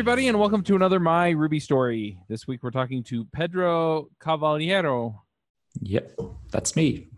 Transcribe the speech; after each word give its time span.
everybody, 0.00 0.28
and 0.28 0.40
welcome 0.40 0.62
to 0.62 0.74
another 0.74 0.98
My 0.98 1.28
Ruby 1.28 1.60
story. 1.60 2.18
This 2.26 2.46
week 2.46 2.62
we're 2.62 2.70
talking 2.70 3.02
to 3.02 3.26
Pedro 3.34 4.08
Cavallero. 4.18 5.20
Yep, 5.82 6.18
that's 6.50 6.74
me. 6.74 7.08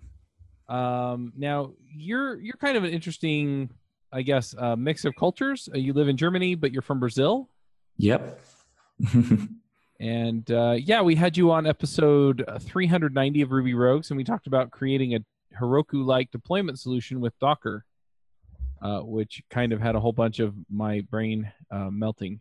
Um, 0.68 1.32
now 1.36 1.74
you're 1.94 2.40
you're 2.40 2.56
kind 2.56 2.76
of 2.76 2.82
an 2.82 2.90
interesting, 2.90 3.70
I 4.10 4.22
guess, 4.22 4.52
uh, 4.58 4.74
mix 4.74 5.04
of 5.04 5.14
cultures. 5.14 5.68
Uh, 5.72 5.78
you 5.78 5.92
live 5.92 6.08
in 6.08 6.16
Germany, 6.16 6.56
but 6.56 6.72
you're 6.72 6.82
from 6.82 6.98
Brazil. 6.98 7.48
Yep. 7.98 8.40
and 10.00 10.50
uh, 10.50 10.74
yeah, 10.76 11.02
we 11.02 11.14
had 11.14 11.36
you 11.36 11.52
on 11.52 11.68
episode 11.68 12.44
390 12.62 13.42
of 13.42 13.52
Ruby 13.52 13.74
Rogues, 13.74 14.10
and 14.10 14.16
we 14.16 14.24
talked 14.24 14.48
about 14.48 14.72
creating 14.72 15.14
a 15.14 15.20
Heroku-like 15.56 16.32
deployment 16.32 16.80
solution 16.80 17.20
with 17.20 17.38
Docker, 17.38 17.84
uh, 18.82 19.02
which 19.02 19.40
kind 19.50 19.72
of 19.72 19.80
had 19.80 19.94
a 19.94 20.00
whole 20.00 20.12
bunch 20.12 20.40
of 20.40 20.52
my 20.68 21.02
brain 21.02 21.52
uh, 21.70 21.88
melting. 21.88 22.40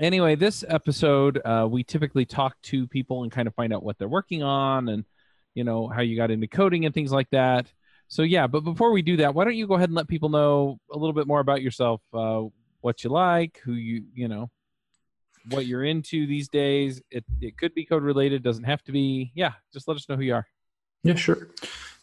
Anyway, 0.00 0.34
this 0.34 0.64
episode, 0.66 1.42
uh, 1.44 1.68
we 1.70 1.84
typically 1.84 2.24
talk 2.24 2.56
to 2.62 2.86
people 2.86 3.22
and 3.22 3.30
kind 3.30 3.46
of 3.46 3.54
find 3.54 3.70
out 3.70 3.82
what 3.82 3.98
they're 3.98 4.08
working 4.08 4.42
on 4.42 4.88
and, 4.88 5.04
you 5.54 5.62
know, 5.62 5.88
how 5.88 6.00
you 6.00 6.16
got 6.16 6.30
into 6.30 6.46
coding 6.46 6.86
and 6.86 6.94
things 6.94 7.12
like 7.12 7.28
that. 7.30 7.70
So, 8.08 8.22
yeah, 8.22 8.46
but 8.46 8.60
before 8.60 8.92
we 8.92 9.02
do 9.02 9.18
that, 9.18 9.34
why 9.34 9.44
don't 9.44 9.56
you 9.56 9.66
go 9.66 9.74
ahead 9.74 9.90
and 9.90 9.96
let 9.96 10.08
people 10.08 10.30
know 10.30 10.80
a 10.90 10.96
little 10.96 11.12
bit 11.12 11.26
more 11.26 11.40
about 11.40 11.60
yourself, 11.60 12.00
uh, 12.14 12.44
what 12.80 13.04
you 13.04 13.10
like, 13.10 13.60
who 13.62 13.74
you, 13.74 14.04
you 14.14 14.26
know, 14.26 14.50
what 15.50 15.66
you're 15.66 15.84
into 15.84 16.26
these 16.26 16.48
days. 16.48 17.02
It, 17.10 17.26
it 17.42 17.58
could 17.58 17.74
be 17.74 17.84
code 17.84 18.02
related, 18.02 18.42
doesn't 18.42 18.64
have 18.64 18.82
to 18.84 18.92
be. 18.92 19.32
Yeah, 19.34 19.52
just 19.70 19.86
let 19.86 19.98
us 19.98 20.08
know 20.08 20.16
who 20.16 20.22
you 20.22 20.34
are. 20.34 20.46
Yeah, 21.02 21.14
sure. 21.14 21.48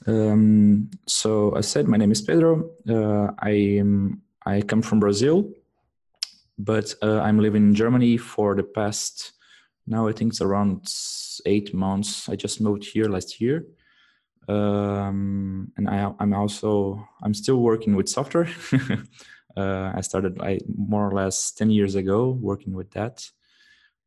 Um, 0.06 0.92
so 1.08 1.56
I 1.56 1.62
said 1.62 1.88
my 1.88 1.98
name 1.98 2.12
is 2.12 2.22
Pedro. 2.22 2.70
Uh, 2.88 3.32
I 3.40 3.50
am 3.50 4.22
I 4.46 4.62
come 4.62 4.84
from 4.84 5.00
Brazil 5.00 5.52
but 6.58 6.94
uh, 7.02 7.20
I'm 7.20 7.40
living 7.40 7.68
in 7.68 7.76
Germany 7.76 8.18
for 8.18 8.56
the 8.56 8.64
past 8.64 9.34
now 9.88 10.08
I 10.08 10.12
think 10.12 10.34
it's 10.34 10.42
around 10.42 10.94
eight 11.46 11.74
months. 11.74 12.28
I 12.28 12.36
just 12.36 12.60
moved 12.60 12.84
here 12.84 13.06
last 13.06 13.40
year, 13.40 13.66
um, 14.50 15.72
and 15.78 15.90
I, 15.90 16.14
am 16.20 16.34
also 16.34 17.08
I'm 17.24 17.34
still 17.34 17.58
working 17.58 17.96
with 17.96 18.10
software. 18.10 18.50
uh, 19.58 19.92
I 19.96 20.02
started 20.02 20.42
I 20.42 20.60
more 20.78 21.10
or 21.10 21.14
less 21.14 21.52
ten 21.52 21.70
years 21.70 21.96
ago 21.96 22.32
working 22.32 22.74
with 22.74 22.92
that. 22.92 23.30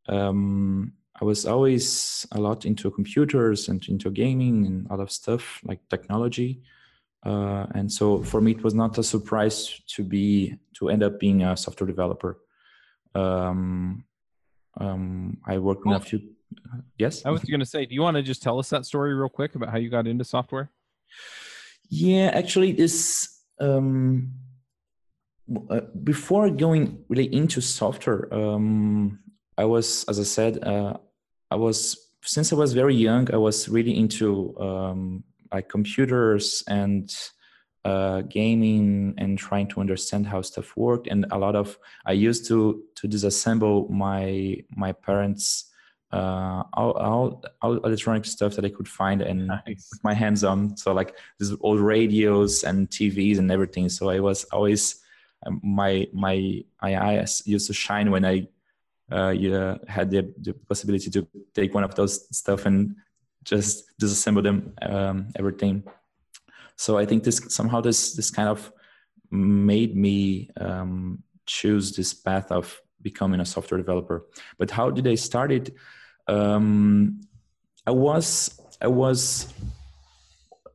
Um, 0.06 0.93
I 1.21 1.25
was 1.25 1.47
always 1.47 2.27
a 2.33 2.41
lot 2.41 2.66
into 2.66 2.91
computers 2.91 3.69
and 3.69 3.87
into 3.89 4.10
gaming 4.10 4.66
and 4.66 4.91
other 4.91 5.06
stuff 5.06 5.60
like 5.65 5.81
technology. 5.89 6.60
Uh, 7.25 7.66
and 7.75 7.91
so 7.92 8.22
for 8.22 8.41
me, 8.41 8.53
it 8.53 8.64
was 8.64 8.75
not 8.75 8.97
a 8.98 9.03
surprise 9.03 9.81
to 9.88 10.03
be 10.03 10.56
to 10.75 10.88
end 10.88 11.03
up 11.03 11.20
being 11.20 11.42
a 11.42 11.56
software 11.56 11.86
developer. 11.86 12.38
Um, 13.14 14.04
um, 14.78 15.38
I 15.47 15.59
worked 15.59 15.84
in 15.86 15.92
a 15.92 16.00
few. 16.00 16.20
Yes, 16.98 17.25
I 17.25 17.30
was 17.30 17.44
going 17.44 17.60
to 17.60 17.66
say, 17.66 17.86
do 17.86 17.94
you 17.94 18.03
want 18.03 18.16
to 18.16 18.22
just 18.22 18.42
tell 18.42 18.59
us 18.59 18.70
that 18.70 18.86
story 18.86 19.14
real 19.14 19.28
quick 19.28 19.54
about 19.54 19.69
how 19.70 19.78
you 19.78 19.91
got 19.91 20.06
into 20.06 20.25
software? 20.25 20.70
Yeah, 21.88 22.30
actually, 22.32 22.72
this 22.72 23.42
um, 23.60 24.32
uh, 25.69 25.80
before 26.03 26.48
going 26.50 27.04
really 27.09 27.32
into 27.34 27.60
software, 27.60 28.32
um, 28.32 29.19
I 29.59 29.64
was, 29.64 30.04
as 30.09 30.19
I 30.19 30.22
said, 30.22 30.64
uh, 30.64 30.97
I 31.50 31.56
was 31.56 32.10
since 32.22 32.53
I 32.53 32.56
was 32.56 32.72
very 32.72 32.94
young, 32.94 33.32
I 33.32 33.36
was 33.36 33.69
really 33.69 33.97
into 33.97 34.59
um, 34.59 35.25
like 35.53 35.69
computers 35.69 36.62
and 36.69 37.15
uh, 37.84 38.22
gaming 38.22 39.15
and 39.19 39.38
trying 39.38 39.66
to 39.69 39.81
understand 39.81 40.27
how 40.27 40.43
stuff 40.43 40.77
worked. 40.77 41.06
And 41.06 41.27
a 41.31 41.38
lot 41.38 41.56
of 41.56 41.78
I 42.05 42.12
used 42.12 42.47
to 42.49 42.83
to 42.97 43.09
disassemble 43.09 43.89
my 43.91 44.56
my 44.71 44.93
parents' 44.93 45.66
uh, 46.12 46.65
all, 46.72 46.93
all, 46.93 47.44
all 47.62 47.77
electronic 47.78 48.25
stuff 48.25 48.56
that 48.56 48.65
I 48.65 48.69
could 48.69 48.89
find 48.89 49.22
and 49.22 49.47
nice. 49.47 49.89
put 49.91 50.03
my 50.03 50.12
hands 50.12 50.43
on. 50.43 50.77
So 50.77 50.93
like 50.93 51.16
these 51.39 51.55
old 51.60 51.78
radios 51.78 52.65
and 52.65 52.91
TVs 52.91 53.39
and 53.39 53.50
everything. 53.50 53.89
So 53.89 54.10
I 54.10 54.19
was 54.19 54.44
always 54.44 55.00
um, 55.47 55.60
my 55.62 56.06
my 56.12 56.65
my 56.83 57.03
eyes 57.03 57.43
used 57.47 57.69
to 57.69 57.72
shine 57.72 58.10
when 58.10 58.25
I 58.25 58.49
uh, 59.10 59.31
yeah, 59.31 59.77
had 59.89 60.10
the, 60.10 60.33
the 60.39 60.53
possibility 60.53 61.10
to 61.10 61.27
take 61.55 61.75
one 61.75 61.84
of 61.84 61.94
those 61.94 62.27
stuff 62.37 62.66
and 62.66 62.94
just 63.45 63.84
disassemble 64.01 64.43
them 64.43 64.75
um, 64.83 65.28
everything. 65.37 65.84
So 66.77 66.99
i 66.99 67.05
think 67.05 67.25
this 67.25 67.41
somehow 67.49 67.81
this 67.81 68.15
this 68.15 68.31
kind 68.31 68.49
of 68.49 68.73
made 69.31 69.97
me 69.97 70.51
um, 70.61 71.23
choose 71.47 71.95
this 71.97 72.15
path 72.15 72.51
of 72.51 72.81
becoming 73.03 73.41
a 73.41 73.47
software 73.47 73.78
developer. 73.78 74.27
But 74.59 74.71
how 74.71 74.91
did 74.91 75.06
i 75.06 75.15
start 75.15 75.53
it? 75.53 75.75
Um, 76.28 77.21
i 77.87 77.91
was 77.91 78.61
i 78.81 78.87
was 78.87 79.53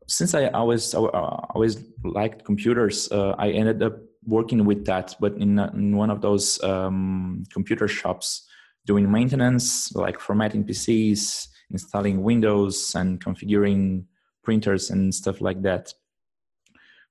since 0.07 0.33
i 0.35 0.47
always 0.47 0.93
I 0.93 0.99
always 1.53 1.77
liked 2.03 2.45
computers 2.45 3.11
uh, 3.11 3.35
i 3.37 3.51
ended 3.51 3.81
up 3.83 3.97
working 4.25 4.65
with 4.65 4.85
that 4.85 5.15
but 5.19 5.33
in, 5.37 5.59
in 5.59 5.95
one 5.95 6.09
of 6.09 6.21
those 6.21 6.61
um, 6.63 7.43
computer 7.51 7.87
shops 7.87 8.47
doing 8.85 9.11
maintenance 9.11 9.93
like 9.95 10.19
formatting 10.19 10.63
pcs 10.63 11.47
installing 11.71 12.23
windows 12.23 12.93
and 12.95 13.23
configuring 13.23 14.05
printers 14.43 14.89
and 14.89 15.13
stuff 15.13 15.41
like 15.41 15.61
that. 15.63 15.93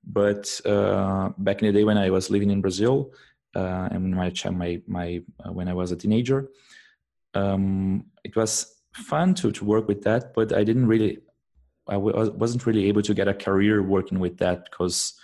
But 0.07 0.61
uh, 0.65 1.31
back 1.39 1.63
in 1.63 1.67
the 1.67 1.79
day 1.79 1.85
when 1.85 1.99
I 1.99 2.11
was 2.11 2.31
living 2.31 2.51
in 2.51 2.61
Brazil, 2.61 3.13
uh, 3.57 3.89
and 3.91 4.15
my 4.15 4.33
my 4.51 4.83
my 4.87 5.23
uh, 5.45 5.53
when 5.53 5.69
I 5.69 5.75
was 5.75 5.93
a 5.93 5.97
teenager, 5.97 6.49
um, 7.35 8.05
it 8.23 8.37
was 8.37 8.83
fun 8.93 9.35
to 9.35 9.51
to 9.53 9.65
work 9.65 9.89
with 9.89 10.03
that. 10.03 10.35
But 10.35 10.53
I 10.53 10.65
didn't 10.65 10.87
really, 10.87 11.19
I 11.89 11.95
w- 11.95 12.33
wasn't 12.33 12.67
really 12.67 12.87
able 12.89 13.03
to 13.03 13.15
get 13.15 13.29
a 13.29 13.35
career 13.35 13.83
working 13.83 14.19
with 14.21 14.37
that 14.39 14.71
because 14.71 15.15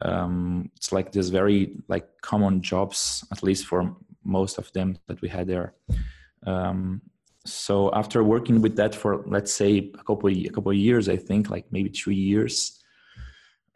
um, 0.00 0.70
it's 0.76 0.92
like 0.92 1.12
this 1.12 1.28
very 1.28 1.76
like 1.88 2.08
common 2.22 2.62
jobs, 2.62 3.24
at 3.30 3.42
least 3.42 3.66
for 3.66 3.94
most 4.24 4.58
of 4.58 4.72
them 4.72 4.98
that 5.06 5.20
we 5.20 5.28
had 5.28 5.46
there. 5.46 5.74
Um, 6.46 7.02
so 7.46 7.90
after 7.92 8.24
working 8.24 8.62
with 8.62 8.76
that 8.76 8.94
for 8.94 9.22
let's 9.26 9.52
say 9.52 9.90
a 9.98 10.04
couple 10.04 10.30
of, 10.30 10.36
a 10.36 10.48
couple 10.48 10.70
of 10.70 10.76
years 10.76 11.08
i 11.08 11.16
think 11.16 11.50
like 11.50 11.66
maybe 11.70 11.90
two 11.90 12.10
years 12.10 12.82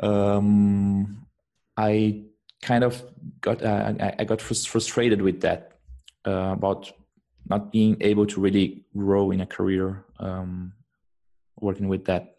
um, 0.01 1.27
i 1.77 2.23
kind 2.63 2.83
of 2.83 3.03
got 3.41 3.63
uh, 3.63 3.93
i 4.19 4.25
got 4.25 4.41
frustrated 4.41 5.21
with 5.23 5.41
that 5.41 5.73
uh, 6.27 6.53
about 6.53 6.91
not 7.49 7.73
being 7.73 7.97
able 8.01 8.27
to 8.27 8.41
really 8.41 8.85
grow 8.97 9.31
in 9.31 9.41
a 9.41 9.47
career 9.47 10.05
um, 10.21 10.73
working 11.61 11.89
with 11.89 12.05
that. 12.05 12.35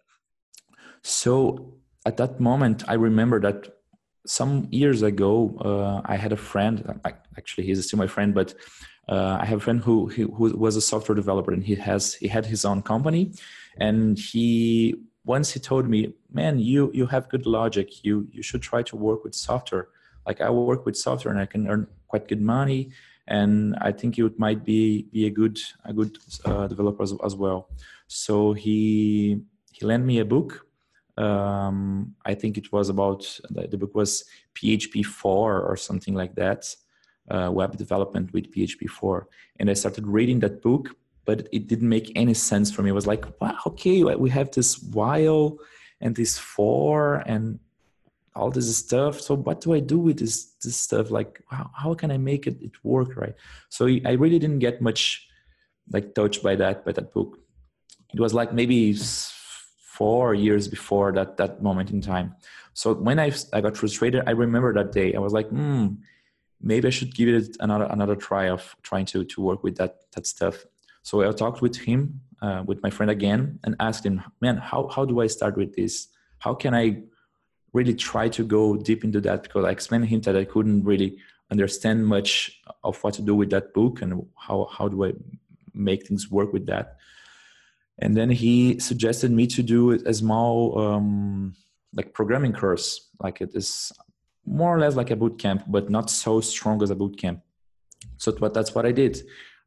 So 1.02 1.76
at 2.06 2.18
that 2.18 2.40
moment 2.40 2.84
i 2.88 2.94
remember 2.94 3.40
that 3.42 3.79
some 4.38 4.68
years 4.82 5.02
ago 5.12 5.32
uh, 5.70 5.98
i 6.14 6.16
had 6.24 6.32
a 6.32 6.42
friend 6.52 6.76
actually 7.40 7.66
he's 7.68 7.86
still 7.88 8.00
my 8.06 8.12
friend 8.16 8.34
but 8.34 8.50
uh, 9.10 9.40
I 9.42 9.46
have 9.46 9.58
a 9.58 9.62
friend 9.62 9.82
who, 9.82 10.08
who, 10.08 10.28
who 10.28 10.56
was 10.56 10.76
a 10.76 10.82
software 10.82 11.16
developer 11.16 11.52
and 11.52 11.64
he 11.64 11.74
has 11.76 12.14
he 12.14 12.28
had 12.28 12.46
his 12.46 12.64
own 12.64 12.84
company, 12.84 13.34
and 13.80 14.20
he 14.20 14.96
once 15.26 15.52
he 15.52 15.60
told 15.60 15.90
me, 15.90 16.14
"Man, 16.32 16.60
you 16.60 16.92
you 16.94 17.08
have 17.08 17.28
good 17.28 17.46
logic. 17.48 18.04
You 18.04 18.28
you 18.32 18.44
should 18.44 18.62
try 18.62 18.84
to 18.84 18.96
work 18.96 19.24
with 19.24 19.34
software. 19.34 19.88
Like 20.28 20.42
I 20.42 20.50
work 20.52 20.86
with 20.86 20.96
software 20.96 21.34
and 21.34 21.42
I 21.42 21.48
can 21.48 21.68
earn 21.68 21.88
quite 22.08 22.28
good 22.28 22.42
money, 22.42 22.92
and 23.28 23.76
I 23.82 23.92
think 23.92 24.20
it 24.20 24.38
might 24.38 24.64
be 24.64 25.08
be 25.12 25.26
a 25.26 25.32
good 25.32 25.58
a 25.86 25.94
good 25.94 26.20
uh, 26.46 26.68
developer 26.68 27.02
as, 27.02 27.14
as, 27.24 27.36
well. 27.36 27.70
So 28.08 28.54
he 28.54 29.42
he 29.72 29.86
lent 29.88 30.06
me 30.06 30.20
a 30.20 30.26
book. 30.26 30.68
Um, 31.20 32.16
I 32.26 32.34
think 32.34 32.58
it 32.58 32.72
was 32.72 32.88
about 32.88 33.22
the, 33.50 33.78
book 33.78 33.94
was 33.94 34.24
PHP 34.56 35.06
four 35.06 35.62
or 35.62 35.76
something 35.76 36.14
like 36.14 36.34
that, 36.36 36.74
uh, 37.30 37.50
web 37.52 37.76
development 37.78 38.32
with 38.32 38.52
PHP 38.54 38.88
four, 38.90 39.28
and 39.60 39.70
I 39.70 39.74
started 39.74 40.08
reading 40.08 40.40
that 40.40 40.62
book, 40.62 40.96
but 41.26 41.48
it 41.52 41.68
didn't 41.68 41.90
make 41.90 42.12
any 42.16 42.34
sense 42.34 42.72
for 42.72 42.84
me. 42.84 42.90
It 42.92 42.94
was 42.94 43.06
like, 43.06 43.26
wow, 43.42 43.58
okay, 43.68 44.04
we 44.04 44.30
have 44.30 44.52
this 44.52 44.82
while 44.82 45.58
and 46.00 46.16
this 46.16 46.38
for 46.38 47.16
and 47.26 47.60
all 48.36 48.50
this 48.50 48.78
stuff. 48.78 49.20
So 49.20 49.36
what 49.36 49.60
do 49.62 49.74
i 49.74 49.80
do 49.80 50.00
with 50.00 50.20
this 50.20 50.54
this 50.64 50.78
stuff? 50.78 51.12
Like 51.12 51.44
how, 51.50 51.70
how 51.76 51.94
can 51.94 52.12
i 52.12 52.18
make 52.18 52.48
it, 52.48 52.62
it 52.62 52.72
work 52.84 53.16
right? 53.18 53.36
So 53.70 53.88
i 53.88 54.12
really 54.12 54.40
didn't 54.40 54.60
get 54.60 54.82
much 54.82 55.28
like 55.92 56.16
touched 56.16 56.42
by 56.42 56.56
that 56.56 56.86
by 56.86 56.94
that 56.94 57.14
book. 57.14 57.40
It 58.14 58.20
was 58.20 58.34
like 58.34 58.54
maybe 58.54 58.94
four 60.00 60.34
years 60.46 60.64
before 60.76 61.08
that 61.18 61.30
that 61.42 61.54
moment 61.68 61.92
in 61.96 62.00
time. 62.14 62.28
So 62.82 62.88
when 63.08 63.18
i, 63.26 63.30
I 63.56 63.60
got 63.66 63.76
frustrated 63.82 64.22
i 64.30 64.34
remember 64.46 64.72
that 64.80 64.90
day. 65.00 65.10
I 65.20 65.22
was 65.28 65.34
like 65.40 65.50
hmm 65.50 65.88
maybe 66.72 66.86
i 66.92 66.94
should 66.98 67.14
give 67.20 67.30
it 67.38 67.56
another 67.66 67.88
another 67.96 68.18
try 68.28 68.46
of 68.56 68.62
trying 68.90 69.08
to 69.12 69.18
to 69.32 69.38
work 69.50 69.62
with 69.66 69.76
that 69.82 69.94
that 70.14 70.26
stuff. 70.36 70.56
So 71.08 71.14
i 71.30 71.32
talked 71.44 71.62
with 71.66 71.76
him 71.88 72.00
uh, 72.46 72.62
with 72.70 72.80
my 72.86 72.92
friend 72.96 73.10
again 73.18 73.42
and 73.64 73.72
asked 73.88 74.04
him 74.10 74.16
man 74.46 74.56
how, 74.70 74.82
how 74.96 75.04
do 75.12 75.16
i 75.26 75.28
start 75.38 75.54
with 75.62 75.72
this? 75.80 75.94
How 76.46 76.54
can 76.64 76.74
i 76.84 76.86
really 77.78 77.96
try 78.12 78.26
to 78.38 78.44
go 78.58 78.64
deep 78.90 79.02
into 79.08 79.22
that? 79.28 79.40
Because 79.44 79.64
I 79.70 79.72
explained 79.78 80.04
to 80.06 80.10
him 80.14 80.22
that 80.22 80.36
I 80.44 80.46
couldn't 80.54 80.84
really 80.92 81.12
understand 81.54 81.98
much 82.16 82.30
of 82.88 82.94
what 83.04 83.14
to 83.18 83.24
do 83.30 83.36
with 83.42 83.50
that 83.56 83.74
book 83.78 83.94
and 84.04 84.12
how 84.46 84.58
how 84.76 84.86
do 84.94 84.98
I 85.08 85.12
make 85.74 86.02
things 86.08 86.24
work 86.38 86.52
with 86.56 86.66
that. 86.74 86.86
And 88.00 88.16
then 88.16 88.30
he 88.30 88.80
suggested 88.80 89.32
me 89.32 89.46
to 89.48 89.64
do 89.64 89.92
a 89.92 90.14
small 90.14 90.80
um, 90.80 91.54
like 91.94 92.14
programming 92.14 92.54
course, 92.54 93.10
like 93.20 93.42
it 93.42 93.52
is 93.54 93.92
more 94.46 94.76
or 94.76 94.80
less 94.80 94.96
like 94.96 95.12
a 95.12 95.16
boot 95.16 95.38
camp, 95.38 95.64
but 95.68 95.90
not 95.90 96.10
so 96.10 96.42
strong 96.42 96.82
as 96.82 96.90
a 96.90 96.96
boot 96.96 97.18
camp. 97.18 97.42
So 98.18 98.32
that's 98.32 98.74
what 98.74 98.86
I 98.86 98.92
did. 98.92 99.22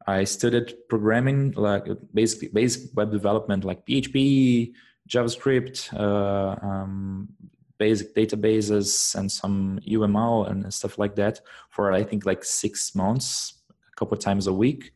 I 0.05 0.23
studied 0.25 0.73
programming, 0.89 1.51
like 1.51 1.85
basically 2.13 2.49
basic 2.49 2.95
web 2.95 3.11
development, 3.11 3.63
like 3.63 3.85
PHP, 3.85 4.73
JavaScript, 5.09 5.93
uh, 5.93 6.55
um, 6.65 7.29
basic 7.77 8.13
databases 8.15 9.15
and 9.15 9.31
some 9.31 9.79
UML 9.87 10.49
and 10.49 10.73
stuff 10.73 10.97
like 10.97 11.15
that 11.15 11.41
for 11.69 11.91
I 11.91 12.03
think 12.03 12.25
like 12.25 12.43
six 12.43 12.95
months, 12.95 13.61
a 13.71 13.95
couple 13.95 14.17
times 14.17 14.47
a 14.47 14.53
week. 14.53 14.93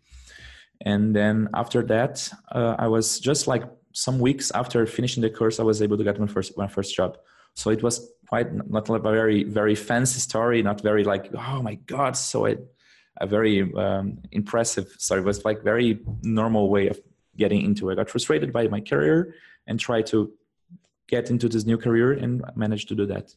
And 0.82 1.16
then 1.16 1.50
after 1.54 1.82
that, 1.84 2.30
uh, 2.52 2.76
I 2.78 2.88
was 2.88 3.20
just 3.20 3.48
like 3.48 3.64
some 3.94 4.20
weeks 4.20 4.52
after 4.52 4.86
finishing 4.86 5.22
the 5.22 5.30
course, 5.30 5.60
I 5.60 5.64
was 5.64 5.82
able 5.82 5.98
to 5.98 6.04
get 6.04 6.20
my 6.20 6.28
first 6.28 6.58
my 6.58 6.68
first 6.68 6.96
job. 6.96 7.18
So 7.56 7.72
it 7.72 7.82
was 7.82 8.12
quite 8.30 8.54
not 8.70 8.90
a 8.90 9.00
very 9.00 9.44
very 9.44 9.76
fancy 9.76 10.20
story, 10.20 10.62
not 10.62 10.82
very 10.82 11.04
like 11.04 11.30
oh 11.34 11.62
my 11.62 11.76
god, 11.76 12.16
so 12.16 12.46
it 12.46 12.60
a 13.20 13.26
very 13.26 13.74
um, 13.76 14.20
impressive 14.32 14.88
story. 15.00 15.22
It 15.22 15.26
was 15.26 15.44
like 15.44 15.64
very 15.64 16.00
normal 16.22 16.70
way 16.70 16.88
of 16.88 17.00
getting 17.36 17.62
into 17.62 17.90
it. 17.90 17.94
I 17.94 17.96
got 17.96 18.10
frustrated 18.10 18.54
by 18.54 18.68
my 18.68 18.80
career 18.80 19.34
and 19.66 19.80
tried 19.80 20.06
to 20.08 20.32
get 21.08 21.30
into 21.30 21.50
this 21.50 21.66
new 21.66 21.78
career 21.78 22.14
and 22.14 22.44
managed 22.56 22.90
to 22.90 22.96
do 22.96 23.06
that. 23.08 23.34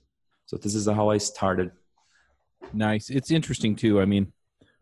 So 0.46 0.56
this 0.56 0.74
is 0.74 0.86
how 0.86 1.10
I 1.10 1.18
started. 1.18 1.70
Nice. 2.72 3.10
It's 3.10 3.30
interesting 3.30 3.76
too. 3.76 4.00
I 4.00 4.04
mean, 4.04 4.32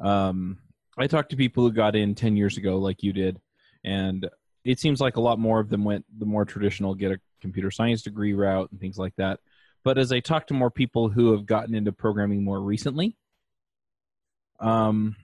um, 0.01 0.59
I 0.99 1.07
talked 1.07 1.31
to 1.31 1.37
people 1.37 1.65
who 1.65 1.73
got 1.73 1.97
in 1.97 2.15
10 2.15 2.37
years 2.37 2.57
ago, 2.57 2.79
like 2.79 3.03
you 3.03 3.13
did, 3.13 3.41
and 3.85 4.29
it 4.65 4.81
seems 4.81 5.01
like 5.01 5.17
a 5.17 5.21
lot 5.21 5.39
more 5.39 5.61
of 5.61 5.69
them 5.69 5.85
went 5.85 6.05
the 6.19 6.27
more 6.27 6.45
traditional 6.45 6.95
get 6.95 7.13
a 7.13 7.21
computer 7.41 7.71
science 7.71 8.03
degree 8.03 8.33
route 8.33 8.71
and 8.71 8.81
things 8.81 8.99
like 8.99 9.15
that. 9.17 9.41
But 9.85 9.97
as 9.97 10.13
I 10.13 10.21
talk 10.21 10.49
to 10.49 10.55
more 10.55 10.71
people 10.71 11.09
who 11.09 11.33
have 11.33 11.47
gotten 11.47 11.75
into 11.75 11.93
programming 11.93 12.43
more 12.45 12.61
recently, 12.61 13.17
um, 14.61 15.17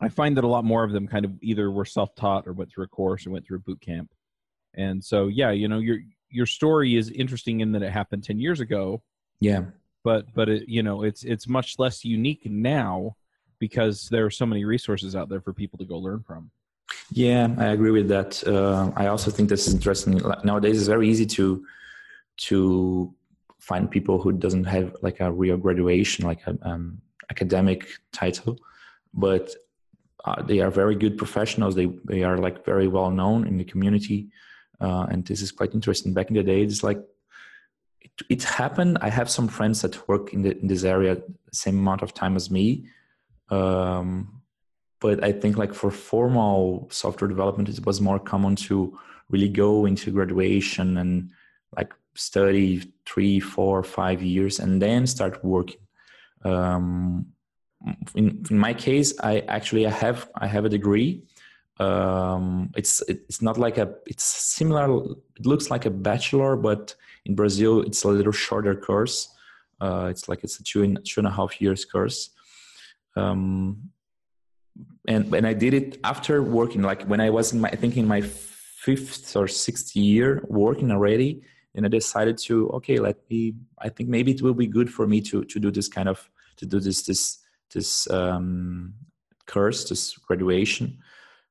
I 0.00 0.08
find 0.08 0.36
that 0.36 0.44
a 0.44 0.48
lot 0.48 0.64
more 0.64 0.82
of 0.82 0.92
them 0.92 1.06
kind 1.06 1.24
of 1.24 1.32
either 1.40 1.70
were 1.70 1.84
self-taught 1.84 2.46
or 2.46 2.52
went 2.52 2.72
through 2.72 2.84
a 2.84 2.88
course 2.88 3.26
or 3.26 3.30
went 3.30 3.46
through 3.46 3.58
a 3.58 3.60
boot 3.60 3.80
camp. 3.80 4.10
And 4.74 5.02
so, 5.02 5.28
yeah, 5.28 5.50
you 5.52 5.68
know, 5.68 5.78
you're 5.78 6.00
your 6.30 6.46
story 6.46 6.96
is 6.96 7.10
interesting 7.10 7.60
in 7.60 7.72
that 7.72 7.82
it 7.82 7.92
happened 7.92 8.24
10 8.24 8.38
years 8.38 8.60
ago 8.60 9.02
yeah 9.40 9.62
but 10.04 10.26
but 10.34 10.48
it 10.48 10.68
you 10.68 10.82
know 10.82 11.02
it's 11.02 11.24
it's 11.24 11.48
much 11.48 11.78
less 11.78 12.04
unique 12.04 12.42
now 12.44 13.16
because 13.58 14.08
there 14.08 14.24
are 14.24 14.30
so 14.30 14.46
many 14.46 14.64
resources 14.64 15.14
out 15.16 15.28
there 15.28 15.40
for 15.40 15.52
people 15.52 15.78
to 15.78 15.84
go 15.84 15.98
learn 15.98 16.20
from 16.20 16.50
yeah 17.10 17.48
i 17.58 17.66
agree 17.66 17.90
with 17.90 18.08
that 18.08 18.42
uh, 18.46 18.90
i 18.96 19.06
also 19.06 19.30
think 19.30 19.48
this 19.48 19.66
is 19.66 19.74
interesting 19.74 20.20
nowadays 20.44 20.78
it's 20.78 20.88
very 20.88 21.08
easy 21.08 21.26
to 21.26 21.64
to 22.36 23.12
find 23.58 23.90
people 23.90 24.20
who 24.20 24.32
doesn't 24.32 24.64
have 24.64 24.94
like 25.02 25.20
a 25.20 25.30
real 25.30 25.56
graduation 25.56 26.26
like 26.26 26.40
an 26.46 26.58
um, 26.62 27.00
academic 27.30 27.88
title 28.12 28.58
but 29.12 29.54
uh, 30.24 30.42
they 30.42 30.60
are 30.60 30.70
very 30.70 30.94
good 30.94 31.18
professionals 31.18 31.74
they 31.74 31.86
they 32.04 32.22
are 32.22 32.38
like 32.38 32.64
very 32.64 32.88
well 32.88 33.10
known 33.10 33.46
in 33.46 33.56
the 33.58 33.64
community 33.64 34.28
uh, 34.80 35.06
and 35.10 35.24
this 35.26 35.42
is 35.42 35.50
quite 35.50 35.74
interesting. 35.74 36.14
Back 36.14 36.28
in 36.28 36.34
the 36.34 36.42
day, 36.42 36.62
it's 36.62 36.82
like 36.82 37.00
it, 38.00 38.10
it, 38.28 38.42
happened. 38.42 38.98
I 39.00 39.08
have 39.10 39.28
some 39.28 39.48
friends 39.48 39.82
that 39.82 40.08
work 40.08 40.32
in, 40.32 40.42
the, 40.42 40.56
in 40.58 40.68
this 40.68 40.84
area 40.84 41.18
same 41.52 41.78
amount 41.78 42.02
of 42.02 42.14
time 42.14 42.36
as 42.36 42.50
me. 42.50 42.86
Um, 43.50 44.42
but 45.00 45.22
I 45.22 45.32
think 45.32 45.56
like 45.56 45.74
for 45.74 45.90
formal 45.90 46.88
software 46.90 47.28
development, 47.28 47.68
it 47.68 47.86
was 47.86 48.00
more 48.00 48.18
common 48.18 48.56
to 48.56 48.98
really 49.30 49.48
go 49.48 49.86
into 49.86 50.10
graduation 50.10 50.96
and 50.96 51.30
like 51.76 51.92
study 52.14 52.92
three, 53.06 53.38
four, 53.40 53.82
five 53.82 54.22
years 54.22 54.58
and 54.58 54.82
then 54.82 55.06
start 55.06 55.44
working. 55.44 55.80
Um, 56.44 57.26
in, 58.14 58.44
in 58.50 58.58
my 58.58 58.74
case, 58.74 59.14
I 59.20 59.40
actually 59.40 59.86
I 59.86 59.90
have 59.90 60.28
I 60.34 60.46
have 60.46 60.64
a 60.64 60.68
degree. 60.68 61.22
Um, 61.78 62.72
it's 62.76 63.02
it's 63.06 63.40
not 63.40 63.56
like 63.56 63.78
a 63.78 63.94
it's 64.06 64.24
similar 64.24 65.14
it 65.36 65.46
looks 65.46 65.70
like 65.70 65.86
a 65.86 65.90
bachelor 65.90 66.56
but 66.56 66.92
in 67.24 67.36
brazil 67.36 67.82
it's 67.82 68.02
a 68.02 68.08
little 68.08 68.32
shorter 68.32 68.74
course. 68.74 69.28
Uh, 69.80 70.08
it's 70.10 70.28
like 70.28 70.42
it's 70.42 70.58
a 70.58 70.64
two 70.64 70.82
and 70.82 70.98
two 71.04 71.20
and 71.20 71.28
a 71.28 71.30
half 71.30 71.60
years 71.60 71.84
course 71.84 72.30
um, 73.18 73.90
and 75.06 75.34
and 75.34 75.46
i 75.46 75.54
did 75.64 75.74
it 75.74 75.98
after 76.04 76.42
working 76.42 76.82
like 76.82 77.02
when 77.04 77.20
i 77.20 77.30
was 77.30 77.52
in 77.52 77.60
my 77.60 77.68
i 77.68 77.76
think 77.76 77.96
in 77.96 78.06
my 78.06 78.20
fifth 78.20 79.36
or 79.36 79.46
sixth 79.48 79.96
year 79.96 80.44
working 80.48 80.90
already 80.90 81.42
and 81.74 81.84
i 81.84 81.88
decided 81.88 82.36
to 82.38 82.68
okay 82.70 82.98
let 82.98 83.16
me 83.30 83.54
i 83.78 83.88
think 83.88 84.08
maybe 84.08 84.30
it 84.32 84.42
will 84.42 84.54
be 84.54 84.66
good 84.66 84.88
for 84.96 85.06
me 85.06 85.20
to 85.20 85.44
to 85.44 85.58
do 85.58 85.70
this 85.70 85.88
kind 85.88 86.08
of 86.08 86.18
to 86.56 86.64
do 86.66 86.78
this 86.80 87.02
this 87.02 87.38
this 87.74 88.10
um, 88.10 88.94
course 89.46 89.88
this 89.88 90.16
graduation 90.16 90.98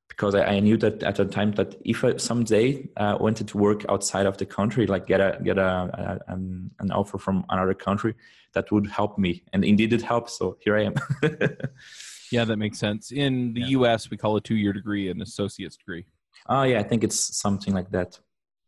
because 0.10 0.36
I, 0.36 0.44
I, 0.44 0.60
knew 0.60 0.78
that 0.78 1.04
at 1.04 1.16
the 1.16 1.26
time 1.26 1.52
that 1.54 1.76
if 1.86 2.04
I 2.04 2.18
someday 2.18 2.88
uh, 2.98 3.18
wanted 3.20 3.48
to 3.50 3.58
work 3.58 3.86
outside 3.90 4.26
of 4.26 4.38
the 4.38 4.46
country, 4.46 4.88
like 4.88 5.06
get 5.06 5.20
a 5.20 5.40
get 5.44 5.58
a, 5.58 6.22
a 6.28 6.32
an, 6.34 6.72
an, 6.80 6.92
offer 6.92 7.18
from 7.18 7.46
another 7.50 7.74
country, 7.74 8.16
that 8.54 8.72
would 8.72 8.88
help 8.88 9.18
me, 9.18 9.44
and 9.54 9.64
indeed 9.64 9.94
it 9.94 10.02
helped. 10.02 10.32
So 10.32 10.58
here 10.62 10.78
I 10.78 10.84
am. 10.86 10.96
yeah, 12.32 12.46
that 12.46 12.58
makes 12.58 12.80
sense. 12.80 13.12
In 13.12 13.54
the 13.54 13.62
yeah. 13.62 13.68
U.S., 13.80 14.10
we 14.10 14.18
call 14.18 14.36
a 14.38 14.42
two-year 14.42 14.74
degree 14.74 15.10
an 15.10 15.22
associate's 15.22 15.78
degree. 15.78 16.06
Oh 16.48 16.64
yeah, 16.64 16.80
I 16.80 16.84
think 16.84 17.04
it's 17.04 17.38
something 17.38 17.74
like 17.74 17.92
that. 17.92 18.20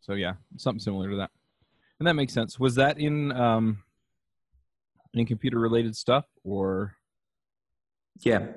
So 0.01 0.13
yeah, 0.13 0.33
something 0.57 0.79
similar 0.79 1.09
to 1.09 1.15
that, 1.17 1.31
and 1.99 2.07
that 2.07 2.13
makes 2.13 2.33
sense. 2.33 2.59
Was 2.59 2.75
that 2.75 2.99
in 2.99 3.31
um, 3.31 3.83
in 5.13 5.25
computer-related 5.25 5.95
stuff 5.95 6.25
or? 6.43 6.95
Yeah, 8.21 8.47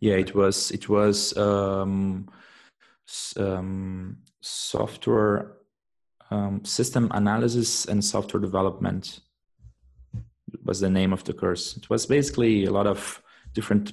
yeah, 0.00 0.14
it 0.14 0.34
was 0.34 0.70
it 0.70 0.88
was 0.88 1.36
um, 1.36 2.28
um, 3.36 4.16
software 4.40 5.52
um, 6.30 6.64
system 6.64 7.10
analysis 7.12 7.84
and 7.84 8.04
software 8.04 8.40
development 8.40 9.20
was 10.64 10.80
the 10.80 10.90
name 10.90 11.12
of 11.12 11.24
the 11.24 11.32
course. 11.32 11.76
It 11.76 11.90
was 11.90 12.06
basically 12.06 12.64
a 12.64 12.70
lot 12.70 12.86
of 12.86 13.22
different 13.52 13.92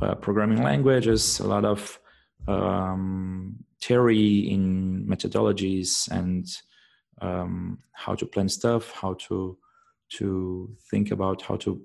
uh, 0.00 0.14
programming 0.14 0.62
languages, 0.62 1.40
a 1.40 1.46
lot 1.46 1.64
of 1.64 1.98
um, 2.46 3.56
theory 3.82 4.50
in 4.50 5.06
methodologies 5.06 6.08
and 6.10 6.46
um, 7.20 7.78
how 7.92 8.14
to 8.14 8.26
plan 8.26 8.48
stuff, 8.48 8.92
how 8.92 9.14
to 9.14 9.58
to 10.10 10.68
think 10.90 11.12
about 11.12 11.42
how 11.42 11.56
to 11.56 11.80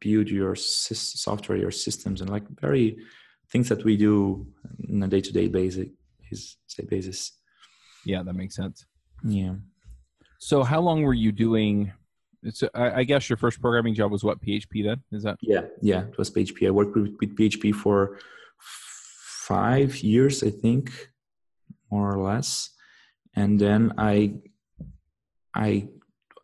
build 0.00 0.28
your 0.28 0.54
software, 0.54 1.58
your 1.58 1.70
systems, 1.70 2.20
and 2.20 2.30
like 2.30 2.44
very 2.60 2.98
things 3.50 3.68
that 3.68 3.84
we 3.84 3.96
do 3.96 4.46
on 4.90 5.02
a 5.02 5.08
day-to-day 5.08 5.48
basis. 5.48 5.88
Say 6.66 6.84
basis. 6.84 7.32
Yeah, 8.04 8.22
that 8.22 8.34
makes 8.34 8.54
sense. 8.54 8.84
Yeah. 9.24 9.54
So, 10.38 10.62
how 10.62 10.80
long 10.80 11.02
were 11.02 11.14
you 11.14 11.32
doing 11.32 11.92
It's, 12.42 12.62
I, 12.74 13.00
I 13.00 13.04
guess 13.04 13.28
your 13.28 13.36
first 13.36 13.60
programming 13.60 13.94
job 13.94 14.12
was 14.12 14.22
what 14.22 14.40
PHP 14.40 14.84
then? 14.84 15.02
Is 15.10 15.22
that? 15.24 15.38
Yeah, 15.40 15.62
yeah, 15.82 16.02
it 16.02 16.18
was 16.18 16.30
PHP. 16.30 16.66
I 16.66 16.70
worked 16.70 16.94
with, 16.94 17.16
with 17.20 17.36
PHP 17.36 17.74
for 17.74 18.18
five 18.60 19.96
years, 19.98 20.42
I 20.42 20.50
think, 20.50 21.10
more 21.90 22.12
or 22.14 22.22
less, 22.22 22.70
and 23.34 23.58
then 23.58 23.94
I, 23.98 24.34
I, 25.54 25.88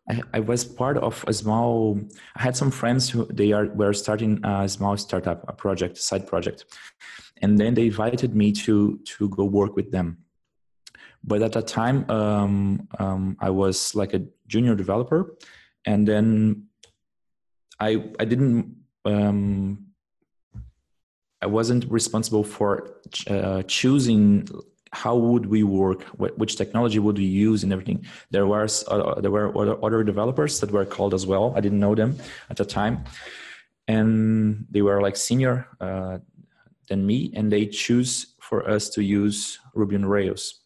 I, 0.09 0.21
I 0.33 0.39
was 0.39 0.63
part 0.63 0.97
of 0.97 1.23
a 1.27 1.33
small. 1.33 1.99
I 2.35 2.41
had 2.41 2.55
some 2.55 2.71
friends 2.71 3.09
who 3.09 3.25
they 3.25 3.51
are 3.51 3.65
were 3.65 3.93
starting 3.93 4.43
a 4.45 4.69
small 4.69 4.97
startup, 4.97 5.43
a 5.47 5.53
project, 5.53 5.97
side 5.97 6.27
project, 6.27 6.65
and 7.41 7.57
then 7.57 7.73
they 7.73 7.87
invited 7.87 8.35
me 8.35 8.51
to 8.51 8.99
to 9.17 9.29
go 9.29 9.45
work 9.45 9.75
with 9.75 9.91
them. 9.91 10.17
But 11.23 11.41
at 11.41 11.53
that 11.53 11.67
time, 11.67 12.09
um, 12.09 12.87
um, 12.99 13.37
I 13.39 13.49
was 13.49 13.95
like 13.95 14.13
a 14.13 14.21
junior 14.47 14.75
developer, 14.75 15.35
and 15.85 16.07
then 16.07 16.67
I 17.79 18.11
I 18.19 18.25
didn't 18.25 18.75
um, 19.05 19.87
I 21.41 21.47
wasn't 21.47 21.85
responsible 21.89 22.43
for 22.43 23.01
uh, 23.27 23.63
choosing 23.63 24.47
how 24.95 25.15
would 25.15 25.45
we 25.47 25.61
work, 25.63 26.03
which 26.41 26.55
technology 26.55 26.99
would 26.99 27.17
we 27.17 27.25
use, 27.25 27.63
and 27.63 27.73
everything. 27.73 28.05
There 28.31 28.47
was 28.47 28.85
uh, 28.87 29.19
there 29.19 29.31
were 29.31 29.47
other 29.85 30.03
developers 30.03 30.59
that 30.61 30.71
were 30.71 30.85
called 30.85 31.13
as 31.13 31.27
well. 31.27 31.53
I 31.55 31.59
didn't 31.59 31.79
know 31.79 31.95
them 31.95 32.17
at 32.49 32.57
the 32.57 32.65
time, 32.65 33.03
and 33.87 34.65
they 34.71 34.81
were 34.81 35.01
like 35.01 35.17
senior 35.17 35.67
uh, 35.81 36.19
than 36.87 37.05
me, 37.05 37.31
and 37.35 37.51
they 37.51 37.65
choose 37.65 38.35
for 38.39 38.67
us 38.69 38.89
to 38.95 39.03
use 39.03 39.59
Ruby 39.73 39.95
on 39.97 40.05
Rails. 40.05 40.61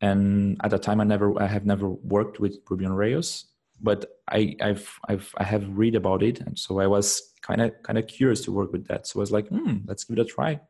And 0.00 0.56
at 0.62 0.70
the 0.70 0.78
time, 0.78 1.00
I 1.00 1.04
never 1.04 1.28
I 1.42 1.46
have 1.46 1.66
never 1.66 1.88
worked 1.88 2.38
with 2.38 2.58
Ruby 2.70 2.86
on 2.86 2.92
Rails, 2.92 3.46
but 3.80 4.06
I, 4.30 4.56
I've 4.62 4.88
I've 5.08 5.34
I 5.36 5.44
have 5.44 5.64
read 5.68 5.96
about 5.96 6.22
it, 6.22 6.40
and 6.40 6.56
so 6.56 6.78
I 6.78 6.86
was 6.86 7.34
kind 7.42 7.60
of 7.60 7.72
kind 7.82 7.98
of 7.98 8.06
curious 8.06 8.40
to 8.44 8.52
work 8.52 8.70
with 8.72 8.86
that. 8.86 9.08
So 9.08 9.18
I 9.18 9.22
was 9.22 9.32
like, 9.32 9.48
hmm, 9.48 9.78
let's 9.86 10.04
give 10.04 10.16
it 10.16 10.22
a 10.22 10.24
try. 10.24 10.60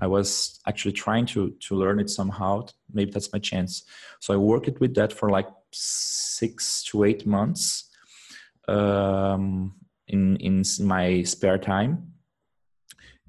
I 0.00 0.06
was 0.06 0.60
actually 0.66 0.92
trying 0.92 1.26
to 1.26 1.54
to 1.68 1.74
learn 1.74 2.00
it 2.00 2.10
somehow. 2.10 2.66
Maybe 2.92 3.10
that's 3.10 3.32
my 3.32 3.38
chance. 3.38 3.84
So 4.20 4.34
I 4.34 4.36
worked 4.36 4.80
with 4.80 4.94
that 4.94 5.12
for 5.12 5.30
like 5.30 5.48
six 5.72 6.82
to 6.84 7.04
eight 7.04 7.26
months 7.26 7.90
um, 8.68 9.74
in 10.08 10.36
in 10.36 10.64
my 10.80 11.22
spare 11.22 11.58
time, 11.58 12.12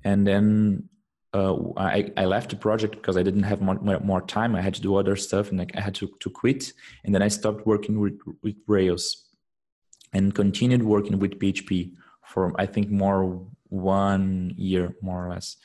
and 0.04 0.26
then 0.26 0.90
uh, 1.34 1.56
I, 1.78 2.12
I 2.16 2.26
left 2.26 2.50
the 2.50 2.56
project 2.56 2.96
because 2.96 3.18
I 3.18 3.24
didn't 3.24 3.44
have 3.44 3.62
more, 3.62 4.00
more 4.00 4.22
time. 4.22 4.56
I 4.56 4.62
had 4.62 4.74
to 4.76 4.82
do 4.82 4.96
other 4.96 5.16
stuff 5.16 5.52
and 5.52 5.62
I 5.62 5.80
had 5.80 5.94
to, 5.96 6.10
to 6.20 6.30
quit. 6.30 6.74
And 7.04 7.14
then 7.14 7.22
I 7.22 7.28
stopped 7.28 7.68
working 7.68 8.00
with, 8.00 8.20
with 8.42 8.56
Rails 8.68 9.26
and 10.14 10.34
continued 10.34 10.84
working 10.84 11.20
with 11.20 11.40
PHP 11.40 11.94
for, 12.26 12.54
I 12.60 12.66
think, 12.66 12.90
more 12.90 13.46
one 13.70 14.54
year, 14.58 14.96
more 15.02 15.28
or 15.28 15.30
less. 15.30 15.58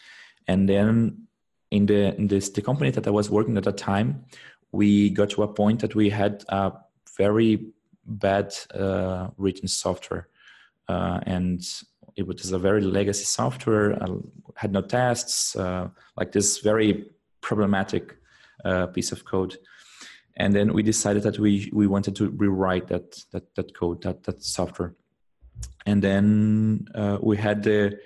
And 0.48 0.68
then 0.68 1.26
in 1.70 1.86
the, 1.86 2.14
in 2.16 2.28
this, 2.28 2.50
the 2.50 2.62
company 2.62 2.90
that 2.90 3.06
I 3.06 3.10
was 3.10 3.30
working 3.30 3.56
at 3.56 3.64
the 3.64 3.72
time, 3.72 4.24
we 4.72 5.10
got 5.10 5.30
to 5.30 5.42
a 5.42 5.48
point 5.48 5.80
that 5.80 5.94
we 5.94 6.10
had 6.10 6.44
a 6.48 6.72
very 7.16 7.66
bad 8.06 8.54
uh, 8.74 9.28
written 9.36 9.68
software. 9.68 10.28
Uh, 10.88 11.20
and 11.24 11.62
it 12.16 12.26
was 12.26 12.52
a 12.52 12.58
very 12.58 12.80
legacy 12.80 13.24
software, 13.24 14.02
uh, 14.02 14.16
had 14.56 14.72
no 14.72 14.82
tests, 14.82 15.56
uh, 15.56 15.88
like 16.16 16.32
this 16.32 16.58
very 16.58 17.06
problematic 17.40 18.16
uh, 18.64 18.86
piece 18.86 19.12
of 19.12 19.24
code. 19.24 19.56
And 20.36 20.54
then 20.54 20.72
we 20.72 20.82
decided 20.82 21.22
that 21.24 21.38
we, 21.38 21.70
we 21.72 21.86
wanted 21.86 22.16
to 22.16 22.30
rewrite 22.30 22.88
that, 22.88 23.22
that, 23.32 23.54
that 23.54 23.74
code, 23.74 24.02
that, 24.02 24.24
that 24.24 24.42
software. 24.42 24.94
And 25.86 26.02
then 26.02 26.86
uh, 26.94 27.18
we 27.20 27.36
had 27.36 27.62
the 27.62 27.98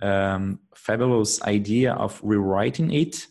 um, 0.00 0.60
fabulous 0.74 1.42
idea 1.42 1.92
of 1.94 2.20
rewriting 2.22 2.92
it 2.92 3.26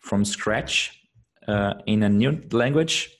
from 0.00 0.24
scratch 0.24 1.00
uh, 1.48 1.74
in 1.86 2.02
a 2.02 2.08
new 2.08 2.40
language 2.52 3.10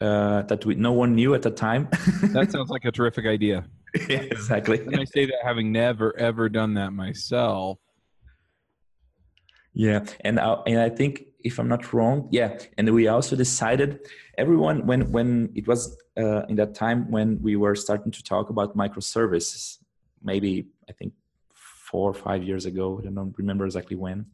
uh, 0.00 0.42
that 0.42 0.64
we, 0.64 0.74
no 0.74 0.92
one 0.92 1.14
knew 1.14 1.34
at 1.34 1.42
the 1.42 1.50
time. 1.50 1.88
that 2.22 2.50
sounds 2.50 2.70
like 2.70 2.84
a 2.84 2.92
terrific 2.92 3.26
idea. 3.26 3.64
yeah, 4.08 4.18
exactly. 4.30 4.80
And 4.80 4.96
I 4.98 5.04
say 5.04 5.26
that 5.26 5.38
having 5.44 5.72
never 5.72 6.16
ever 6.18 6.48
done 6.48 6.74
that 6.74 6.92
myself. 6.92 7.78
Yeah, 9.74 10.04
and 10.20 10.38
I, 10.38 10.54
and 10.66 10.78
I 10.80 10.90
think 10.90 11.24
if 11.44 11.58
I'm 11.58 11.68
not 11.68 11.92
wrong, 11.92 12.28
yeah, 12.30 12.58
and 12.76 12.92
we 12.92 13.08
also 13.08 13.36
decided 13.36 14.00
everyone 14.36 14.86
when 14.86 15.10
when 15.12 15.50
it 15.54 15.66
was 15.66 15.96
uh, 16.18 16.42
in 16.48 16.56
that 16.56 16.74
time 16.74 17.10
when 17.10 17.40
we 17.42 17.56
were 17.56 17.74
starting 17.74 18.12
to 18.12 18.22
talk 18.22 18.50
about 18.50 18.76
microservices, 18.76 19.78
maybe 20.22 20.66
I 20.88 20.92
think 20.92 21.14
four 21.92 22.10
or 22.10 22.14
five 22.14 22.42
years 22.42 22.64
ago. 22.66 23.00
I 23.00 23.10
don't 23.10 23.34
remember 23.36 23.64
exactly 23.66 23.96
when. 23.96 24.26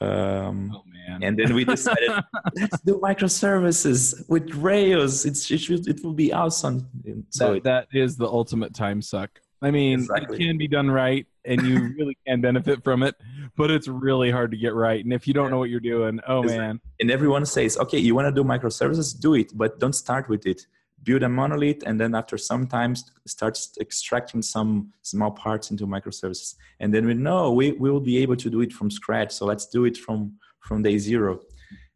Um, 0.00 0.76
oh 0.76 0.82
man! 0.86 1.22
And 1.22 1.38
then 1.38 1.54
we 1.54 1.64
decided 1.64 2.10
let's 2.54 2.80
do 2.82 3.00
microservices 3.02 4.28
with 4.28 4.54
Rails. 4.54 5.24
It's 5.24 5.50
it 5.50 5.58
should 5.58 5.88
it 5.88 6.04
will 6.04 6.12
be 6.12 6.34
awesome. 6.34 6.86
So 7.30 7.54
that, 7.54 7.64
that 7.64 7.98
is 7.98 8.16
the 8.16 8.26
ultimate 8.26 8.74
time 8.74 9.00
suck. 9.00 9.30
I 9.62 9.70
mean, 9.70 10.00
exactly. 10.00 10.36
it 10.36 10.38
can 10.38 10.58
be 10.58 10.68
done 10.68 10.90
right, 10.90 11.26
and 11.46 11.62
you 11.62 11.94
really 11.98 12.18
can 12.26 12.42
benefit 12.42 12.84
from 12.84 13.02
it, 13.02 13.14
but 13.56 13.70
it's 13.70 13.88
really 13.88 14.30
hard 14.30 14.50
to 14.50 14.58
get 14.58 14.74
right. 14.74 15.02
And 15.02 15.14
if 15.14 15.26
you 15.26 15.32
don't 15.32 15.50
know 15.50 15.58
what 15.58 15.70
you're 15.70 15.80
doing, 15.80 16.20
oh 16.28 16.42
exactly. 16.42 16.66
man! 16.66 16.80
And 17.00 17.10
everyone 17.10 17.46
says, 17.46 17.78
okay, 17.78 17.98
you 17.98 18.14
want 18.14 18.28
to 18.28 18.42
do 18.42 18.46
microservices, 18.46 19.18
do 19.18 19.32
it, 19.32 19.52
but 19.56 19.80
don't 19.80 19.94
start 19.94 20.28
with 20.28 20.46
it 20.46 20.66
build 21.06 21.22
a 21.22 21.28
monolith 21.28 21.82
and 21.86 21.98
then 22.00 22.14
after 22.14 22.36
some 22.36 22.66
time 22.66 22.94
starts 23.26 23.72
extracting 23.80 24.42
some 24.42 24.92
small 25.02 25.30
parts 25.30 25.70
into 25.70 25.86
microservices. 25.86 26.56
And 26.80 26.92
then 26.92 27.06
we 27.06 27.14
know 27.14 27.52
we, 27.52 27.72
we 27.72 27.90
will 27.90 28.06
be 28.12 28.18
able 28.18 28.36
to 28.36 28.50
do 28.50 28.60
it 28.60 28.72
from 28.72 28.90
scratch. 28.90 29.32
So 29.32 29.46
let's 29.46 29.66
do 29.66 29.84
it 29.86 29.96
from 29.96 30.34
from 30.60 30.82
day 30.82 30.98
zero. 30.98 31.40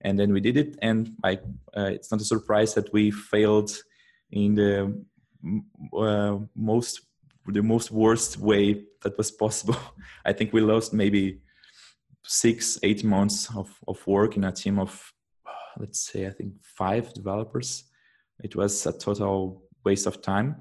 And 0.03 0.19
then 0.19 0.33
we 0.33 0.41
did 0.41 0.57
it 0.57 0.79
and 0.81 1.11
like 1.23 1.43
uh, 1.77 1.91
it's 1.97 2.11
not 2.11 2.21
a 2.21 2.25
surprise 2.25 2.73
that 2.75 2.93
we 2.93 3.11
failed 3.11 3.71
in 4.31 4.55
the 4.55 4.75
uh, 5.93 6.39
most 6.55 7.01
the 7.49 7.63
most 7.63 7.91
worst 7.91 8.39
way 8.39 8.85
that 9.03 9.19
was 9.19 9.31
possible. 9.33 9.77
I 10.25 10.33
think 10.33 10.53
we 10.53 10.61
lost 10.61 10.95
maybe 10.95 11.41
six 12.23 12.79
eight 12.83 13.03
months 13.03 13.49
of, 13.57 13.69
of 13.89 14.07
work 14.07 14.37
in 14.37 14.45
a 14.45 14.53
team 14.53 14.79
of 14.79 15.13
let's 15.79 16.01
say 16.01 16.27
i 16.27 16.31
think 16.31 16.53
five 16.63 17.13
developers 17.15 17.85
it 18.43 18.57
was 18.57 18.87
a 18.87 18.93
total 18.93 19.63
waste 19.85 20.07
of 20.07 20.23
time. 20.23 20.57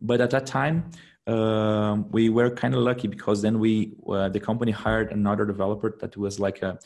But 0.00 0.20
at 0.20 0.30
that 0.30 0.46
time, 0.46 0.90
um, 1.26 2.10
we 2.10 2.28
were 2.28 2.50
kind 2.50 2.74
of 2.74 2.80
lucky 2.80 3.08
because 3.08 3.40
then 3.40 3.58
we 3.58 3.94
uh, 4.08 4.28
the 4.28 4.40
company 4.40 4.72
hired 4.72 5.12
another 5.12 5.46
developer 5.46 5.96
that 6.00 6.16
was 6.16 6.38
like 6.38 6.62
a 6.62 6.78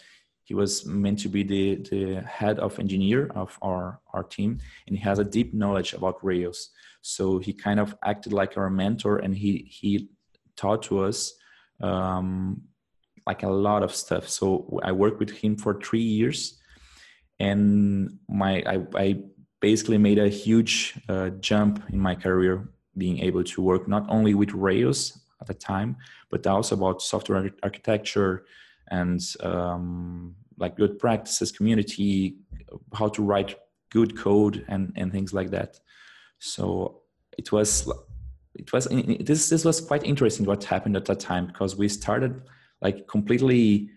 he 0.45 0.55
was 0.55 0.87
meant 0.87 1.19
to 1.19 1.29
be 1.29 1.43
the 1.43 1.77
the 1.91 2.21
head 2.23 2.59
of 2.61 2.79
engineer 2.79 3.31
of 3.35 3.59
our 3.63 4.01
our 4.15 4.23
team 4.23 4.59
and 4.87 4.97
he 4.97 5.03
has 5.03 5.19
a 5.19 5.25
deep 5.25 5.53
knowledge 5.55 5.93
about 5.93 6.25
rails 6.25 6.71
so 7.03 7.39
he 7.39 7.53
kind 7.53 7.81
of 7.81 7.97
acted 8.05 8.33
like 8.33 8.57
our 8.57 8.71
mentor 8.71 9.19
and 9.19 9.37
he 9.37 9.67
he 9.69 10.09
taught 10.57 10.83
to 10.85 11.01
us 11.01 11.35
um, 11.81 12.63
like 13.27 13.43
a 13.43 13.49
lot 13.49 13.83
of 13.83 13.95
stuff 13.95 14.29
so 14.29 14.81
i 14.85 14.93
worked 14.93 15.19
with 15.19 15.31
him 15.31 15.57
for 15.57 15.81
three 15.81 16.09
years 16.17 16.59
and 17.41 18.19
my 18.29 18.63
i, 18.67 18.79
I 18.97 19.23
basically 19.61 19.99
made 19.99 20.19
a 20.19 20.29
huge 20.29 20.99
uh, 21.09 21.31
jump 21.41 21.83
in 21.91 21.99
my 21.99 22.15
career 22.15 22.69
being 22.97 23.19
able 23.21 23.45
to 23.45 23.63
work 23.63 23.89
not 23.89 24.05
only 24.09 24.35
with 24.35 24.53
rails 24.53 25.21
at 25.41 25.47
the 25.47 25.55
time 25.55 25.97
but 26.31 26.47
also 26.47 26.75
about 26.75 27.01
software 27.01 27.51
architecture 27.63 28.45
and 28.91 29.21
um, 29.41 30.35
like 30.59 30.77
good 30.77 30.99
practices 30.99 31.53
community 31.53 32.37
how 32.95 33.09
to 33.09 33.23
write 33.23 33.57
good 33.91 34.17
code 34.17 34.65
and, 34.69 34.93
and 34.97 35.13
things 35.13 35.33
like 35.33 35.51
that. 35.51 35.81
So 36.39 37.03
it 37.37 37.53
was 37.53 37.91
it 38.55 38.73
was 38.73 38.87
this 38.87 39.49
this 39.49 39.65
was 39.65 39.81
quite 39.81 40.05
interesting 40.05 40.47
what 40.47 40.65
happened 40.65 40.97
at 40.97 41.05
that 41.07 41.21
time 41.21 41.47
because 41.47 41.77
we 41.77 41.89
started 41.89 42.43
like 42.81 43.07
completely 43.09 43.91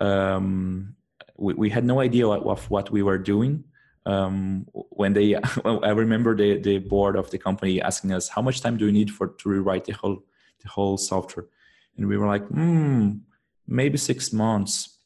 um, 0.00 0.94
we, 1.36 1.54
we 1.54 1.70
had 1.70 1.84
no 1.84 2.00
idea 2.00 2.26
of 2.26 2.70
what 2.70 2.90
we 2.90 3.02
were 3.02 3.18
doing 3.18 3.64
um, 4.06 4.66
when 4.72 5.12
they 5.12 5.34
i 5.64 5.90
remember 5.90 6.36
the, 6.36 6.58
the 6.58 6.78
board 6.78 7.16
of 7.16 7.30
the 7.30 7.38
company 7.38 7.80
asking 7.80 8.12
us 8.12 8.28
how 8.28 8.42
much 8.42 8.60
time 8.60 8.76
do 8.76 8.86
you 8.86 8.92
need 8.92 9.10
for 9.10 9.28
to 9.28 9.48
rewrite 9.48 9.84
the 9.84 9.92
whole 9.92 10.24
the 10.62 10.68
whole 10.68 10.96
software 10.96 11.46
and 11.96 12.06
we 12.08 12.16
were 12.16 12.26
like 12.26 12.46
hmm 12.48 13.12
maybe 13.66 13.98
six 13.98 14.32
months 14.32 14.98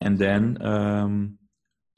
and 0.00 0.18
then 0.18 0.56
um, 0.62 1.38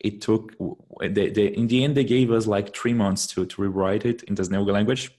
it 0.00 0.21
took 0.21 0.55
they, 1.00 1.31
they, 1.31 1.47
in 1.47 1.69
the 1.69 1.85
end 1.85 1.97
they 1.97 2.05
gave 2.05 2.33
us 2.33 2.47
like 2.47 2.75
three 2.75 2.93
months 2.95 3.29
to, 3.29 3.47
to 3.47 3.62
rewrite 3.62 4.05
it 4.05 4.25
in 4.25 4.35
the 4.35 4.43
Snelga 4.43 4.73
language 4.73 5.12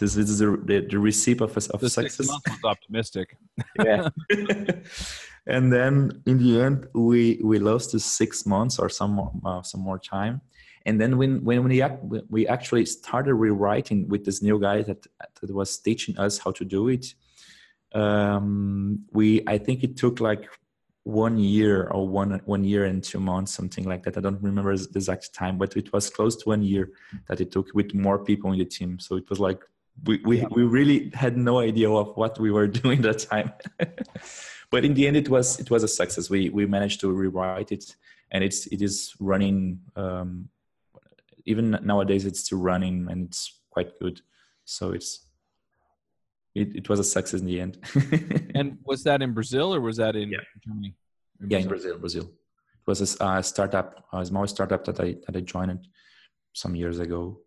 this 0.00 0.16
is 0.16 0.38
the, 0.38 0.58
the, 0.64 0.80
the 0.80 0.98
receipt 0.98 1.40
of, 1.42 1.56
of 1.56 1.80
the 1.80 1.90
success. 1.90 2.16
Six 2.16 2.28
months 2.28 2.48
was 2.48 2.64
optimistic. 2.64 3.36
yeah. 3.84 4.08
and 5.46 5.72
then 5.72 6.22
in 6.26 6.38
the 6.38 6.60
end, 6.60 6.86
we 6.94 7.40
we 7.42 7.58
lost 7.58 7.90
to 7.92 8.00
six 8.00 8.46
months 8.46 8.78
or 8.78 8.88
some 8.88 9.12
more, 9.12 9.32
uh, 9.44 9.62
some 9.62 9.80
more 9.80 9.98
time, 9.98 10.40
and 10.86 11.00
then 11.00 11.16
when 11.18 11.44
when 11.44 11.64
we 11.64 11.82
we 12.28 12.46
actually 12.46 12.86
started 12.86 13.34
rewriting 13.34 14.08
with 14.08 14.24
this 14.24 14.42
new 14.42 14.58
guy 14.60 14.82
that 14.82 15.06
that 15.40 15.54
was 15.54 15.78
teaching 15.78 16.18
us 16.18 16.38
how 16.38 16.50
to 16.50 16.64
do 16.64 16.88
it 16.88 17.14
um, 17.94 19.00
we 19.12 19.42
i 19.46 19.58
think 19.58 19.82
it 19.82 19.96
took 19.96 20.20
like 20.20 20.48
one 21.04 21.38
year 21.38 21.88
or 21.88 22.06
one 22.06 22.40
one 22.44 22.64
year 22.64 22.84
and 22.84 23.02
two 23.02 23.20
months 23.20 23.52
something 23.52 23.84
like 23.84 24.02
that. 24.02 24.16
I 24.16 24.20
don't 24.20 24.42
remember 24.42 24.76
the 24.76 24.88
exact 24.94 25.32
time 25.32 25.56
but 25.58 25.76
it 25.76 25.92
was 25.92 26.10
close 26.10 26.36
to 26.36 26.48
one 26.48 26.62
year 26.62 26.90
that 27.28 27.40
it 27.40 27.50
took 27.50 27.68
with 27.74 27.94
more 27.94 28.18
people 28.18 28.52
in 28.52 28.58
the 28.58 28.64
team. 28.64 28.98
So 28.98 29.16
it 29.16 29.28
was 29.30 29.40
like 29.40 29.60
we 30.04 30.20
we, 30.24 30.40
yeah. 30.40 30.48
we 30.50 30.64
really 30.64 31.10
had 31.14 31.36
no 31.36 31.58
idea 31.58 31.90
of 31.90 32.16
what 32.16 32.38
we 32.38 32.50
were 32.50 32.66
doing 32.82 33.00
that 33.02 33.20
time 33.20 33.52
but 34.70 34.84
in 34.84 34.94
the 34.94 35.06
end 35.06 35.16
it 35.16 35.28
was 35.28 35.58
it 35.58 35.70
was 35.70 35.82
a 35.82 35.88
success. 35.88 36.30
We 36.30 36.48
we 36.50 36.66
managed 36.66 37.00
to 37.00 37.10
rewrite 37.10 37.72
it 37.72 37.96
and 38.30 38.44
it's 38.44 38.66
it 38.66 38.82
is 38.82 39.14
running 39.18 39.80
um, 39.96 40.48
even 41.44 41.78
nowadays 41.82 42.24
it's 42.24 42.40
still 42.40 42.58
running 42.58 43.08
and 43.10 43.26
it's 43.26 43.60
quite 43.70 43.98
good. 43.98 44.20
So 44.64 44.92
it's 44.92 45.26
it, 46.54 46.74
it 46.74 46.88
was 46.88 47.00
a 47.00 47.04
success 47.04 47.40
in 47.40 47.46
the 47.46 47.60
end. 47.60 47.78
And 48.54 48.78
was 48.84 49.04
that 49.04 49.22
in 49.22 49.32
brazil 49.32 49.74
or 49.74 49.80
was 49.80 49.96
that 49.96 50.16
in 50.16 50.30
yeah. 50.30 50.38
germany? 50.64 50.94
In 51.40 51.50
yeah 51.50 51.58
in 51.58 51.68
brazil. 51.68 51.98
Brazil 51.98 52.24
it 52.24 52.86
was 52.86 53.00
a, 53.00 53.24
a 53.24 53.42
startup 53.42 54.04
a 54.12 54.24
small 54.24 54.46
startup 54.46 54.84
that 54.84 55.00
i 55.00 55.16
that 55.26 55.36
i 55.36 55.40
joined 55.40 55.88
some 56.52 56.74
years 56.74 56.98
ago. 56.98 57.40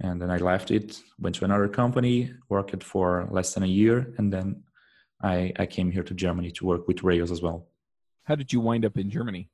And 0.00 0.20
then 0.20 0.30
i 0.30 0.38
left 0.38 0.70
it 0.70 1.00
went 1.18 1.36
to 1.36 1.44
another 1.44 1.68
company 1.68 2.32
worked 2.48 2.82
for 2.82 3.28
less 3.30 3.54
than 3.54 3.62
a 3.62 3.74
year 3.80 4.12
and 4.18 4.32
then 4.32 4.64
i 5.24 5.52
i 5.58 5.66
came 5.66 5.90
here 5.90 6.02
to 6.02 6.14
germany 6.14 6.50
to 6.50 6.66
work 6.66 6.86
with 6.88 7.02
rails 7.02 7.30
as 7.30 7.40
well 7.42 7.66
how 8.24 8.34
did 8.34 8.52
you 8.52 8.60
wind 8.60 8.84
up 8.84 8.96
in 8.96 9.10
germany 9.10 9.48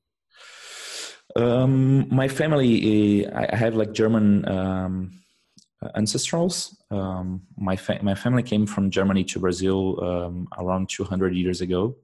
um, 1.37 2.13
my 2.15 2.29
family, 2.29 3.25
eh, 3.25 3.31
I 3.53 3.57
have 3.57 3.77
like 3.77 3.93
German 3.93 4.49
um, 4.49 5.13
ancestrals. 5.97 6.75
Um, 6.91 7.43
my 7.57 7.77
fa- 7.77 8.01
my 8.03 8.15
family 8.15 8.43
came 8.43 8.67
from 8.67 8.91
Germany 8.91 9.25
to 9.25 9.39
Brazil 9.39 10.03
um, 10.03 10.49
around 10.59 10.89
200 10.89 11.35
years 11.35 11.61
ago, 11.61 11.97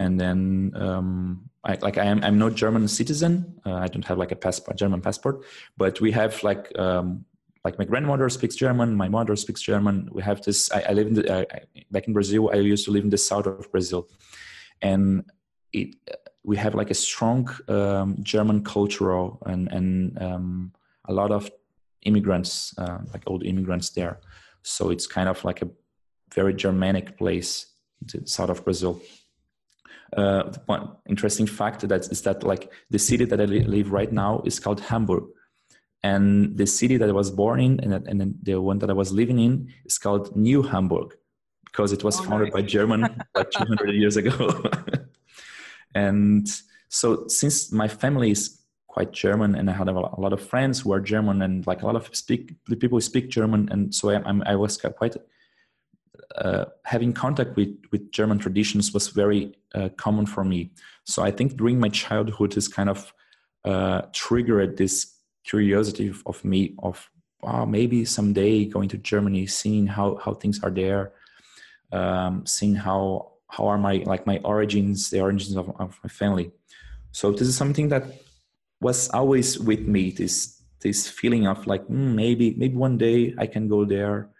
and 0.00 0.20
then 0.20 0.72
um, 0.74 1.50
I, 1.62 1.78
like 1.80 1.98
I 1.98 2.04
am 2.04 2.22
I'm 2.24 2.38
no 2.38 2.50
German 2.50 2.88
citizen. 2.88 3.60
Uh, 3.64 3.74
I 3.74 3.88
don't 3.88 4.04
have 4.04 4.18
like 4.18 4.32
a 4.32 4.36
passport, 4.36 4.76
German 4.76 5.00
passport, 5.00 5.44
but 5.76 6.00
we 6.00 6.10
have 6.12 6.42
like 6.42 6.76
um, 6.78 7.24
like 7.64 7.78
my 7.78 7.84
grandmother 7.84 8.28
speaks 8.28 8.54
German, 8.54 8.94
my 8.94 9.08
mother 9.08 9.36
speaks 9.36 9.62
German. 9.62 10.08
We 10.12 10.22
have 10.22 10.42
this. 10.42 10.70
I, 10.70 10.82
I 10.90 10.92
live 10.92 11.06
in 11.06 11.14
the, 11.14 11.46
back 11.90 12.06
in 12.06 12.12
Brazil. 12.12 12.50
I 12.52 12.56
used 12.56 12.84
to 12.84 12.90
live 12.90 13.04
in 13.04 13.10
the 13.10 13.18
south 13.18 13.46
of 13.46 13.70
Brazil, 13.72 14.08
and 14.82 15.24
it 15.72 15.96
we 16.44 16.56
have 16.58 16.74
like 16.74 16.90
a 16.90 16.94
strong 16.94 17.48
um, 17.68 18.16
German 18.22 18.62
cultural 18.62 19.42
and 19.46 19.72
and 19.72 20.22
um, 20.22 20.72
a 21.06 21.12
lot 21.12 21.32
of 21.32 21.50
immigrants, 22.02 22.74
uh, 22.78 22.98
like 23.12 23.22
old 23.26 23.44
immigrants 23.44 23.90
there. 23.90 24.20
So 24.62 24.90
it's 24.90 25.06
kind 25.06 25.28
of 25.28 25.42
like 25.44 25.62
a 25.62 25.68
very 26.34 26.54
Germanic 26.54 27.16
place, 27.16 27.66
the 28.02 28.26
south 28.26 28.50
of 28.50 28.64
Brazil. 28.64 29.00
Uh, 30.14 30.52
one 30.66 30.90
interesting 31.08 31.46
fact 31.46 31.88
that 31.88 32.06
is 32.08 32.22
that 32.22 32.44
like 32.44 32.70
the 32.90 32.98
city 32.98 33.24
that 33.24 33.40
I 33.40 33.46
live 33.46 33.90
right 33.90 34.12
now 34.12 34.42
is 34.44 34.60
called 34.60 34.80
Hamburg, 34.80 35.24
and 36.04 36.58
the 36.58 36.66
city 36.66 36.98
that 36.98 37.08
I 37.08 37.12
was 37.12 37.30
born 37.30 37.60
in 37.60 37.80
and, 37.80 38.06
and 38.06 38.34
the 38.42 38.60
one 38.60 38.78
that 38.80 38.90
I 38.90 38.92
was 38.92 39.10
living 39.10 39.38
in 39.38 39.72
is 39.86 39.96
called 39.96 40.36
New 40.36 40.60
Hamburg 40.62 41.16
because 41.64 41.92
it 41.92 42.04
was 42.04 42.20
oh, 42.20 42.24
founded 42.24 42.48
nice. 42.48 42.62
by 42.62 42.62
German 42.62 43.00
like 43.34 43.50
200 43.50 43.94
years 43.94 44.16
ago. 44.16 44.62
And 45.96 46.48
so 46.88 47.28
since 47.28 47.70
my 47.70 47.86
family 47.86 48.32
is 48.32 48.58
quite 48.88 49.12
German 49.12 49.54
and 49.54 49.70
I 49.70 49.72
had 49.72 49.88
a 49.88 49.92
lot 49.92 50.32
of 50.32 50.40
friends 50.40 50.80
who 50.80 50.92
are 50.92 51.00
German 51.00 51.40
and 51.40 51.64
like 51.68 51.82
a 51.82 51.86
lot 51.86 51.94
of 51.94 52.14
speak 52.14 52.52
the 52.66 52.74
people 52.74 53.00
speak 53.00 53.28
German 53.28 53.68
and 53.70 53.94
so 53.94 54.10
I, 54.10 54.20
I 54.44 54.56
was 54.56 54.76
quite 54.76 55.16
uh, 56.34 56.64
having 56.84 57.12
contact 57.12 57.54
with 57.56 57.72
with 57.92 58.10
German 58.10 58.38
traditions 58.38 58.92
was 58.92 59.08
very 59.08 59.54
uh, 59.74 59.88
common 59.96 60.26
for 60.26 60.44
me. 60.44 60.72
So 61.04 61.22
I 61.22 61.30
think 61.30 61.56
during 61.56 61.78
my 61.78 61.90
childhood 61.90 62.56
is 62.56 62.66
kind 62.66 62.90
of 62.90 63.12
uh, 63.64 64.02
triggered 64.12 64.76
this 64.76 65.13
curiosity 65.44 66.12
of, 66.26 66.44
me 66.44 66.74
of 66.82 67.10
maybe 67.66 68.04
someday 68.04 68.64
going 68.64 68.88
to 68.88 68.98
Germany, 68.98 69.46
seeing 69.46 69.86
how 69.86 70.16
how 70.24 70.34
things 70.34 70.62
are 70.62 70.70
there, 70.70 71.12
um, 71.92 72.46
seeing 72.46 72.74
how 72.74 73.32
how 73.48 73.66
are 73.66 73.78
my 73.78 74.02
like 74.06 74.26
my 74.26 74.38
origins 74.44 75.10
the 75.10 75.20
origins 75.20 75.56
of, 75.56 75.68
of 75.78 75.98
my 76.02 76.08
family. 76.08 76.50
So 77.12 77.30
this 77.30 77.46
is 77.48 77.56
something 77.56 77.88
that 77.90 78.04
was 78.80 79.08
always 79.10 79.58
with 79.58 79.80
me 79.80 80.10
this 80.10 80.62
this 80.84 81.08
feeling 81.08 81.46
of 81.46 81.66
like 81.66 81.84
mm, 81.88 82.14
maybe 82.14 82.54
maybe 82.56 82.76
one 82.76 82.98
day 82.98 83.34
i 83.38 83.46
can 83.46 83.66
go 83.68 83.84
there. 83.84 84.30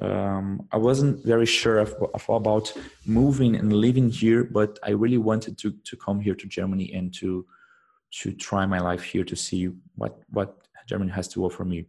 Um, 0.00 0.68
i 0.70 0.76
wasn't 0.76 1.24
very 1.24 1.44
sure 1.44 1.78
of, 1.80 1.92
of, 2.14 2.24
about 2.28 2.72
moving 3.04 3.56
and 3.56 3.72
living 3.72 4.08
here 4.10 4.44
but 4.44 4.78
i 4.84 4.90
really 4.90 5.18
wanted 5.18 5.58
to 5.58 5.72
to 5.88 5.96
come 5.96 6.20
here 6.20 6.36
to 6.36 6.46
germany 6.46 6.86
and 6.94 7.12
to 7.14 7.44
to 8.10 8.32
try 8.32 8.66
my 8.66 8.78
life 8.78 9.02
here 9.02 9.24
to 9.24 9.36
see 9.36 9.70
what 9.96 10.18
what 10.30 10.56
germany 10.88 11.10
has 11.12 11.28
to 11.28 11.44
offer 11.44 11.64
me. 11.64 11.86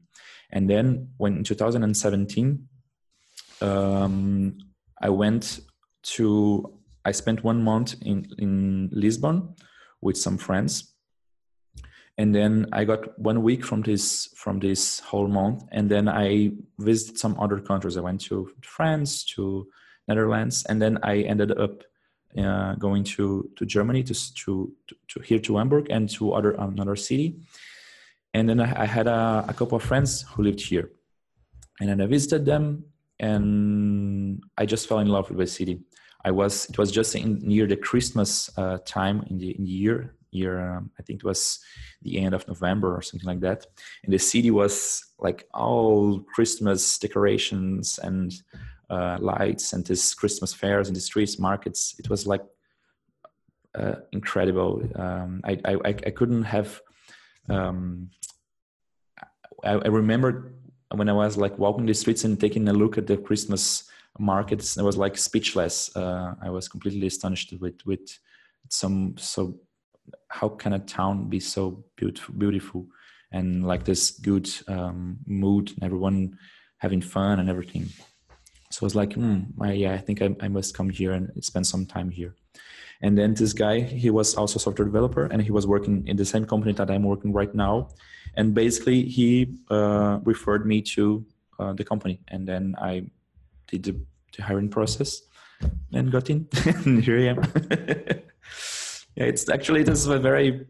And 0.51 0.69
then 0.69 1.09
when 1.17 1.37
in 1.37 1.43
2017 1.43 2.67
um, 3.61 4.57
i 5.01 5.09
went 5.09 5.61
to 6.01 6.79
I 7.05 7.11
spent 7.11 7.43
one 7.43 7.63
month 7.63 7.95
in 8.01 8.27
in 8.37 8.89
Lisbon 8.91 9.55
with 10.01 10.17
some 10.17 10.37
friends, 10.37 10.93
and 12.17 12.35
then 12.35 12.67
I 12.71 12.83
got 12.83 13.17
one 13.17 13.41
week 13.41 13.65
from 13.65 13.81
this 13.81 14.29
from 14.35 14.59
this 14.59 14.99
whole 14.99 15.27
month, 15.27 15.63
and 15.71 15.89
then 15.89 16.07
I 16.07 16.51
visited 16.77 17.17
some 17.17 17.39
other 17.39 17.59
countries. 17.59 17.97
I 17.97 18.01
went 18.01 18.21
to 18.29 18.51
France, 18.61 19.23
to 19.35 19.67
Netherlands, 20.07 20.65
and 20.65 20.81
then 20.81 20.97
I 21.03 21.21
ended 21.21 21.57
up 21.57 21.83
uh, 22.37 22.75
going 22.75 23.03
to 23.03 23.49
to 23.55 23.65
Germany 23.65 24.03
to, 24.03 24.13
to 24.13 24.71
to 25.07 25.19
here 25.21 25.39
to 25.39 25.57
Hamburg 25.57 25.87
and 25.89 26.09
to 26.11 26.33
other 26.33 26.51
another 26.51 26.95
city, 26.95 27.39
and 28.33 28.47
then 28.47 28.59
I, 28.59 28.83
I 28.83 28.85
had 28.85 29.07
a, 29.07 29.45
a 29.47 29.53
couple 29.53 29.75
of 29.77 29.83
friends 29.83 30.25
who 30.29 30.43
lived 30.43 30.61
here, 30.61 30.91
and 31.79 31.89
then 31.89 32.01
I 32.01 32.05
visited 32.05 32.45
them, 32.45 32.85
and 33.19 34.43
I 34.57 34.65
just 34.65 34.87
fell 34.87 34.99
in 34.99 35.07
love 35.07 35.29
with 35.29 35.39
the 35.39 35.47
city. 35.47 35.81
I 36.23 36.31
was 36.31 36.69
it 36.69 36.77
was 36.77 36.91
just 36.91 37.15
in, 37.15 37.39
near 37.39 37.65
the 37.65 37.77
Christmas 37.77 38.49
uh, 38.57 38.77
time 38.85 39.25
in 39.29 39.37
the 39.37 39.51
in 39.51 39.63
the 39.63 39.71
year 39.71 40.15
year 40.31 40.59
um, 40.59 40.91
I 40.99 41.01
think 41.01 41.21
it 41.21 41.25
was 41.25 41.59
the 42.03 42.19
end 42.19 42.35
of 42.35 42.47
November 42.47 42.95
or 42.95 43.01
something 43.01 43.27
like 43.27 43.39
that, 43.41 43.65
and 44.03 44.13
the 44.13 44.19
city 44.19 44.51
was 44.51 45.03
like 45.17 45.47
all 45.53 46.19
Christmas 46.33 46.99
decorations 46.99 47.99
and 48.03 48.31
uh, 48.89 49.17
lights 49.19 49.73
and 49.73 49.85
this 49.85 50.13
Christmas 50.13 50.53
fairs 50.53 50.87
and 50.87 50.95
the 50.95 51.01
streets 51.01 51.39
markets. 51.39 51.95
It 51.99 52.09
was 52.09 52.25
like 52.25 52.41
uh, 53.75 53.95
incredible. 54.11 54.81
Um, 54.95 55.41
I, 55.43 55.57
I 55.65 55.73
I 55.85 56.11
couldn't 56.11 56.43
have. 56.43 56.81
Um, 57.49 58.09
I, 59.63 59.73
I 59.73 59.87
remember 59.87 60.53
when 60.95 61.09
I 61.09 61.13
was 61.13 61.37
like 61.37 61.57
walking 61.57 61.85
the 61.85 61.93
streets 61.93 62.23
and 62.23 62.39
taking 62.39 62.67
a 62.67 62.73
look 62.73 62.97
at 62.97 63.07
the 63.07 63.17
Christmas 63.17 63.83
markets. 64.17 64.77
I 64.77 64.81
was 64.81 64.97
like 64.97 65.17
speechless. 65.17 65.95
Uh, 65.95 66.33
I 66.41 66.49
was 66.49 66.67
completely 66.67 67.07
astonished 67.07 67.53
with 67.59 67.79
with 67.85 68.19
some 68.69 69.15
so. 69.17 69.59
How 70.29 70.49
can 70.49 70.73
a 70.73 70.79
town 70.79 71.29
be 71.29 71.39
so 71.39 71.83
beautiful, 71.95 72.33
beautiful, 72.33 72.87
and 73.31 73.63
like 73.67 73.83
this 73.85 74.09
good 74.09 74.49
um, 74.67 75.19
mood, 75.27 75.69
and 75.69 75.83
everyone 75.83 76.37
having 76.79 77.01
fun 77.01 77.39
and 77.39 77.49
everything. 77.49 77.89
So 78.71 78.83
I 78.83 78.85
was 78.85 78.95
like, 78.95 79.11
mm, 79.11 79.45
I, 79.59 79.73
yeah, 79.73 79.93
I 79.93 79.97
think 79.97 80.21
I, 80.21 80.35
I 80.41 80.47
must 80.47 80.75
come 80.75 80.89
here 80.89 81.11
and 81.13 81.31
spend 81.43 81.65
some 81.65 81.85
time 81.85 82.09
here. 82.09 82.35
And 83.01 83.17
then 83.17 83.33
this 83.33 83.53
guy, 83.53 83.79
he 83.79 84.09
was 84.09 84.35
also 84.35 84.57
a 84.57 84.59
software 84.59 84.85
developer, 84.85 85.25
and 85.25 85.41
he 85.41 85.51
was 85.51 85.65
working 85.65 86.05
in 86.07 86.17
the 86.17 86.25
same 86.25 86.45
company 86.45 86.73
that 86.73 86.91
I'm 86.91 87.03
working 87.03 87.31
right 87.33 87.53
now. 87.55 87.89
And 88.35 88.53
basically, 88.53 89.03
he 89.03 89.55
uh, 89.71 90.19
referred 90.23 90.65
me 90.65 90.81
to 90.93 91.25
uh, 91.59 91.73
the 91.73 91.83
company, 91.83 92.19
and 92.27 92.47
then 92.47 92.75
I 92.77 93.03
did 93.67 93.83
the, 93.83 93.95
the 94.35 94.43
hiring 94.43 94.69
process 94.69 95.21
and 95.93 96.11
got 96.11 96.29
in. 96.29 96.47
and 96.65 97.03
here 97.03 97.19
I 97.19 97.23
am. 97.27 97.37
yeah, 99.15 99.25
it's 99.25 99.49
actually 99.49 99.83
this 99.83 99.99
is 99.99 100.07
a 100.07 100.19
very 100.19 100.65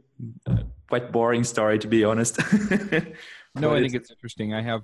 uh, 0.48 0.58
quite 0.88 1.12
boring 1.12 1.44
story 1.44 1.80
to 1.80 1.88
be 1.88 2.04
honest. 2.04 2.40
no, 3.56 3.74
I 3.74 3.82
think 3.82 3.94
it's 3.94 4.12
interesting. 4.12 4.54
I 4.54 4.62
have 4.62 4.84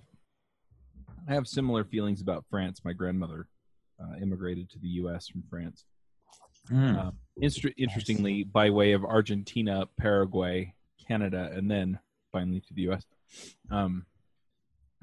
I 1.27 1.33
have 1.33 1.47
similar 1.47 1.83
feelings 1.83 2.21
about 2.21 2.45
France. 2.49 2.81
My 2.83 2.93
grandmother 2.93 3.47
uh, 3.99 4.17
immigrated 4.21 4.69
to 4.71 4.79
the 4.79 4.88
U.S. 4.88 5.27
from 5.27 5.43
France. 5.49 5.85
Mm. 6.71 6.97
Uh, 6.97 7.71
interestingly, 7.77 8.43
by 8.43 8.69
way 8.69 8.93
of 8.93 9.03
Argentina, 9.03 9.88
Paraguay, 9.97 10.73
Canada, 11.07 11.51
and 11.53 11.69
then 11.69 11.99
finally 12.31 12.59
to 12.61 12.73
the 12.73 12.83
U.S. 12.83 13.05
Um, 13.71 14.05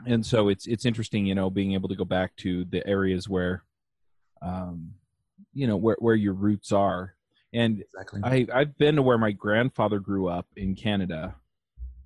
and 0.06 0.24
so 0.24 0.48
it's 0.48 0.66
it's 0.66 0.85
interesting, 0.85 1.26
you 1.26 1.35
know, 1.35 1.50
being 1.50 1.72
able 1.74 1.88
to 1.88 1.96
go 1.96 2.04
back 2.04 2.35
to 2.37 2.64
the 2.64 2.87
areas 2.87 3.28
where, 3.28 3.62
um, 4.40 4.94
you 5.54 5.66
know, 5.66 5.76
where 5.76 5.96
where 6.00 6.14
your 6.14 6.35
roots 6.35 6.72
are. 6.72 7.14
And 7.52 7.82
exactly. 7.82 8.20
I 8.24 8.46
I've 8.52 8.76
been 8.78 8.96
to 8.96 9.02
where 9.02 9.18
my 9.18 9.32
grandfather 9.32 10.00
grew 10.00 10.28
up 10.28 10.46
in 10.56 10.74
Canada, 10.74 11.37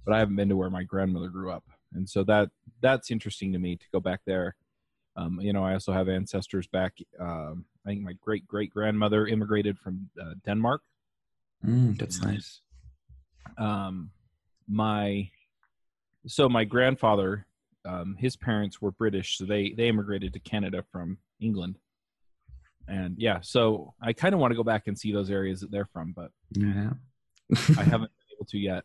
but 0.04 0.14
I 0.14 0.18
haven't 0.18 0.36
been 0.36 0.50
to 0.50 0.56
where 0.56 0.70
my 0.70 0.82
grandmother 0.82 1.28
grew 1.28 1.50
up, 1.50 1.64
and 1.92 2.08
so 2.08 2.24
that 2.24 2.50
that's 2.80 3.10
interesting 3.10 3.52
to 3.52 3.58
me 3.58 3.76
to 3.76 3.86
go 3.92 4.00
back 4.00 4.20
there. 4.26 4.56
Um, 5.16 5.40
you 5.40 5.52
know, 5.52 5.64
I 5.64 5.72
also 5.72 5.92
have 5.92 6.08
ancestors 6.08 6.66
back. 6.66 6.94
Um, 7.18 7.64
I 7.86 7.90
think 7.90 8.02
my 8.02 8.12
great 8.22 8.46
great 8.46 8.70
grandmother 8.70 9.26
immigrated 9.26 9.78
from 9.78 10.10
uh, 10.20 10.34
Denmark. 10.44 10.82
Mm, 11.64 11.98
that's 11.98 12.20
nice. 12.20 12.60
Um, 13.56 14.10
my 14.68 15.30
so 16.26 16.48
my 16.48 16.64
grandfather, 16.64 17.46
um, 17.84 18.16
his 18.18 18.36
parents 18.36 18.82
were 18.82 18.90
British, 18.90 19.38
so 19.38 19.44
they 19.44 19.70
they 19.70 19.88
immigrated 19.88 20.32
to 20.34 20.40
Canada 20.40 20.84
from 20.92 21.18
England. 21.40 21.78
And 22.88 23.16
yeah, 23.18 23.40
so 23.40 23.94
I 24.00 24.12
kind 24.12 24.34
of 24.34 24.40
want 24.40 24.52
to 24.52 24.56
go 24.56 24.62
back 24.62 24.86
and 24.86 24.98
see 24.98 25.12
those 25.12 25.30
areas 25.30 25.60
that 25.60 25.70
they're 25.70 25.88
from, 25.92 26.12
but 26.12 26.30
Yeah. 26.52 26.90
I 27.78 27.82
haven't 27.82 28.10
been 28.12 28.36
able 28.36 28.46
to 28.48 28.58
yet. 28.58 28.84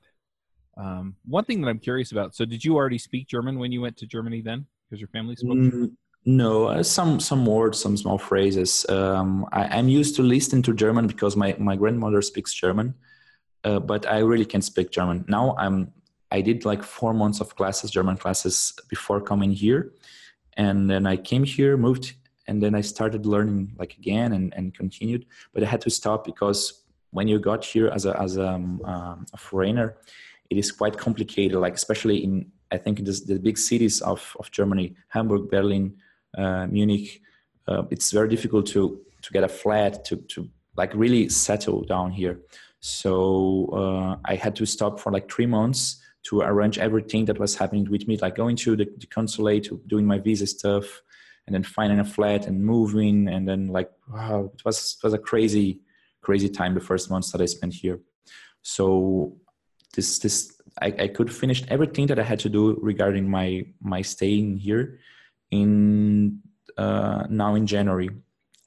Um, 0.77 1.15
one 1.25 1.43
thing 1.45 1.62
that 1.62 1.67
I'm 1.67 1.79
curious 1.79 2.12
about. 2.12 2.36
So, 2.36 2.45
did 2.45 2.63
you 2.63 2.75
already 2.75 2.97
speak 2.97 3.27
German 3.27 3.60
when 3.60 3.71
you 3.71 3.81
went 3.81 3.97
to 3.97 4.05
Germany 4.05 4.41
then? 4.41 4.65
Because 4.89 5.01
your 5.01 5.10
family 5.10 5.36
spoke. 5.36 5.53
German? 5.53 5.71
Mm, 5.71 5.91
no, 6.25 6.67
uh, 6.67 6.84
some 6.84 7.19
some 7.19 7.45
words, 7.45 7.79
some 7.79 7.97
small 7.97 8.17
phrases. 8.17 8.86
Um, 8.89 9.47
I, 9.51 9.63
I'm 9.77 9.89
used 9.89 10.15
to 10.17 10.23
listening 10.23 10.62
to 10.63 10.73
German 10.73 11.07
because 11.07 11.36
my, 11.36 11.55
my 11.57 11.75
grandmother 11.75 12.21
speaks 12.21 12.53
German, 12.53 12.93
uh, 13.63 13.79
but 13.79 14.05
I 14.05 14.19
really 14.19 14.45
can't 14.45 14.63
speak 14.63 14.91
German 14.91 15.25
now. 15.27 15.55
I'm 15.57 15.91
I 16.31 16.41
did 16.41 16.63
like 16.63 16.84
four 16.84 17.13
months 17.13 17.41
of 17.41 17.55
classes, 17.55 17.91
German 17.91 18.17
classes, 18.17 18.73
before 18.88 19.19
coming 19.19 19.51
here, 19.51 19.93
and 20.57 20.89
then 20.89 21.05
I 21.07 21.17
came 21.17 21.43
here, 21.43 21.75
moved, 21.75 22.13
and 22.47 22.62
then 22.62 22.75
I 22.75 22.81
started 22.81 23.25
learning 23.25 23.73
like 23.79 23.97
again 23.97 24.34
and, 24.34 24.53
and 24.55 24.73
continued. 24.73 25.25
But 25.53 25.63
I 25.63 25.65
had 25.65 25.81
to 25.81 25.89
stop 25.89 26.23
because 26.23 26.84
when 27.10 27.27
you 27.27 27.39
got 27.39 27.65
here 27.65 27.88
as 27.88 28.05
a 28.05 28.19
as 28.21 28.38
a, 28.38 28.47
um, 28.47 28.81
um, 28.86 29.25
a 29.34 29.38
foreigner, 29.38 29.97
it 30.51 30.57
is 30.57 30.71
quite 30.71 30.97
complicated. 30.97 31.57
Like 31.57 31.73
especially 31.73 32.23
in 32.23 32.51
I 32.71 32.77
think 32.77 32.99
in 32.99 33.05
this, 33.05 33.21
the 33.21 33.39
big 33.39 33.57
cities 33.57 34.01
of 34.01 34.35
of 34.39 34.51
Germany, 34.51 34.95
Hamburg, 35.07 35.49
Berlin, 35.49 35.95
uh, 36.37 36.67
Munich, 36.67 37.21
uh, 37.67 37.83
it's 37.89 38.11
very 38.11 38.29
difficult 38.29 38.67
to 38.67 39.01
to 39.23 39.33
get 39.33 39.43
a 39.43 39.47
flat 39.47 40.05
to 40.05 40.17
to 40.33 40.49
like 40.75 40.93
really 40.93 41.29
settle 41.29 41.81
down 41.83 42.11
here. 42.11 42.39
So 42.81 43.69
uh, 43.81 44.17
I 44.25 44.35
had 44.35 44.55
to 44.57 44.65
stop 44.65 44.99
for 44.99 45.11
like 45.11 45.31
three 45.31 45.45
months 45.45 46.01
to 46.23 46.41
arrange 46.41 46.77
everything 46.77 47.25
that 47.25 47.39
was 47.39 47.55
happening 47.55 47.89
with 47.89 48.07
me, 48.07 48.17
like 48.17 48.35
going 48.35 48.55
to 48.55 48.75
the, 48.75 48.87
the 48.97 49.07
consulate, 49.07 49.69
doing 49.87 50.05
my 50.05 50.19
visa 50.19 50.47
stuff, 50.47 51.01
and 51.45 51.53
then 51.53 51.63
finding 51.63 51.99
a 51.99 52.05
flat 52.05 52.45
and 52.47 52.63
moving, 52.63 53.27
and 53.27 53.47
then 53.47 53.67
like 53.67 53.89
wow, 54.11 54.51
it 54.53 54.65
was 54.65 54.97
it 54.97 55.03
was 55.03 55.13
a 55.13 55.23
crazy 55.29 55.79
crazy 56.21 56.49
time 56.49 56.73
the 56.73 56.87
first 56.91 57.09
months 57.09 57.31
that 57.31 57.41
I 57.41 57.45
spent 57.45 57.73
here. 57.73 57.99
So 58.61 59.37
this 59.93 60.19
this 60.19 60.62
I, 60.82 60.93
I 60.99 61.08
could 61.08 61.34
finish 61.34 61.63
everything 61.67 62.08
that 62.08 62.19
I 62.19 62.23
had 62.23 62.39
to 62.39 62.49
do 62.49 62.77
regarding 62.82 63.30
my 63.30 63.65
my 63.82 64.01
staying 64.01 64.58
here 64.58 64.99
in 65.51 66.39
uh, 66.77 67.25
now 67.30 67.56
in 67.56 67.67
January. 67.67 68.10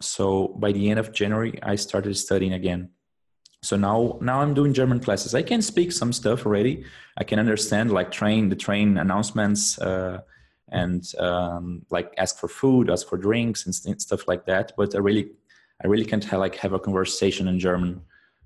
So 0.00 0.48
by 0.58 0.72
the 0.72 0.90
end 0.90 0.98
of 0.98 1.12
January, 1.12 1.58
I 1.62 1.76
started 1.76 2.14
studying 2.16 2.52
again. 2.52 2.90
So 3.62 3.76
now 3.76 4.18
now 4.20 4.40
I'm 4.42 4.52
doing 4.52 4.74
German 4.74 5.00
classes. 5.00 5.34
I 5.34 5.42
can 5.42 5.62
speak 5.62 5.92
some 5.92 6.12
stuff 6.12 6.44
already. 6.44 6.84
I 7.16 7.24
can 7.24 7.38
understand 7.38 7.90
like 7.90 8.10
train 8.10 8.50
the 8.50 8.56
train 8.56 8.98
announcements 8.98 9.78
uh, 9.78 10.20
and 10.70 11.02
um, 11.18 11.86
like 11.90 12.12
ask 12.18 12.38
for 12.38 12.48
food, 12.48 12.90
ask 12.90 13.08
for 13.08 13.16
drinks 13.16 13.64
and 13.64 13.74
stuff 14.00 14.28
like 14.28 14.44
that. 14.46 14.72
But 14.76 14.94
I 14.94 14.98
really 14.98 15.30
I 15.82 15.86
really 15.86 16.04
can't 16.04 16.24
have, 16.24 16.40
like 16.40 16.56
have 16.56 16.74
a 16.74 16.78
conversation 16.78 17.48
in 17.48 17.58
German. 17.58 18.02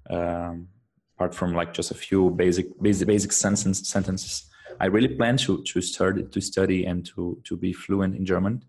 Um, 0.09 0.69
apart 1.19 1.35
from 1.35 1.53
like 1.53 1.75
just 1.75 1.91
a 1.91 1.95
few 1.95 2.31
basic 2.31 2.67
basic 2.81 3.09
basic 3.09 3.33
sentence, 3.33 3.89
sentences. 3.89 4.49
I 4.81 4.87
really 4.87 5.09
plan 5.09 5.37
to 5.39 5.63
to 5.65 5.81
start 5.81 6.31
to 6.31 6.41
study 6.41 6.87
and 6.87 7.05
to 7.07 7.41
to 7.45 7.57
be 7.57 7.73
fluent 7.73 8.15
in 8.15 8.25
German, 8.25 8.63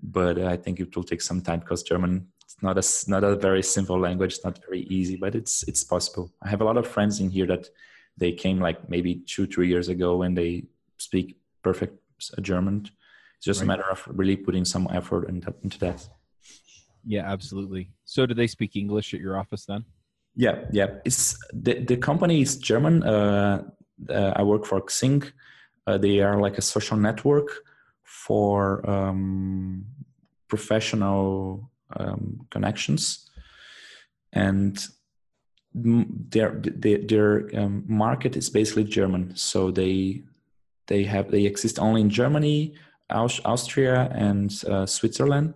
but 0.00 0.38
I 0.38 0.56
think 0.56 0.78
it 0.78 0.94
will 0.94 1.02
take 1.02 1.22
some 1.22 1.40
time 1.40 1.60
because 1.60 1.82
German 1.82 2.28
it's 2.44 2.62
not 2.62 2.78
a 2.78 3.10
not 3.10 3.24
a 3.24 3.34
very 3.34 3.62
simple 3.62 3.98
language. 3.98 4.34
It's 4.34 4.44
not 4.44 4.60
very 4.64 4.82
easy, 4.82 5.16
but 5.16 5.34
it's 5.34 5.64
it's 5.64 5.82
possible. 5.82 6.30
I 6.40 6.48
have 6.48 6.60
a 6.60 6.64
lot 6.64 6.76
of 6.76 6.86
friends 6.86 7.18
in 7.20 7.30
here 7.30 7.48
that 7.48 7.68
they 8.16 8.32
came 8.32 8.60
like 8.60 8.88
maybe 8.88 9.16
two 9.26 9.46
three 9.46 9.68
years 9.68 9.88
ago 9.88 10.22
and 10.22 10.38
they 10.38 10.66
speak 10.98 11.36
perfect 11.62 11.98
German. 12.40 12.88
It's 13.38 13.46
just 13.46 13.60
right. 13.60 13.64
a 13.64 13.68
matter 13.68 13.90
of 13.90 14.06
really 14.06 14.36
putting 14.36 14.64
some 14.64 14.86
effort 14.92 15.28
into 15.28 15.78
that. 15.80 16.08
Yeah, 17.04 17.24
absolutely. 17.34 17.90
So, 18.04 18.26
do 18.26 18.34
they 18.34 18.46
speak 18.46 18.76
English 18.76 19.14
at 19.14 19.20
your 19.20 19.36
office 19.36 19.64
then? 19.66 19.84
Yeah, 20.36 20.66
yeah. 20.70 20.88
It's 21.04 21.38
the 21.52 21.80
the 21.80 21.96
company 21.96 22.42
is 22.42 22.58
German. 22.58 23.02
Uh, 23.02 23.62
uh, 24.10 24.32
I 24.36 24.42
work 24.42 24.66
for 24.66 24.80
Xing. 24.82 25.32
Uh, 25.86 25.96
they 25.96 26.20
are 26.20 26.38
like 26.38 26.58
a 26.58 26.62
social 26.62 26.98
network 26.98 27.48
for 28.02 28.88
um, 28.88 29.86
professional 30.48 31.70
um, 31.96 32.46
connections, 32.50 33.30
and 34.32 34.86
their 35.74 36.60
their, 36.62 36.98
their 36.98 37.50
um, 37.58 37.84
market 37.88 38.36
is 38.36 38.50
basically 38.50 38.84
German. 38.84 39.34
So 39.36 39.70
they 39.70 40.22
they 40.86 41.04
have 41.04 41.30
they 41.30 41.46
exist 41.46 41.78
only 41.78 42.02
in 42.02 42.10
Germany, 42.10 42.74
Aus- 43.08 43.40
Austria, 43.46 44.10
and 44.12 44.52
uh, 44.68 44.84
Switzerland, 44.84 45.54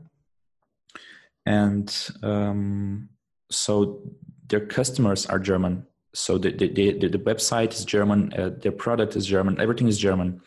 and 1.44 1.92
um, 2.22 3.10
so 3.50 4.00
their 4.50 4.64
customers 4.66 5.26
are 5.26 5.38
German. 5.38 5.86
So 6.12 6.38
the 6.38 6.50
the, 6.50 6.68
the, 6.68 7.08
the 7.08 7.18
website 7.18 7.72
is 7.72 7.84
German, 7.84 8.32
uh, 8.34 8.50
their 8.62 8.72
product 8.72 9.16
is 9.16 9.26
German, 9.26 9.60
everything 9.60 9.88
is 9.88 9.98
German 9.98 10.42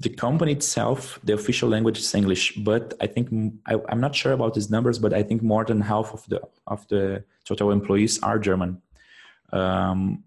the 0.00 0.08
company 0.08 0.52
itself, 0.52 1.20
the 1.22 1.34
official 1.34 1.68
language 1.68 1.98
is 1.98 2.14
English, 2.14 2.56
but 2.56 2.94
I 3.00 3.06
think 3.06 3.28
I, 3.66 3.78
am 3.88 4.00
not 4.00 4.14
sure 4.14 4.32
about 4.32 4.54
these 4.54 4.70
numbers, 4.70 4.98
but 4.98 5.12
I 5.12 5.22
think 5.22 5.42
more 5.42 5.64
than 5.64 5.80
half 5.80 6.12
of 6.12 6.26
the 6.28 6.40
of 6.66 6.86
the 6.88 7.24
total 7.44 7.70
employees 7.70 8.20
are 8.22 8.38
German. 8.38 8.82
Um, 9.52 10.24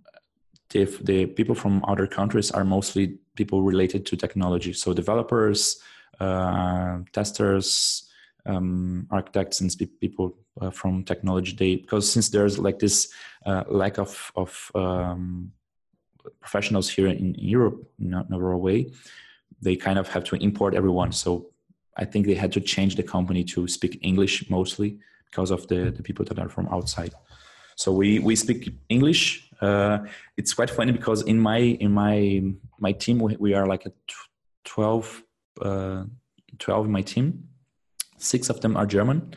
the, 0.70 0.86
the 1.02 1.26
people 1.26 1.56
from 1.56 1.84
other 1.86 2.08
countries 2.08 2.52
are 2.52 2.64
mostly 2.64 3.18
people 3.36 3.62
related 3.62 4.06
to 4.06 4.18
technology, 4.18 4.74
so 4.74 4.94
developers, 4.94 5.82
uh, 6.20 7.00
testers, 7.12 8.07
um, 8.48 9.08
architects, 9.12 9.62
and 9.62 9.72
people 10.00 10.36
uh, 10.62 10.72
from 10.72 11.04
technology. 11.04 11.56
They 11.56 11.76
because 11.76 12.12
since 12.12 12.30
there's 12.30 12.58
like 12.58 12.80
this 12.80 13.12
uh, 13.46 13.64
lack 13.68 13.98
of 13.98 14.32
of 14.36 14.72
um, 14.76 15.52
professionals 16.40 16.90
here 16.90 17.08
in 17.08 17.36
Europe, 17.38 17.88
not 18.00 18.30
Norway 18.30 18.92
they 19.62 19.76
kind 19.76 19.98
of 20.00 20.08
have 20.10 20.24
to 20.26 20.36
import 20.36 20.74
everyone. 20.74 21.12
So 21.12 21.48
I 21.96 22.06
think 22.06 22.28
they 22.28 22.36
had 22.36 22.52
to 22.54 22.62
change 22.62 22.96
the 22.96 23.04
company 23.04 23.44
to 23.46 23.68
speak 23.68 24.00
English 24.02 24.50
mostly 24.50 25.00
because 25.30 25.52
of 25.52 25.68
the, 25.68 25.92
the 25.92 26.04
people 26.04 26.26
that 26.26 26.40
are 26.40 26.50
from 26.50 26.68
outside. 26.70 27.14
So 27.76 27.92
we, 27.92 28.20
we 28.20 28.36
speak 28.36 28.74
English. 28.90 29.50
Uh, 29.62 30.00
it's 30.36 30.54
quite 30.54 30.70
funny 30.70 30.92
because 30.92 31.24
in 31.24 31.40
my 31.40 31.58
in 31.58 31.92
my 31.92 32.44
my 32.80 32.92
team 32.92 33.20
we, 33.20 33.36
we 33.38 33.54
are 33.56 33.66
like 33.66 33.88
a 33.88 33.92
12, 34.66 35.24
uh, 35.62 36.04
12 36.60 36.86
in 36.86 36.92
my 36.92 37.02
team. 37.02 37.48
Six 38.18 38.50
of 38.50 38.62
them 38.62 38.76
are 38.78 38.86
German. 38.86 39.34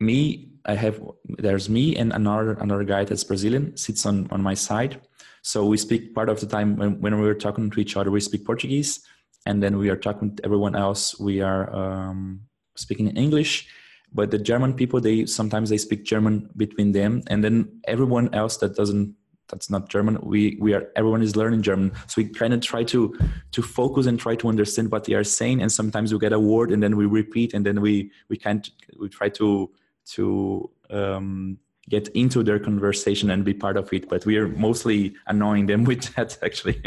Me, 0.00 0.50
I 0.64 0.74
have 0.74 1.00
there's 1.38 1.68
me 1.68 1.96
and 1.96 2.12
another 2.12 2.52
another 2.54 2.84
guy 2.84 3.04
that's 3.04 3.24
Brazilian 3.24 3.76
sits 3.76 4.04
on 4.06 4.28
on 4.30 4.42
my 4.42 4.54
side. 4.54 5.00
So 5.42 5.64
we 5.64 5.76
speak 5.76 6.14
part 6.14 6.28
of 6.28 6.40
the 6.40 6.46
time 6.46 6.76
when, 6.76 7.00
when 7.00 7.20
we're 7.20 7.34
talking 7.34 7.70
to 7.70 7.80
each 7.80 7.96
other, 7.96 8.10
we 8.10 8.20
speak 8.20 8.44
Portuguese 8.44 9.00
and 9.46 9.62
then 9.62 9.78
we 9.78 9.88
are 9.88 9.96
talking 9.96 10.34
to 10.36 10.44
everyone 10.44 10.74
else 10.74 11.18
we 11.18 11.40
are 11.40 11.74
um, 11.74 12.40
speaking 12.76 13.08
in 13.08 13.16
english 13.16 13.68
but 14.12 14.30
the 14.30 14.38
german 14.38 14.74
people 14.74 15.00
they 15.00 15.24
sometimes 15.24 15.70
they 15.70 15.78
speak 15.78 16.04
german 16.04 16.50
between 16.56 16.92
them 16.92 17.22
and 17.28 17.42
then 17.42 17.80
everyone 17.86 18.32
else 18.34 18.58
that 18.58 18.76
doesn't 18.76 19.14
that's 19.48 19.70
not 19.70 19.88
german 19.88 20.18
we 20.22 20.56
we 20.60 20.74
are 20.74 20.88
everyone 20.96 21.22
is 21.22 21.36
learning 21.36 21.62
german 21.62 21.92
so 22.06 22.14
we 22.16 22.24
kind 22.24 22.52
of 22.52 22.60
try 22.60 22.82
to 22.82 23.16
to 23.52 23.62
focus 23.62 24.06
and 24.06 24.18
try 24.18 24.34
to 24.34 24.48
understand 24.48 24.90
what 24.90 25.04
they 25.04 25.14
are 25.14 25.24
saying 25.24 25.62
and 25.62 25.70
sometimes 25.70 26.12
we 26.12 26.18
get 26.18 26.32
a 26.32 26.40
word 26.40 26.70
and 26.70 26.82
then 26.82 26.96
we 26.96 27.06
repeat 27.06 27.54
and 27.54 27.64
then 27.64 27.80
we 27.80 28.10
we 28.28 28.36
can't 28.36 28.70
we 28.98 29.08
try 29.08 29.28
to 29.28 29.70
to 30.04 30.70
um, 30.90 31.58
get 31.88 32.08
into 32.08 32.42
their 32.42 32.58
conversation 32.58 33.30
and 33.30 33.44
be 33.44 33.54
part 33.54 33.76
of 33.76 33.92
it 33.92 34.08
but 34.08 34.24
we 34.26 34.36
are 34.36 34.48
mostly 34.48 35.14
annoying 35.26 35.66
them 35.66 35.84
with 35.90 36.14
that 36.14 36.38
actually 36.42 36.80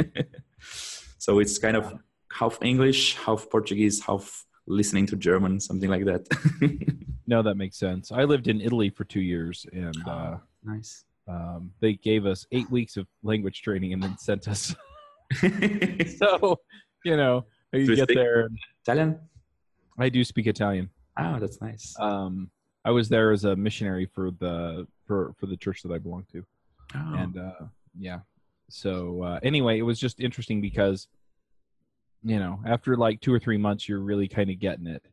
so 1.17 1.39
it's 1.39 1.57
kind 1.57 1.77
of 1.77 1.99
half 2.31 2.57
English, 2.61 3.15
half 3.15 3.49
Portuguese, 3.49 4.01
half 4.01 4.45
listening 4.67 5.05
to 5.07 5.15
German, 5.15 5.59
something 5.59 5.89
like 5.89 6.05
that. 6.05 6.27
no, 7.27 7.41
that 7.41 7.55
makes 7.55 7.77
sense. 7.77 8.11
I 8.11 8.23
lived 8.23 8.47
in 8.47 8.61
Italy 8.61 8.89
for 8.89 9.03
two 9.03 9.21
years, 9.21 9.65
and 9.73 9.95
oh, 10.05 10.11
uh, 10.11 10.37
nice. 10.63 11.05
Um, 11.29 11.71
they 11.79 11.93
gave 11.93 12.25
us 12.25 12.45
eight 12.51 12.69
weeks 12.71 12.97
of 12.97 13.07
language 13.23 13.61
training 13.61 13.93
and 13.93 14.01
then 14.01 14.17
sent 14.17 14.47
us. 14.47 14.75
so, 16.17 16.59
you 17.05 17.15
know, 17.15 17.45
you 17.71 17.95
get 17.95 18.07
there. 18.07 18.49
Italian. 18.83 19.19
I 19.99 20.09
do 20.09 20.23
speak 20.23 20.47
Italian. 20.47 20.89
Oh, 21.17 21.37
that's 21.39 21.61
nice. 21.61 21.95
Um, 21.99 22.49
I 22.85 22.91
was 22.91 23.09
there 23.09 23.31
as 23.31 23.43
a 23.43 23.55
missionary 23.55 24.05
for 24.05 24.31
the 24.31 24.87
for 25.05 25.33
for 25.37 25.45
the 25.45 25.57
church 25.57 25.83
that 25.83 25.91
I 25.91 25.97
belong 25.97 26.25
to, 26.31 26.45
oh. 26.95 27.13
and 27.15 27.37
uh, 27.37 27.65
yeah, 27.97 28.19
so 28.69 29.23
uh, 29.23 29.39
anyway, 29.43 29.77
it 29.77 29.83
was 29.83 29.99
just 29.99 30.19
interesting 30.19 30.61
because 30.61 31.07
you 32.23 32.39
know 32.39 32.59
after 32.65 32.95
like 32.95 33.19
two 33.21 33.33
or 33.33 33.39
three 33.39 33.57
months, 33.57 33.87
you're 33.87 33.99
really 33.99 34.27
kind 34.27 34.49
of 34.49 34.59
getting 34.59 34.87
it. 34.87 35.03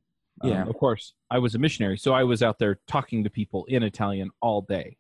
Um, 0.42 0.50
Yeah. 0.50 0.66
of 0.66 0.76
course, 0.76 1.14
I 1.31 1.38
was 1.38 1.55
a 1.55 1.59
missionary, 1.59 1.98
so 1.98 2.12
I 2.12 2.24
was 2.24 2.42
out 2.42 2.59
there 2.59 2.79
talking 2.87 3.24
to 3.24 3.31
people 3.31 3.64
in 3.66 3.83
Italian 3.83 4.31
all 4.40 4.62
day. 4.62 4.96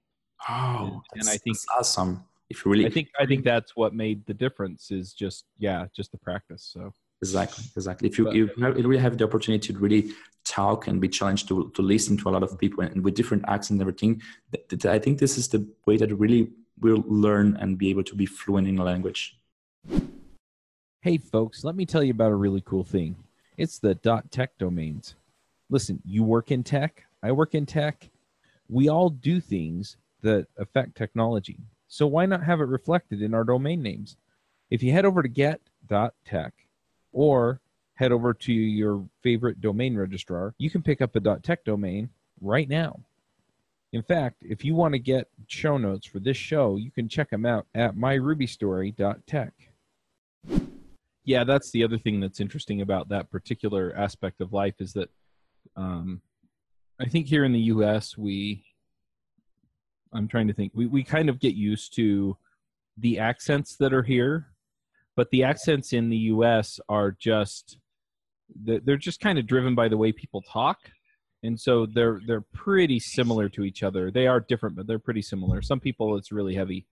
Oh, 0.48 1.02
And 1.14 1.28
I 1.28 1.36
think- 1.36 1.58
awesome. 1.78 2.24
If 2.48 2.64
you 2.64 2.70
really 2.70 2.86
I 2.86 2.90
think 2.90 3.08
I 3.18 3.26
think 3.26 3.44
that's 3.44 3.74
what 3.74 3.92
made 3.92 4.24
the 4.26 4.34
difference 4.34 4.92
is 4.92 5.12
just 5.12 5.46
yeah, 5.58 5.86
just 5.92 6.12
the 6.12 6.18
practice. 6.18 6.62
So 6.62 6.92
exactly 7.20 7.64
exactly 7.76 8.08
if 8.08 8.18
you 8.18 8.24
But- 8.24 8.34
you, 8.36 8.46
have, 8.62 8.78
you 8.78 8.86
really 8.86 9.02
have 9.02 9.18
the 9.18 9.24
opportunity 9.24 9.72
to 9.72 9.78
really 9.80 10.12
talk 10.44 10.86
and 10.86 11.00
be 11.00 11.08
challenged 11.08 11.48
to 11.48 11.70
to 11.74 11.82
listen 11.82 12.16
to 12.18 12.28
a 12.28 12.32
lot 12.36 12.44
of 12.44 12.56
people 12.56 12.84
and 12.84 13.02
with 13.04 13.14
different 13.16 13.42
accents 13.48 13.70
and 13.70 13.80
everything, 13.80 14.22
th- 14.52 14.68
th- 14.68 14.86
I 14.86 15.00
think 15.00 15.18
this 15.18 15.36
is 15.36 15.48
the 15.48 15.66
way 15.86 15.96
that 15.96 16.14
really 16.14 16.52
will 16.80 17.02
learn 17.08 17.56
and 17.56 17.76
be 17.76 17.90
able 17.90 18.04
to 18.04 18.14
be 18.14 18.26
fluent 18.26 18.68
in 18.68 18.78
a 18.78 18.84
language. 18.84 19.36
Hey, 21.00 21.18
folks, 21.18 21.64
let 21.64 21.74
me 21.74 21.84
tell 21.86 22.02
you 22.04 22.10
about 22.12 22.30
a 22.32 22.36
really 22.36 22.60
cool 22.64 22.84
thing. 22.84 23.16
It's 23.56 23.78
the 23.78 23.94
dot 23.96 24.30
.tech 24.30 24.56
domains. 24.58 25.14
Listen, 25.70 26.00
you 26.04 26.22
work 26.22 26.50
in 26.52 26.62
tech, 26.62 27.06
I 27.22 27.32
work 27.32 27.54
in 27.56 27.66
tech. 27.66 28.08
We 28.68 28.88
all 28.88 29.10
do 29.10 29.40
things 29.40 29.96
that 30.26 30.46
affect 30.58 30.96
technology. 30.96 31.58
So 31.88 32.06
why 32.06 32.26
not 32.26 32.44
have 32.44 32.60
it 32.60 32.68
reflected 32.68 33.22
in 33.22 33.34
our 33.34 33.44
domain 33.44 33.82
names? 33.82 34.16
If 34.70 34.82
you 34.82 34.92
head 34.92 35.04
over 35.04 35.22
to 35.22 35.28
get.tech 35.28 36.52
or 37.12 37.60
head 37.94 38.12
over 38.12 38.34
to 38.34 38.52
your 38.52 39.08
favorite 39.22 39.60
domain 39.60 39.96
registrar, 39.96 40.54
you 40.58 40.70
can 40.70 40.82
pick 40.82 41.00
up 41.00 41.16
a 41.16 41.38
.tech 41.40 41.64
domain 41.64 42.10
right 42.40 42.68
now. 42.68 43.00
In 43.92 44.02
fact, 44.02 44.42
if 44.42 44.64
you 44.64 44.74
want 44.74 44.92
to 44.92 44.98
get 44.98 45.28
show 45.46 45.78
notes 45.78 46.06
for 46.06 46.18
this 46.18 46.36
show, 46.36 46.76
you 46.76 46.90
can 46.90 47.08
check 47.08 47.30
them 47.30 47.46
out 47.46 47.66
at 47.74 47.96
myrubystory.tech 47.96 49.52
yeah 51.26 51.44
that's 51.44 51.70
the 51.72 51.84
other 51.84 51.98
thing 51.98 52.20
that's 52.20 52.40
interesting 52.40 52.80
about 52.80 53.10
that 53.10 53.30
particular 53.30 53.92
aspect 53.94 54.40
of 54.40 54.54
life 54.54 54.80
is 54.80 54.94
that 54.94 55.10
um, 55.76 56.22
i 56.98 57.04
think 57.04 57.26
here 57.26 57.44
in 57.44 57.52
the 57.52 57.60
us 57.60 58.16
we 58.16 58.64
i'm 60.16 60.28
trying 60.28 60.48
to 60.48 60.54
think. 60.54 60.72
We, 60.74 60.86
we 60.86 61.04
kind 61.04 61.28
of 61.28 61.40
get 61.40 61.54
used 61.54 61.94
to 61.96 62.36
the 62.98 63.18
accents 63.18 63.76
that 63.76 63.92
are 63.92 64.02
here 64.02 64.48
but 65.16 65.30
the 65.30 65.42
accents 65.44 65.92
in 65.92 66.10
the 66.10 66.18
us 66.18 66.78
are 66.88 67.10
just 67.12 67.78
they're 68.54 68.96
just 68.96 69.20
kind 69.20 69.38
of 69.38 69.46
driven 69.46 69.74
by 69.74 69.88
the 69.88 69.96
way 69.96 70.12
people 70.12 70.42
talk. 70.42 70.78
And 71.42 71.58
so 71.58 71.86
they're 71.86 72.20
they're 72.26 72.44
pretty 72.54 73.00
similar 73.00 73.48
to 73.50 73.64
each 73.64 73.82
other. 73.82 74.10
They 74.10 74.26
are 74.26 74.40
different 74.40 74.76
but 74.76 74.86
they're 74.86 74.98
pretty 74.98 75.22
similar. 75.22 75.62
Some 75.62 75.80
people 75.80 76.16
it's 76.16 76.32
really 76.32 76.54
heavy 76.54 76.86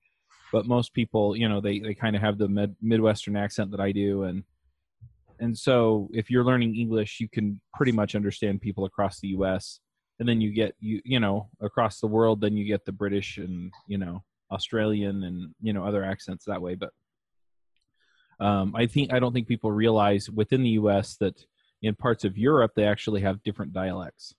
but 0.52 0.66
most 0.66 0.94
people 0.94 1.36
you 1.36 1.48
know 1.48 1.60
they, 1.60 1.80
they 1.80 1.94
kind 1.94 2.14
of 2.14 2.22
have 2.22 2.38
the 2.38 2.48
mid, 2.48 2.76
midwestern 2.80 3.36
accent 3.36 3.70
that 3.72 3.80
i 3.80 3.92
do. 3.92 4.24
And 4.24 4.44
and 5.40 5.58
so 5.58 6.08
if 6.12 6.30
you're 6.30 6.44
learning 6.44 6.76
english 6.76 7.18
you 7.18 7.28
can 7.28 7.60
pretty 7.74 7.90
much 7.90 8.14
understand 8.14 8.60
people 8.60 8.84
across 8.84 9.18
the 9.18 9.30
us 9.30 9.80
and 10.20 10.28
then 10.28 10.40
you 10.40 10.52
get 10.52 10.74
you 10.80 11.00
you 11.04 11.20
know 11.20 11.48
across 11.60 12.00
the 12.00 12.06
world 12.06 12.40
then 12.40 12.56
you 12.56 12.64
get 12.64 12.84
the 12.84 12.92
british 12.92 13.38
and 13.38 13.72
you 13.86 13.98
know 13.98 14.22
australian 14.50 15.24
and 15.24 15.54
you 15.60 15.72
know 15.72 15.84
other 15.84 16.04
accents 16.04 16.44
that 16.44 16.60
way 16.60 16.74
but 16.74 16.90
um, 18.40 18.74
i 18.76 18.86
think 18.86 19.12
i 19.12 19.18
don't 19.18 19.32
think 19.32 19.48
people 19.48 19.72
realize 19.72 20.30
within 20.30 20.62
the 20.62 20.70
us 20.70 21.16
that 21.16 21.44
in 21.82 21.94
parts 21.94 22.24
of 22.24 22.38
europe 22.38 22.72
they 22.76 22.84
actually 22.84 23.20
have 23.20 23.42
different 23.42 23.72
dialects 23.72 24.34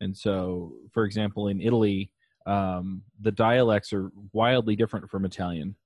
and 0.00 0.16
so 0.16 0.72
for 0.92 1.04
example 1.04 1.48
in 1.48 1.60
italy 1.60 2.10
um, 2.46 3.02
the 3.20 3.32
dialects 3.32 3.92
are 3.92 4.10
wildly 4.32 4.76
different 4.76 5.10
from 5.10 5.24
Italian. 5.24 5.76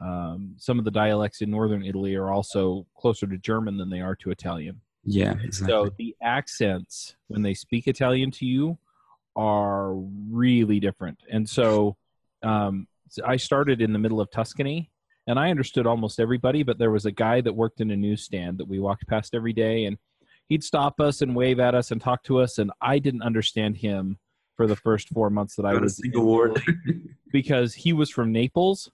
Um, 0.00 0.54
some 0.58 0.78
of 0.78 0.84
the 0.84 0.90
dialects 0.90 1.42
in 1.42 1.50
northern 1.50 1.84
Italy 1.84 2.14
are 2.14 2.32
also 2.32 2.86
closer 2.96 3.26
to 3.26 3.36
German 3.38 3.76
than 3.76 3.90
they 3.90 4.00
are 4.00 4.16
to 4.16 4.30
Italian. 4.30 4.80
Yeah, 5.04 5.34
exactly. 5.42 5.68
So 5.68 5.90
the 5.98 6.16
accents 6.22 7.16
when 7.28 7.42
they 7.42 7.54
speak 7.54 7.86
Italian 7.86 8.30
to 8.32 8.46
you 8.46 8.78
are 9.36 9.94
really 9.94 10.80
different. 10.80 11.18
And 11.30 11.48
so 11.48 11.96
um, 12.42 12.86
I 13.24 13.36
started 13.36 13.80
in 13.80 13.92
the 13.92 13.98
middle 13.98 14.20
of 14.20 14.30
Tuscany 14.30 14.90
and 15.26 15.38
I 15.38 15.50
understood 15.50 15.86
almost 15.86 16.20
everybody, 16.20 16.62
but 16.62 16.78
there 16.78 16.90
was 16.90 17.06
a 17.06 17.12
guy 17.12 17.40
that 17.42 17.52
worked 17.52 17.80
in 17.80 17.90
a 17.90 17.96
newsstand 17.96 18.58
that 18.58 18.68
we 18.68 18.80
walked 18.80 19.06
past 19.06 19.34
every 19.34 19.52
day 19.52 19.84
and 19.84 19.96
he'd 20.48 20.64
stop 20.64 21.00
us 21.00 21.22
and 21.22 21.36
wave 21.36 21.60
at 21.60 21.74
us 21.74 21.90
and 21.90 22.00
talk 22.00 22.22
to 22.24 22.38
us. 22.38 22.58
And 22.58 22.72
I 22.80 22.98
didn't 22.98 23.22
understand 23.22 23.76
him 23.76 24.18
for 24.56 24.66
the 24.66 24.76
first 24.76 25.08
four 25.10 25.30
months 25.30 25.54
that 25.56 25.66
I 25.66 25.72
Not 25.72 25.82
a 25.82 25.84
was 25.84 25.96
single 25.98 26.22
in 26.22 26.28
word. 26.28 26.62
because 27.32 27.74
he 27.74 27.92
was 27.92 28.10
from 28.10 28.32
Naples 28.32 28.90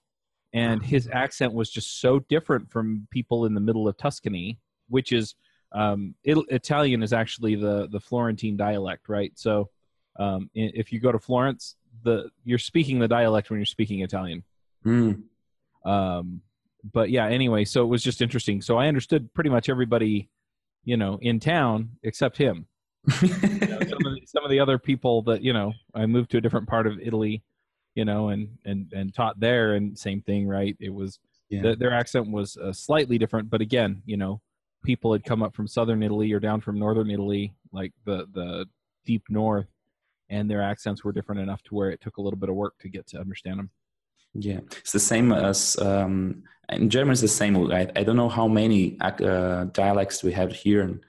and 0.52 0.82
his 0.82 1.08
accent 1.12 1.52
was 1.52 1.70
just 1.70 2.00
so 2.00 2.18
different 2.18 2.70
from 2.70 3.08
people 3.10 3.46
in 3.46 3.54
the 3.54 3.60
middle 3.60 3.88
of 3.88 3.96
Tuscany, 3.96 4.58
which 4.88 5.10
is 5.12 5.34
um, 5.74 6.14
it, 6.24 6.38
Italian 6.48 7.02
is 7.02 7.12
actually 7.12 7.56
the 7.56 7.88
the 7.90 8.00
Florentine 8.00 8.56
dialect, 8.56 9.08
right? 9.08 9.32
So 9.34 9.70
um, 10.18 10.48
if 10.54 10.92
you 10.92 11.00
go 11.00 11.12
to 11.12 11.18
Florence, 11.18 11.76
the 12.02 12.30
you're 12.44 12.58
speaking 12.58 12.98
the 12.98 13.08
dialect 13.08 13.50
when 13.50 13.58
you're 13.58 13.66
speaking 13.66 14.00
Italian. 14.00 14.44
Mm. 14.86 15.22
Um, 15.84 16.40
but 16.92 17.10
yeah, 17.10 17.26
anyway, 17.26 17.64
so 17.64 17.82
it 17.82 17.88
was 17.88 18.02
just 18.02 18.22
interesting. 18.22 18.62
So 18.62 18.78
I 18.78 18.88
understood 18.88 19.32
pretty 19.34 19.50
much 19.50 19.68
everybody, 19.68 20.28
you 20.84 20.96
know, 20.96 21.18
in 21.20 21.40
town 21.40 21.90
except 22.02 22.36
him 22.36 22.66
you 23.20 23.28
know, 23.28 23.78
some, 23.80 24.06
of 24.06 24.14
the, 24.14 24.20
some 24.26 24.44
of 24.44 24.50
the 24.50 24.58
other 24.60 24.78
people 24.78 25.20
that 25.22 25.42
you 25.42 25.52
know 25.52 25.72
i 25.94 26.06
moved 26.06 26.30
to 26.30 26.38
a 26.38 26.40
different 26.40 26.66
part 26.66 26.86
of 26.86 26.98
italy 27.00 27.42
you 27.94 28.04
know 28.04 28.28
and 28.28 28.48
and 28.64 28.90
and 28.94 29.14
taught 29.14 29.38
there 29.38 29.74
and 29.74 29.98
same 29.98 30.22
thing 30.22 30.46
right 30.46 30.76
it 30.80 30.88
was 30.92 31.18
Yeah. 31.50 31.62
the, 31.62 31.76
their 31.76 31.92
accent 31.92 32.30
was 32.30 32.56
uh, 32.56 32.72
slightly 32.72 33.18
different 33.18 33.50
but 33.50 33.60
again 33.60 34.02
you 34.06 34.16
know 34.16 34.40
people 34.84 35.12
had 35.12 35.24
come 35.24 35.42
up 35.42 35.54
from 35.54 35.66
southern 35.66 36.02
italy 36.02 36.32
or 36.32 36.40
down 36.40 36.60
from 36.60 36.78
northern 36.78 37.10
italy 37.10 37.54
like 37.72 37.92
the 38.04 38.26
the 38.32 38.66
deep 39.04 39.22
north 39.28 39.66
and 40.30 40.50
their 40.50 40.62
accents 40.62 41.04
were 41.04 41.12
different 41.12 41.40
enough 41.40 41.62
to 41.62 41.74
where 41.74 41.90
it 41.90 42.00
took 42.00 42.16
a 42.16 42.22
little 42.22 42.38
bit 42.38 42.48
of 42.48 42.54
work 42.54 42.74
to 42.80 42.88
get 42.88 43.06
to 43.06 43.18
understand 43.18 43.58
them 43.58 43.70
Yeah, 44.34 44.60
it's 44.80 44.92
the 44.92 44.98
same 44.98 45.32
as 45.32 45.76
um, 45.78 46.42
in 46.68 46.90
German. 46.90 47.12
It's 47.12 47.20
the 47.20 47.28
same. 47.28 47.70
I, 47.70 47.88
I 47.94 48.02
don't 48.02 48.16
know 48.16 48.28
how 48.28 48.48
many 48.48 48.98
uh, 49.00 49.64
dialects 49.72 50.24
we 50.24 50.32
have 50.32 50.52
here. 50.52 50.82
And, 50.82 51.00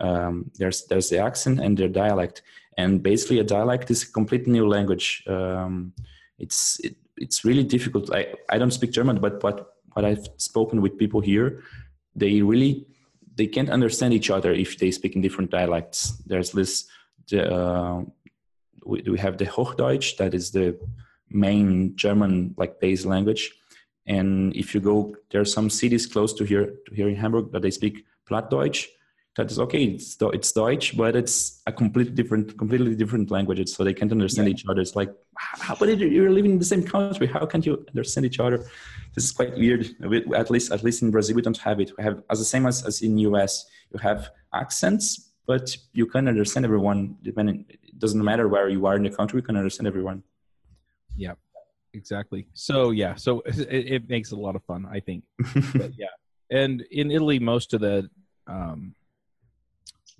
um, 0.00 0.50
there's 0.58 0.84
there's 0.86 1.08
the 1.08 1.18
accent 1.18 1.60
and 1.60 1.78
the 1.78 1.88
dialect, 1.88 2.42
and 2.76 3.02
basically 3.02 3.38
a 3.38 3.44
dialect 3.44 3.90
is 3.90 4.02
a 4.02 4.12
completely 4.12 4.52
new 4.52 4.68
language. 4.68 5.24
Um, 5.26 5.92
it's 6.38 6.80
it, 6.80 6.96
it's 7.16 7.44
really 7.44 7.64
difficult. 7.64 8.12
I, 8.12 8.34
I 8.50 8.58
don't 8.58 8.72
speak 8.72 8.92
German, 8.92 9.20
but 9.20 9.42
what 9.42 9.56
what 9.94 10.04
I've 10.04 10.26
spoken 10.36 10.82
with 10.82 10.98
people 10.98 11.20
here, 11.20 11.62
they 12.16 12.42
really 12.42 12.86
they 13.36 13.46
can't 13.46 13.70
understand 13.70 14.14
each 14.14 14.30
other 14.30 14.52
if 14.52 14.78
they 14.78 14.90
speak 14.90 15.16
in 15.16 15.22
different 15.22 15.50
dialects. 15.50 16.22
There's 16.26 16.52
this 16.52 16.86
the, 17.30 17.52
uh, 17.52 18.02
we, 18.84 19.02
we 19.02 19.18
have 19.18 19.38
the 19.38 19.46
Hochdeutsch 19.46 20.16
that 20.18 20.34
is 20.34 20.50
the 20.50 20.78
main 21.30 21.96
German 21.96 22.54
like 22.56 22.80
base 22.80 23.04
language. 23.04 23.52
And 24.06 24.54
if 24.54 24.74
you 24.74 24.80
go, 24.80 25.16
there 25.30 25.40
are 25.40 25.46
some 25.46 25.70
cities 25.70 26.06
close 26.06 26.34
to 26.34 26.44
here, 26.44 26.74
to 26.86 26.94
here 26.94 27.08
in 27.08 27.16
Hamburg 27.16 27.52
that 27.52 27.62
they 27.62 27.70
speak 27.70 28.04
Plattdeutsch. 28.28 28.86
That 29.36 29.50
is 29.50 29.58
okay. 29.58 29.84
It's 29.84 30.16
it's 30.20 30.52
Deutsch, 30.52 30.96
but 30.96 31.16
it's 31.16 31.60
a 31.66 31.72
completely 31.72 32.14
different, 32.14 32.56
completely 32.56 32.94
different 32.94 33.30
language. 33.32 33.68
So 33.68 33.82
they 33.82 33.92
can't 33.92 34.12
understand 34.12 34.48
each 34.48 34.64
other. 34.68 34.80
It's 34.80 34.94
like, 34.94 35.12
how, 35.36 35.74
but 35.74 35.88
you're 35.98 36.30
living 36.30 36.52
in 36.52 36.58
the 36.60 36.64
same 36.64 36.84
country. 36.84 37.26
How 37.26 37.44
can't 37.44 37.66
you 37.66 37.84
understand 37.88 38.26
each 38.26 38.38
other? 38.38 38.58
This 39.14 39.24
is 39.24 39.32
quite 39.32 39.54
weird. 39.56 39.82
We- 40.00 40.24
At 40.36 40.50
least, 40.50 40.70
at 40.70 40.84
least 40.84 41.02
in 41.02 41.10
Brazil, 41.10 41.34
we 41.34 41.42
don't 41.42 41.58
have 41.58 41.80
it. 41.80 41.90
We 41.98 42.04
have 42.04 42.22
as 42.30 42.38
the 42.38 42.44
same 42.44 42.64
as, 42.66 42.84
as 42.86 43.02
in 43.02 43.18
US. 43.18 43.52
You 43.92 43.98
have 43.98 44.30
accents, 44.54 45.32
but 45.46 45.76
you 45.92 46.06
can 46.06 46.28
understand 46.28 46.64
everyone. 46.64 47.16
Depending, 47.22 47.66
it 47.68 47.98
doesn't 47.98 48.22
matter 48.22 48.46
where 48.46 48.68
you 48.68 48.86
are 48.86 48.94
in 48.96 49.02
the 49.02 49.10
country. 49.10 49.38
You 49.38 49.42
can 49.50 49.56
understand 49.56 49.86
everyone. 49.88 50.22
yeah 51.16 51.34
exactly 52.00 52.42
so 52.54 52.90
yeah 52.90 53.14
so 53.14 53.40
it, 53.46 53.84
it 53.96 54.08
makes 54.08 54.32
it 54.32 54.36
a 54.40 54.40
lot 54.46 54.56
of 54.56 54.62
fun 54.64 54.84
i 54.96 54.98
think 54.98 55.22
but 55.80 55.92
yeah 55.96 56.14
and 56.50 56.74
in 56.90 57.06
italy 57.16 57.38
most 57.38 57.68
of 57.72 57.80
the 57.86 57.96
um 58.48 58.80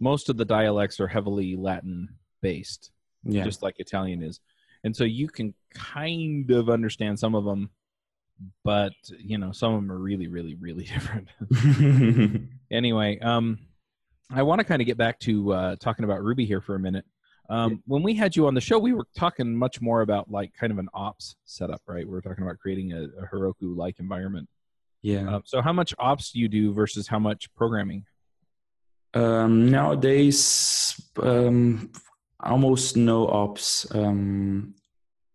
most 0.01 0.29
of 0.29 0.37
the 0.37 0.45
dialects 0.45 1.01
are 1.01 1.09
heavily 1.09 1.57
latin 1.57 2.09
based 2.43 2.91
yeah. 3.25 3.45
just 3.45 3.63
like 3.63 3.77
italian 3.79 4.23
is. 4.23 4.41
And 4.83 4.95
so 4.95 5.05
you 5.05 5.29
can 5.29 5.55
kind 5.73 6.51
of 6.51 6.69
understand 6.69 7.19
some 7.19 7.35
of 7.35 7.45
them 7.45 7.71
but 8.65 8.93
you 9.19 9.39
know 9.39 9.53
some 9.53 9.73
of 9.73 9.81
them 9.81 9.93
are 9.93 9.99
really 9.99 10.27
really 10.27 10.55
really 10.57 10.85
different. 10.95 11.29
Anyway 12.71 13.19
um 13.21 13.59
i 14.31 14.43
want 14.43 14.59
to 14.59 14.65
kind 14.65 14.83
of 14.83 14.87
get 14.87 14.97
back 14.97 15.21
to 15.21 15.53
uh 15.53 15.77
talking 15.77 16.05
about 16.05 16.23
ruby 16.23 16.45
here 16.45 16.61
for 16.61 16.75
a 16.75 16.79
minute. 16.79 17.05
Um 17.49 17.83
when 17.87 18.03
we 18.03 18.15
had 18.15 18.35
you 18.35 18.47
on 18.47 18.55
the 18.55 18.61
show 18.61 18.79
we 18.79 18.93
were 18.93 19.07
talking 19.17 19.57
much 19.57 19.81
more 19.81 20.01
about 20.03 20.31
like 20.31 20.53
kind 20.59 20.73
of 20.73 20.79
an 20.79 20.89
ops 20.93 21.37
setup 21.45 21.81
right? 21.87 22.05
We 22.05 22.13
were 22.13 22.23
talking 22.23 22.45
about 22.45 22.59
creating 22.59 22.93
a, 22.93 23.05
a 23.05 23.29
heroku 23.33 23.77
like 23.77 24.01
environment. 24.01 24.49
Yeah. 25.03 25.37
um, 25.37 25.43
so 25.45 25.61
how 25.61 25.73
much 25.73 25.95
ops 25.99 26.33
do 26.33 26.41
you 26.41 26.49
do 26.49 26.73
versus 26.73 27.07
how 27.07 27.19
much 27.19 27.55
programming 27.55 28.07
Um, 29.15 29.71
nowadays, 29.71 31.01
um, 31.23 31.91
almost 32.41 32.97
no 32.97 33.29
ops. 33.29 33.87
Um, 33.95 34.75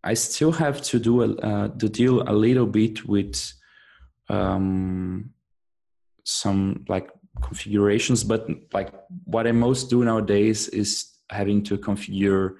I 0.04 0.14
still 0.14 0.52
have 0.52 0.82
to 0.84 1.00
do 1.00 1.24
a, 1.24 1.36
uh, 1.38 1.68
to 1.70 1.90
deal 1.90 2.22
a 2.30 2.34
little 2.34 2.66
bit 2.66 3.06
with 3.06 3.54
um, 4.30 5.32
some 6.24 6.86
like 6.88 7.10
configurations, 7.42 8.24
but 8.24 8.48
like 8.74 8.94
what 9.26 9.48
I 9.48 9.52
most 9.52 9.90
do 9.90 10.04
nowadays 10.04 10.68
is 10.70 11.18
having 11.30 11.64
to 11.64 11.78
configure 11.78 12.56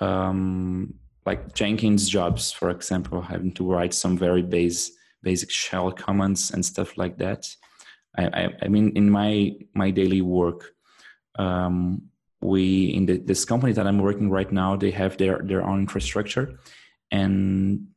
um, 0.00 0.94
like 1.24 1.54
Jenkins 1.54 2.08
jobs, 2.08 2.50
for 2.50 2.70
example, 2.70 3.20
having 3.20 3.52
to 3.54 3.70
write 3.70 3.94
some 3.94 4.16
very 4.16 4.42
base 4.42 4.92
basic 5.22 5.50
shell 5.50 5.90
commands 5.90 6.52
and 6.52 6.64
stuff 6.64 6.96
like 6.96 7.18
that. 7.18 7.48
I, 8.18 8.48
I, 8.62 8.68
mean, 8.68 8.92
in 8.96 9.10
my 9.10 9.56
my 9.74 9.90
daily 9.90 10.22
work, 10.22 10.74
um, 11.38 12.02
we 12.40 12.86
in 12.86 13.06
the, 13.06 13.18
this 13.18 13.44
company 13.44 13.72
that 13.72 13.86
I'm 13.86 13.98
working 13.98 14.30
right 14.30 14.50
now, 14.50 14.76
they 14.76 14.90
have 14.90 15.16
their 15.16 15.40
their 15.44 15.64
own 15.64 15.80
infrastructure, 15.80 16.58
and 17.10 17.88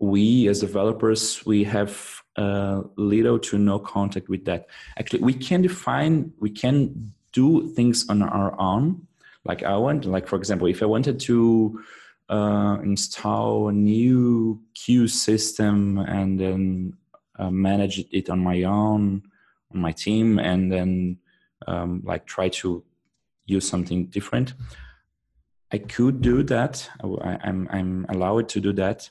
we 0.00 0.48
as 0.48 0.60
developers 0.60 1.44
we 1.44 1.64
have 1.64 2.22
uh, 2.36 2.82
little 2.96 3.38
to 3.38 3.58
no 3.58 3.78
contact 3.78 4.28
with 4.28 4.44
that. 4.44 4.66
Actually, 4.98 5.20
we 5.20 5.34
can 5.34 5.62
define 5.62 6.32
we 6.38 6.50
can 6.50 7.12
do 7.32 7.68
things 7.74 8.08
on 8.08 8.22
our 8.22 8.58
own. 8.60 9.06
Like 9.44 9.62
I 9.62 9.76
want, 9.76 10.04
like 10.04 10.26
for 10.26 10.36
example, 10.36 10.66
if 10.68 10.82
I 10.82 10.86
wanted 10.86 11.20
to 11.20 11.80
uh, 12.28 12.78
install 12.82 13.68
a 13.68 13.72
new 13.72 14.60
queue 14.74 15.08
system 15.08 15.98
and 15.98 16.38
then 16.38 16.94
uh, 17.38 17.50
manage 17.50 18.04
it 18.10 18.30
on 18.30 18.38
my 18.38 18.62
own 18.64 19.22
on 19.74 19.80
my 19.80 19.92
team 19.92 20.38
and 20.38 20.72
then 20.72 21.18
um, 21.66 22.02
like 22.04 22.26
try 22.26 22.48
to 22.48 22.84
use 23.46 23.68
something 23.68 24.06
different. 24.06 24.54
I 25.70 25.78
could 25.78 26.22
do 26.22 26.42
that. 26.44 26.88
I, 27.02 27.38
am 27.44 27.68
I'm, 27.70 28.06
I'm 28.06 28.06
allowed 28.08 28.48
to 28.50 28.60
do 28.60 28.72
that. 28.74 29.10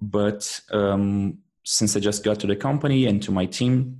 But 0.00 0.60
um, 0.70 1.38
since 1.64 1.96
i 1.96 2.00
just 2.00 2.22
got 2.22 2.38
to 2.40 2.46
the 2.46 2.56
company 2.56 3.06
and 3.06 3.22
to 3.22 3.32
my 3.32 3.46
team 3.46 3.98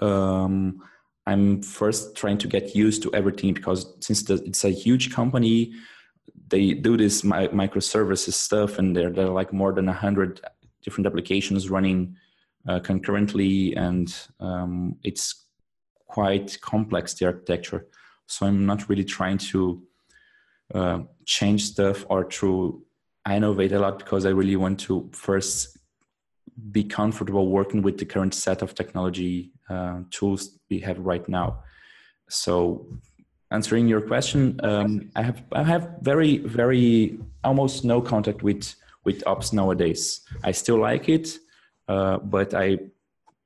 um, 0.00 0.80
i'm 1.26 1.60
first 1.62 2.16
trying 2.16 2.38
to 2.38 2.48
get 2.48 2.74
used 2.74 3.02
to 3.02 3.12
everything 3.12 3.52
because 3.52 3.92
since 4.00 4.22
the, 4.22 4.34
it's 4.44 4.64
a 4.64 4.70
huge 4.70 5.12
company 5.12 5.72
they 6.48 6.72
do 6.72 6.96
this 6.96 7.22
microservices 7.22 8.34
stuff 8.34 8.78
and 8.78 8.96
there, 8.96 9.10
there 9.10 9.26
are 9.26 9.30
like 9.30 9.52
more 9.52 9.72
than 9.72 9.86
100 9.86 10.40
different 10.82 11.06
applications 11.06 11.68
running 11.68 12.16
uh, 12.68 12.80
concurrently 12.80 13.74
and 13.76 14.14
um, 14.40 14.96
it's 15.02 15.46
quite 16.08 16.58
complex 16.60 17.14
the 17.14 17.26
architecture 17.26 17.86
so 18.26 18.46
i'm 18.46 18.64
not 18.66 18.88
really 18.88 19.04
trying 19.04 19.38
to 19.38 19.82
uh, 20.74 21.00
change 21.24 21.64
stuff 21.64 22.04
or 22.08 22.24
to 22.24 22.82
innovate 23.28 23.72
a 23.72 23.78
lot 23.78 23.98
because 23.98 24.26
i 24.26 24.30
really 24.30 24.56
want 24.56 24.78
to 24.78 25.08
first 25.12 25.78
be 26.70 26.82
comfortable 26.82 27.48
working 27.48 27.82
with 27.82 27.98
the 27.98 28.04
current 28.04 28.32
set 28.32 28.62
of 28.62 28.74
technology 28.74 29.52
uh, 29.68 30.00
tools 30.10 30.58
we 30.70 30.78
have 30.78 30.98
right 30.98 31.28
now 31.28 31.62
so 32.28 32.86
answering 33.50 33.86
your 33.88 34.00
question, 34.00 34.58
um, 34.62 35.10
I 35.14 35.22
have 35.22 35.42
I 35.52 35.62
have 35.62 35.96
very 36.00 36.38
very 36.38 37.18
almost 37.44 37.84
no 37.84 38.00
contact 38.00 38.42
with 38.42 38.74
with 39.04 39.22
ops 39.26 39.52
nowadays. 39.52 40.20
I 40.42 40.52
still 40.52 40.78
like 40.78 41.08
it, 41.08 41.38
uh, 41.88 42.18
but 42.18 42.54
I 42.54 42.78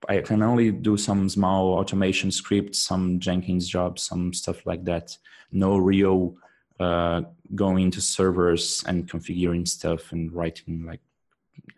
I 0.09 0.21
can 0.23 0.43
only 0.43 0.73
do 0.73 0.97
some 0.97 1.29
small 1.29 1.75
automation 1.75 2.31
scripts, 2.31 2.81
some 2.81 3.21
Jenkins 3.21 3.69
jobs, 3.69 4.03
some 4.03 4.33
stuff 4.33 4.65
like 4.65 4.85
that. 4.85 5.17
No 5.53 5.77
real 5.77 6.37
uh, 6.79 7.23
going 7.55 7.85
into 7.85 8.01
servers 8.01 8.83
and 8.87 9.07
configuring 9.07 9.69
stuff 9.69 10.13
and 10.13 10.33
writing 10.33 10.87
like 10.87 11.01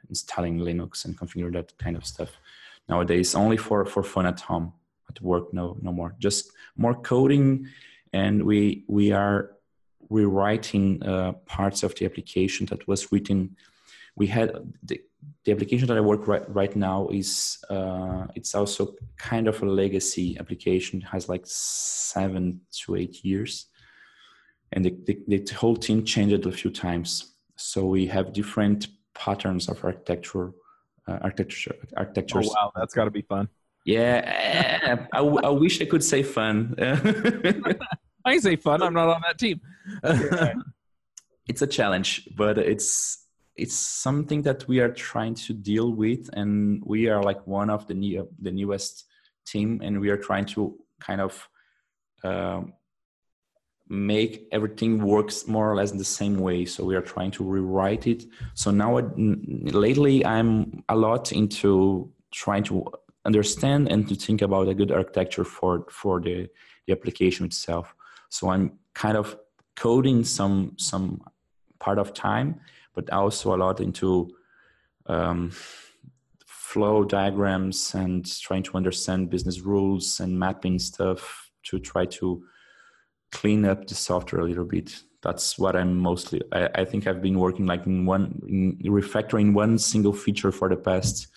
installing 0.09 0.59
Linux 0.59 1.05
and 1.05 1.19
configure 1.19 1.53
that 1.53 1.77
kind 1.79 1.97
of 1.97 2.07
stuff. 2.07 2.31
Nowadays, 2.89 3.35
only 3.35 3.57
for 3.57 3.85
for 3.85 4.03
fun 4.03 4.27
at 4.27 4.41
home. 4.41 4.73
At 5.11 5.21
work, 5.21 5.53
no 5.53 5.77
no 5.83 5.93
more. 5.93 6.15
Just 6.19 6.53
more 6.77 6.95
coding 6.95 7.69
and 8.13 8.45
we 8.45 8.85
we 8.87 9.13
are 9.13 9.53
rewriting 10.11 11.03
uh, 11.03 11.33
parts 11.47 11.83
of 11.83 11.95
the 11.95 12.05
application 12.05 12.67
that 12.67 12.87
was 12.87 13.11
written. 13.11 13.57
We 14.15 14.27
had 14.27 14.55
the, 14.83 15.01
the 15.45 15.53
application 15.53 15.89
that 15.89 15.97
I 15.97 16.01
work 16.01 16.29
right, 16.29 16.49
right 16.55 16.75
now 16.77 17.09
is 17.09 17.59
uh, 17.69 18.27
it's 18.35 18.55
also 18.55 18.95
kind 19.19 19.49
of 19.49 19.61
a 19.63 19.67
legacy 19.67 20.37
application. 20.39 21.01
It 21.01 21.07
has 21.07 21.29
like 21.29 21.43
seven 21.45 22.61
to 22.85 22.97
eight 22.97 23.25
years, 23.25 23.67
and 24.73 24.85
the, 24.85 24.97
the, 25.07 25.39
the 25.39 25.55
whole 25.55 25.77
team 25.77 26.05
changed 26.05 26.35
it 26.35 26.47
a 26.47 26.53
few 26.53 26.71
times. 26.71 27.35
So 27.57 27.87
we 27.87 28.07
have 28.07 28.33
different 28.33 28.89
patterns 29.15 29.69
of 29.69 29.85
architecture, 29.85 30.53
uh, 31.09 31.19
architecture, 31.23 31.75
architectures. 31.97 32.49
Oh 32.49 32.55
wow, 32.55 32.73
that's 32.77 32.95
got 32.95 33.05
to 33.05 33.11
be 33.11 33.23
fun. 33.23 33.49
Yeah, 33.85 35.07
I, 35.13 35.19
I 35.19 35.49
wish 35.51 35.81
I 35.83 35.87
could 35.87 36.05
say 36.05 36.23
fun. 36.23 36.77
I 38.25 38.39
say 38.39 38.55
fun. 38.55 38.83
I'm 38.83 38.95
not 38.95 39.09
on 39.09 39.23
that 39.27 39.39
team. 39.39 39.61
it's 41.49 41.63
a 41.63 41.67
challenge, 41.67 42.29
but 42.37 42.59
it's 42.59 43.22
it's 43.57 43.77
something 43.77 44.43
that 44.43 44.67
we 44.69 44.81
are 44.81 44.91
trying 44.91 45.35
to 45.35 45.53
deal 45.53 45.93
with, 45.93 46.31
and 46.33 46.83
we 46.85 47.09
are 47.09 47.23
like 47.23 47.47
one 47.47 47.71
of 47.71 47.87
the 47.87 47.95
new 47.95 48.29
the 48.41 48.51
newest 48.51 49.07
team, 49.47 49.81
and 49.83 50.01
we 50.01 50.11
are 50.11 50.17
trying 50.17 50.47
to 50.47 50.79
kind 51.01 51.21
of 51.21 51.49
um, 52.25 52.73
make 53.89 54.49
everything 54.53 55.03
works 55.03 55.47
more 55.47 55.71
or 55.71 55.77
less 55.77 55.93
in 55.93 55.99
the 55.99 56.05
same 56.05 56.39
way. 56.39 56.65
So 56.65 56.85
we 56.85 56.97
are 56.97 57.03
trying 57.03 57.31
to 57.33 57.45
rewrite 57.45 58.07
it. 58.07 58.25
So 58.55 58.71
now, 58.71 58.99
lately, 59.17 60.25
I'm 60.25 60.83
a 60.89 60.97
lot 60.97 61.33
into 61.33 62.11
trying 62.31 62.65
to 62.65 62.87
understand 63.25 63.91
and 63.93 64.09
to 64.09 64.15
think 64.15 64.43
about 64.43 64.69
a 64.69 64.75
good 64.75 64.91
architecture 64.91 65.45
for 65.45 65.87
for 65.91 66.21
the 66.21 66.49
the 66.87 66.93
application 66.93 67.47
itself 67.47 67.95
so 68.33 68.49
I'm 68.49 68.79
kind 68.95 69.17
of 69.17 69.37
coding 69.77 70.25
some 70.25 70.73
some 70.79 71.21
part 71.79 71.99
of 71.99 72.15
time, 72.15 72.61
but 72.95 73.11
also 73.11 73.55
a 73.55 73.57
lot 73.57 73.81
into 73.81 74.31
um, 75.07 75.51
flow 76.47 77.05
diagrams 77.05 77.95
and 77.95 78.25
trying 78.41 78.63
to 78.63 78.77
understand 78.77 79.31
business 79.31 79.61
rules 79.61 80.21
and 80.21 80.39
mapping 80.39 80.79
stuff 80.79 81.51
to 81.65 81.79
try 81.79 82.07
to 82.07 82.43
clean 83.31 83.65
up 83.65 83.87
the 83.87 83.95
software 83.95 84.43
a 84.43 84.49
little 84.49 84.65
bit. 84.65 84.95
That's 85.23 85.59
what 85.59 85.77
I'm 85.77 85.97
mostly. 85.97 86.43
I, 86.53 86.69
I 86.75 86.85
think 86.85 87.07
I've 87.07 87.23
been 87.23 87.39
working 87.39 87.67
like 87.67 87.87
in 87.87 88.07
one 88.07 88.41
in 88.49 88.93
refactoring 88.93 89.55
one 89.55 89.79
single 89.79 90.13
feature 90.13 90.51
for 90.51 90.69
the 90.69 90.77
past 90.77 91.29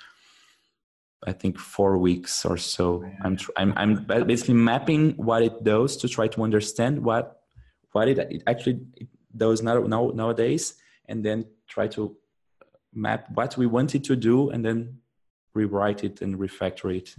I 1.25 1.33
think 1.33 1.57
four 1.57 1.97
weeks 1.97 2.45
or 2.45 2.57
so. 2.57 3.03
I'm, 3.23 3.37
I'm 3.57 3.73
I'm 3.77 4.05
basically 4.27 4.53
mapping 4.53 5.13
what 5.13 5.41
it 5.41 5.63
does 5.63 5.97
to 5.97 6.07
try 6.07 6.27
to 6.29 6.43
understand 6.43 7.03
what 7.03 7.41
what 7.91 8.07
it, 8.07 8.19
it 8.19 8.43
actually 8.45 8.81
does 9.35 9.61
now, 9.61 9.79
now 9.79 10.11
nowadays, 10.13 10.75
and 11.07 11.23
then 11.23 11.45
try 11.67 11.87
to 11.89 12.15
map 12.93 13.27
what 13.33 13.57
we 13.57 13.65
want 13.65 13.95
it 13.95 14.03
to 14.05 14.15
do, 14.15 14.49
and 14.49 14.63
then 14.63 14.99
rewrite 15.53 16.03
it 16.03 16.21
and 16.21 16.37
refactor 16.37 16.95
it. 16.95 17.15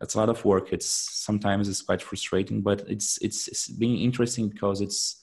That's 0.00 0.14
a 0.14 0.18
lot 0.18 0.28
of 0.28 0.44
work. 0.44 0.72
It's 0.72 0.86
sometimes 0.86 1.68
it's 1.68 1.82
quite 1.82 2.02
frustrating, 2.02 2.60
but 2.60 2.80
it's 2.88 3.18
it's, 3.18 3.48
it's 3.48 3.68
being 3.68 4.00
interesting 4.00 4.48
because 4.48 4.80
it's 4.80 5.22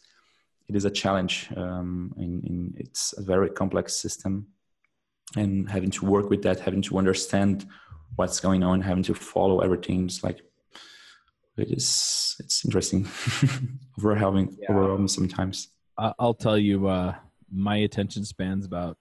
it 0.68 0.76
is 0.76 0.86
a 0.86 0.92
challenge. 0.92 1.50
Um, 1.56 2.14
in, 2.18 2.42
in 2.46 2.74
it's 2.78 3.14
a 3.18 3.22
very 3.22 3.50
complex 3.50 3.96
system, 3.96 4.48
and 5.36 5.70
having 5.70 5.92
to 5.92 6.06
work 6.06 6.30
with 6.30 6.44
that, 6.44 6.60
having 6.60 6.82
to 6.84 6.98
understand 6.98 7.68
what's 8.16 8.40
going 8.40 8.64
on, 8.64 8.82
having 8.82 9.04
to 9.04 9.14
follow 9.14 9.60
everything. 9.60 10.06
It's 10.06 10.24
like 10.24 10.42
it 11.58 11.72
is. 11.72 12.36
It's 12.40 12.64
interesting. 12.64 13.08
overwhelming, 14.00 14.58
yeah. 14.62 14.72
overwhelming 14.72 15.08
sometimes. 15.08 15.70
I'll 15.98 16.34
tell 16.34 16.58
you, 16.58 16.88
uh, 16.88 17.16
my 17.52 17.78
attention 17.78 18.26
span's 18.26 18.66
about 18.66 18.98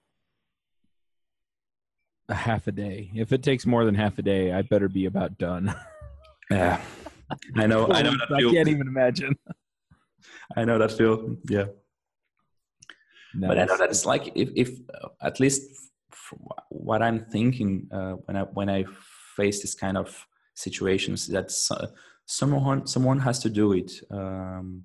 a 2.28 2.34
half 2.34 2.66
a 2.66 2.72
day. 2.72 3.10
If 3.14 3.32
it 3.32 3.42
takes 3.42 3.66
more 3.66 3.84
than 3.84 3.94
half 3.94 4.18
a 4.18 4.22
day, 4.22 4.52
I 4.52 4.62
better 4.62 4.88
be 4.88 5.06
about 5.06 5.38
done. 5.38 5.74
yeah, 6.50 6.80
I 7.56 7.66
know. 7.66 7.88
I 7.88 8.02
know. 8.02 8.14
I 8.34 8.40
can't 8.42 8.68
even 8.68 8.86
imagine. 8.86 9.36
I 10.56 10.64
know 10.64 10.78
that 10.78 10.92
feel. 10.92 11.36
Yeah. 11.48 11.66
No, 13.34 13.48
but 13.48 13.58
I 13.58 13.64
know 13.64 13.76
that 13.76 13.90
it's 13.90 14.06
like 14.06 14.32
if, 14.34 14.50
if 14.56 14.70
uh, 15.02 15.08
at 15.22 15.38
least 15.38 15.62
what 16.70 17.02
I'm 17.02 17.26
thinking 17.26 17.88
uh, 17.92 18.12
when 18.24 18.36
I 18.36 18.42
when 18.42 18.68
I 18.70 18.84
face 19.36 19.60
this 19.60 19.74
kind 19.74 19.96
of 19.96 20.26
situations 20.54 21.26
that 21.28 21.50
someone 22.26 22.86
someone 22.86 23.18
has 23.20 23.38
to 23.40 23.50
do 23.50 23.72
it. 23.72 23.92
Um, 24.10 24.84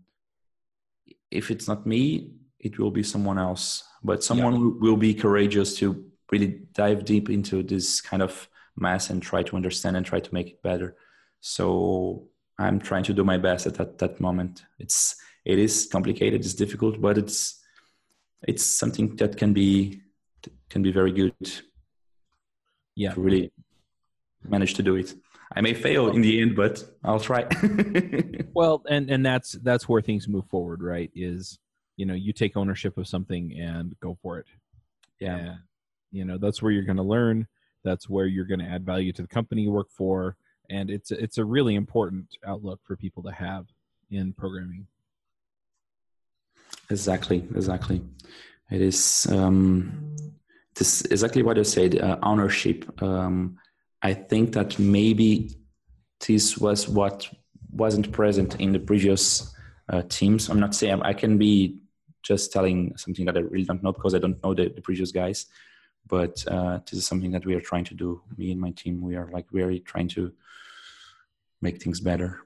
if 1.31 1.49
it's 1.49 1.67
not 1.67 1.87
me, 1.87 2.31
it 2.63 2.79
will 2.79 2.91
be 2.91 3.03
someone 3.03 3.37
else. 3.37 3.83
But 4.03 4.23
someone 4.23 4.53
yeah. 4.53 4.71
will 4.79 4.97
be 4.97 5.13
courageous 5.13 5.77
to 5.77 6.03
really 6.31 6.61
dive 6.73 7.05
deep 7.05 7.29
into 7.29 7.61
this 7.61 8.01
kind 8.01 8.23
of 8.23 8.49
mess 8.75 9.09
and 9.09 9.21
try 9.21 9.43
to 9.43 9.55
understand 9.55 9.97
and 9.97 10.05
try 10.05 10.19
to 10.19 10.33
make 10.33 10.49
it 10.49 10.63
better. 10.63 10.95
So 11.41 12.27
I'm 12.57 12.79
trying 12.79 13.03
to 13.03 13.13
do 13.13 13.23
my 13.23 13.37
best 13.37 13.67
at 13.67 13.75
that, 13.75 13.99
that 13.99 14.19
moment. 14.19 14.63
It's 14.79 15.15
it 15.45 15.59
is 15.59 15.87
complicated, 15.91 16.39
it's 16.41 16.53
difficult, 16.53 17.01
but 17.01 17.17
it's 17.17 17.61
it's 18.47 18.63
something 18.63 19.15
that 19.17 19.37
can 19.37 19.53
be 19.53 20.01
can 20.69 20.81
be 20.81 20.91
very 20.91 21.11
good. 21.11 21.33
Yeah, 22.95 23.13
really 23.17 23.51
manage 24.47 24.73
to 24.75 24.83
do 24.83 24.95
it. 24.95 25.13
I 25.55 25.61
may 25.61 25.73
fail 25.73 26.09
in 26.09 26.21
the 26.21 26.41
end, 26.41 26.55
but 26.55 26.83
I'll 27.03 27.19
try. 27.19 27.47
well, 28.53 28.83
and 28.89 29.09
and 29.09 29.25
that's 29.25 29.53
that's 29.63 29.87
where 29.89 30.01
things 30.01 30.27
move 30.27 30.45
forward, 30.47 30.81
right? 30.81 31.11
Is 31.13 31.59
you 31.95 32.05
know 32.05 32.13
you 32.13 32.33
take 32.33 32.57
ownership 32.57 32.97
of 32.97 33.07
something 33.07 33.53
and 33.59 33.95
go 33.99 34.17
for 34.21 34.39
it. 34.39 34.47
Yeah. 35.19 35.37
And, 35.37 35.57
you 36.11 36.25
know 36.25 36.37
that's 36.37 36.61
where 36.61 36.71
you're 36.71 36.83
going 36.83 36.97
to 36.97 37.03
learn. 37.03 37.47
That's 37.83 38.07
where 38.07 38.25
you're 38.25 38.45
going 38.45 38.59
to 38.59 38.67
add 38.67 38.85
value 38.85 39.11
to 39.13 39.21
the 39.21 39.27
company 39.27 39.63
you 39.63 39.71
work 39.71 39.89
for, 39.89 40.37
and 40.69 40.89
it's 40.89 41.11
it's 41.11 41.37
a 41.37 41.45
really 41.45 41.75
important 41.75 42.27
outlook 42.45 42.79
for 42.83 42.95
people 42.95 43.23
to 43.23 43.31
have 43.31 43.65
in 44.11 44.33
programming. 44.33 44.87
Exactly, 46.89 47.47
exactly. 47.55 48.01
It 48.69 48.81
is 48.81 49.27
um, 49.31 50.15
this 50.75 51.01
exactly 51.05 51.41
what 51.43 51.57
you 51.57 51.63
said. 51.63 51.99
Uh, 51.99 52.17
ownership. 52.21 53.01
Um, 53.01 53.57
I 54.01 54.13
think 54.13 54.53
that 54.53 54.77
maybe 54.77 55.55
this 56.27 56.57
was 56.57 56.87
what 56.87 57.27
wasn't 57.71 58.11
present 58.11 58.59
in 58.59 58.71
the 58.71 58.79
previous 58.79 59.53
uh, 59.89 60.03
teams. 60.09 60.49
I'm 60.49 60.59
not 60.59 60.75
saying 60.75 61.01
I 61.01 61.13
can 61.13 61.37
be 61.37 61.79
just 62.23 62.51
telling 62.51 62.97
something 62.97 63.25
that 63.25 63.37
I 63.37 63.41
really 63.41 63.65
don't 63.65 63.83
know 63.83 63.93
because 63.93 64.15
I 64.15 64.19
don't 64.19 64.41
know 64.43 64.53
the, 64.53 64.69
the 64.69 64.81
previous 64.81 65.11
guys. 65.11 65.45
But 66.07 66.43
uh, 66.47 66.79
this 66.79 66.99
is 66.99 67.07
something 67.07 67.31
that 67.31 67.45
we 67.45 67.55
are 67.55 67.61
trying 67.61 67.85
to 67.85 67.93
do. 67.93 68.21
Me 68.37 68.51
and 68.51 68.59
my 68.59 68.71
team, 68.71 69.01
we 69.01 69.15
are 69.15 69.29
like 69.31 69.45
very 69.51 69.79
trying 69.79 70.09
to 70.09 70.33
make 71.61 71.81
things 71.81 72.01
better. 72.01 72.41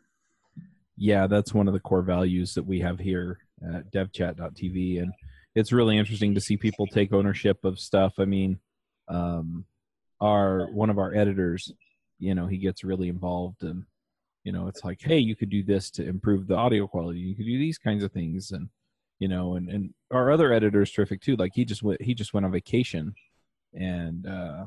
Yeah, 0.95 1.27
that's 1.27 1.53
one 1.53 1.67
of 1.67 1.73
the 1.73 1.79
core 1.79 2.01
values 2.01 2.53
that 2.55 2.63
we 2.63 2.79
have 2.81 2.99
here 2.99 3.39
at 3.75 3.91
devchat.tv. 3.91 5.01
And 5.01 5.13
it's 5.55 5.71
really 5.71 5.97
interesting 5.97 6.35
to 6.35 6.41
see 6.41 6.57
people 6.57 6.85
take 6.87 7.13
ownership 7.13 7.63
of 7.63 7.79
stuff. 7.79 8.13
I 8.19 8.25
mean, 8.25 8.59
um, 9.07 9.65
our 10.19 10.67
one 10.71 10.89
of 10.89 10.99
our 10.99 11.13
editors, 11.13 11.71
you 12.19 12.35
know, 12.35 12.47
he 12.47 12.57
gets 12.57 12.83
really 12.83 13.09
involved 13.09 13.63
and 13.63 13.85
you 14.43 14.53
know, 14.53 14.67
it's 14.67 14.85
like, 14.85 15.01
hey, 15.01 15.17
you 15.17 15.35
could 15.35 15.49
do 15.49 15.61
this 15.61 15.91
to 15.91 16.07
improve 16.07 16.47
the 16.47 16.55
audio 16.55 16.87
quality. 16.87 17.19
You 17.19 17.35
could 17.35 17.45
do 17.45 17.57
these 17.57 17.77
kinds 17.77 18.01
of 18.01 18.13
things 18.13 18.51
and 18.51 18.69
you 19.19 19.27
know, 19.27 19.55
and, 19.55 19.69
and 19.69 19.93
our 20.11 20.31
other 20.31 20.53
editor 20.53 20.81
is 20.81 20.91
terrific 20.91 21.21
too. 21.21 21.35
Like 21.35 21.53
he 21.55 21.65
just 21.65 21.83
went 21.83 22.01
he 22.01 22.13
just 22.13 22.33
went 22.33 22.45
on 22.45 22.51
vacation 22.51 23.15
and 23.73 24.25
uh 24.27 24.65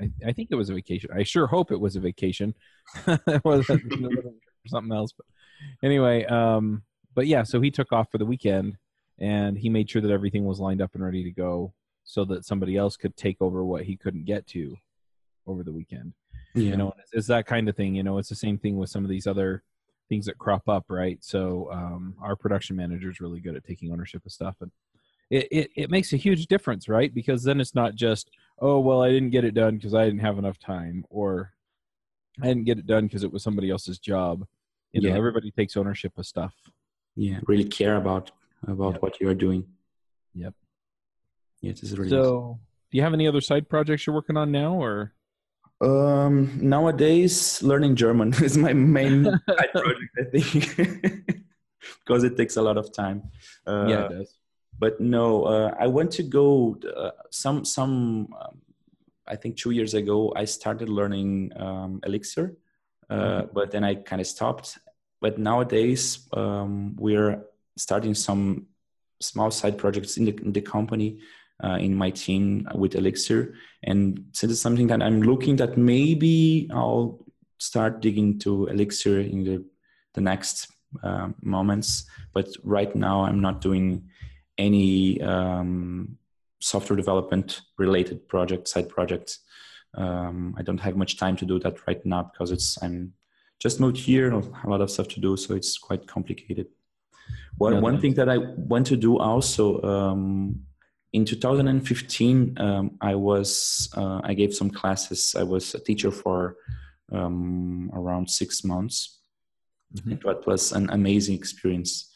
I, 0.00 0.10
I 0.26 0.32
think 0.32 0.48
it 0.50 0.56
was 0.56 0.70
a 0.70 0.74
vacation. 0.74 1.10
I 1.14 1.22
sure 1.22 1.46
hope 1.46 1.70
it 1.70 1.80
was 1.80 1.96
a 1.96 2.00
vacation. 2.00 2.54
it 3.06 3.44
was 3.44 3.66
something 4.66 4.92
else. 4.92 5.12
But 5.12 5.26
anyway, 5.82 6.24
um, 6.24 6.82
but 7.14 7.26
yeah, 7.26 7.44
so 7.44 7.60
he 7.60 7.70
took 7.70 7.92
off 7.92 8.10
for 8.10 8.18
the 8.18 8.26
weekend 8.26 8.76
and 9.18 9.56
he 9.56 9.68
made 9.68 9.88
sure 9.88 10.02
that 10.02 10.10
everything 10.10 10.44
was 10.44 10.60
lined 10.60 10.82
up 10.82 10.94
and 10.94 11.04
ready 11.04 11.22
to 11.22 11.30
go 11.30 11.72
so 12.02 12.24
that 12.24 12.44
somebody 12.44 12.76
else 12.76 12.96
could 12.96 13.16
take 13.16 13.36
over 13.40 13.64
what 13.64 13.84
he 13.84 13.96
couldn't 13.96 14.24
get 14.24 14.46
to 14.48 14.76
over 15.46 15.62
the 15.62 15.72
weekend. 15.72 16.12
Yeah. 16.54 16.70
You 16.70 16.76
know, 16.76 16.92
it's, 16.98 17.10
it's, 17.12 17.26
that 17.28 17.46
kind 17.46 17.68
of 17.68 17.76
thing. 17.76 17.94
You 17.94 18.02
know, 18.02 18.18
it's 18.18 18.28
the 18.28 18.34
same 18.34 18.58
thing 18.58 18.76
with 18.76 18.90
some 18.90 19.04
of 19.04 19.10
these 19.10 19.26
other 19.26 19.62
things 20.08 20.26
that 20.26 20.38
crop 20.38 20.68
up, 20.68 20.84
right? 20.88 21.18
So 21.22 21.70
um, 21.72 22.14
our 22.20 22.36
production 22.36 22.76
manager 22.76 23.10
is 23.10 23.20
really 23.20 23.40
good 23.40 23.56
at 23.56 23.64
taking 23.64 23.92
ownership 23.92 24.24
of 24.26 24.32
stuff, 24.32 24.56
and 24.60 24.70
it, 25.30 25.48
it 25.50 25.70
it 25.76 25.90
makes 25.90 26.12
a 26.12 26.16
huge 26.16 26.46
difference, 26.46 26.88
right? 26.88 27.12
Because 27.12 27.42
then 27.42 27.60
it's 27.60 27.74
not 27.74 27.94
just 27.94 28.30
oh 28.58 28.78
well, 28.80 29.02
I 29.02 29.10
didn't 29.10 29.30
get 29.30 29.44
it 29.44 29.54
done 29.54 29.76
because 29.76 29.94
I 29.94 30.04
didn't 30.04 30.20
have 30.20 30.38
enough 30.38 30.58
time, 30.58 31.04
or 31.10 31.52
I 32.42 32.46
didn't 32.46 32.64
get 32.64 32.78
it 32.78 32.86
done 32.86 33.06
because 33.06 33.24
it 33.24 33.32
was 33.32 33.42
somebody 33.42 33.70
else's 33.70 33.98
job. 33.98 34.46
You 34.92 35.00
know, 35.00 35.08
yeah. 35.08 35.16
everybody 35.16 35.50
takes 35.50 35.76
ownership 35.76 36.12
of 36.18 36.26
stuff. 36.26 36.54
Yeah, 37.16 37.40
really 37.46 37.64
care 37.64 37.96
about 37.96 38.30
about 38.66 38.94
yep. 38.94 39.02
what 39.02 39.20
you 39.20 39.28
are 39.28 39.34
doing. 39.34 39.66
Yep. 40.34 40.54
Yeah, 41.60 41.72
this 41.72 41.82
is 41.82 41.98
really 41.98 42.10
so. 42.10 42.58
Do 42.90 42.98
you 42.98 43.02
have 43.02 43.14
any 43.14 43.26
other 43.26 43.40
side 43.40 43.68
projects 43.68 44.06
you're 44.06 44.14
working 44.14 44.36
on 44.36 44.52
now, 44.52 44.74
or? 44.74 45.12
Um, 45.84 46.58
nowadays, 46.62 47.62
learning 47.62 47.96
German 47.96 48.32
is 48.42 48.56
my 48.56 48.72
main 48.72 49.24
side 49.48 49.72
project. 49.72 50.18
I 50.18 50.24
think 50.24 51.44
because 52.00 52.24
it 52.24 52.36
takes 52.36 52.56
a 52.56 52.62
lot 52.62 52.78
of 52.78 52.92
time. 52.92 53.30
Uh, 53.66 53.86
yeah, 53.88 54.04
it 54.04 54.08
does. 54.10 54.38
But 54.78 55.00
no, 55.00 55.44
uh, 55.44 55.74
I 55.78 55.86
went 55.86 56.10
to 56.12 56.22
go 56.22 56.76
uh, 56.96 57.10
some 57.30 57.64
some. 57.64 58.34
Um, 58.40 58.62
I 59.26 59.36
think 59.36 59.56
two 59.56 59.70
years 59.70 59.94
ago, 59.94 60.32
I 60.36 60.44
started 60.44 60.88
learning 60.88 61.52
um, 61.56 62.00
Elixir, 62.04 62.56
uh, 63.08 63.14
mm-hmm. 63.14 63.54
but 63.54 63.70
then 63.70 63.82
I 63.82 63.94
kind 63.94 64.20
of 64.20 64.26
stopped. 64.26 64.78
But 65.20 65.38
nowadays, 65.38 66.28
um, 66.34 66.94
we're 66.96 67.42
starting 67.76 68.14
some 68.14 68.66
small 69.20 69.50
side 69.50 69.78
projects 69.78 70.18
in 70.18 70.26
the, 70.26 70.36
in 70.42 70.52
the 70.52 70.60
company 70.60 71.20
uh, 71.62 71.78
in 71.80 71.94
my 71.94 72.10
team 72.10 72.68
with 72.74 72.94
Elixir. 72.94 73.54
And 73.82 74.24
since 74.32 74.52
it's 74.52 74.60
something 74.60 74.86
that 74.88 75.02
I'm 75.02 75.22
looking 75.22 75.56
that 75.56 75.76
maybe 75.76 76.68
I'll 76.72 77.24
start 77.58 78.00
digging 78.00 78.38
to 78.40 78.66
Elixir 78.66 79.20
in 79.20 79.44
the, 79.44 79.64
the 80.14 80.20
next 80.20 80.68
uh, 81.02 81.28
moments. 81.42 82.06
But 82.32 82.48
right 82.62 82.94
now, 82.94 83.24
I'm 83.24 83.40
not 83.40 83.60
doing 83.60 84.08
any 84.58 85.20
um, 85.22 86.18
software 86.60 86.96
development 86.96 87.60
related 87.78 88.28
project, 88.28 88.68
side 88.68 88.88
projects. 88.88 89.40
Um, 89.96 90.54
I 90.58 90.62
don't 90.62 90.78
have 90.78 90.96
much 90.96 91.16
time 91.16 91.36
to 91.36 91.44
do 91.44 91.58
that 91.60 91.86
right 91.86 92.04
now 92.04 92.24
because 92.24 92.50
it's 92.50 92.82
I'm 92.82 93.12
just 93.60 93.80
moved 93.80 93.96
here, 93.96 94.32
a 94.32 94.68
lot 94.68 94.80
of 94.80 94.90
stuff 94.90 95.08
to 95.08 95.20
do, 95.20 95.36
so 95.36 95.54
it's 95.54 95.78
quite 95.78 96.06
complicated. 96.06 96.66
One, 97.58 97.80
one 97.80 98.00
thing 98.00 98.14
that 98.14 98.28
I 98.28 98.38
want 98.38 98.86
to 98.88 98.96
do 98.96 99.18
also 99.18 99.80
um, 99.82 100.60
in 101.14 101.24
2015, 101.24 102.58
um, 102.58 102.98
I 103.00 103.14
was 103.14 103.88
uh, 103.96 104.20
I 104.24 104.34
gave 104.34 104.52
some 104.52 104.68
classes. 104.68 105.34
I 105.38 105.44
was 105.44 105.74
a 105.74 105.78
teacher 105.78 106.10
for 106.10 106.56
um, 107.12 107.88
around 107.94 108.28
six 108.28 108.64
months. 108.64 109.20
Mm-hmm. 109.96 110.12
It 110.12 110.46
was 110.46 110.72
an 110.72 110.90
amazing 110.90 111.36
experience 111.36 112.10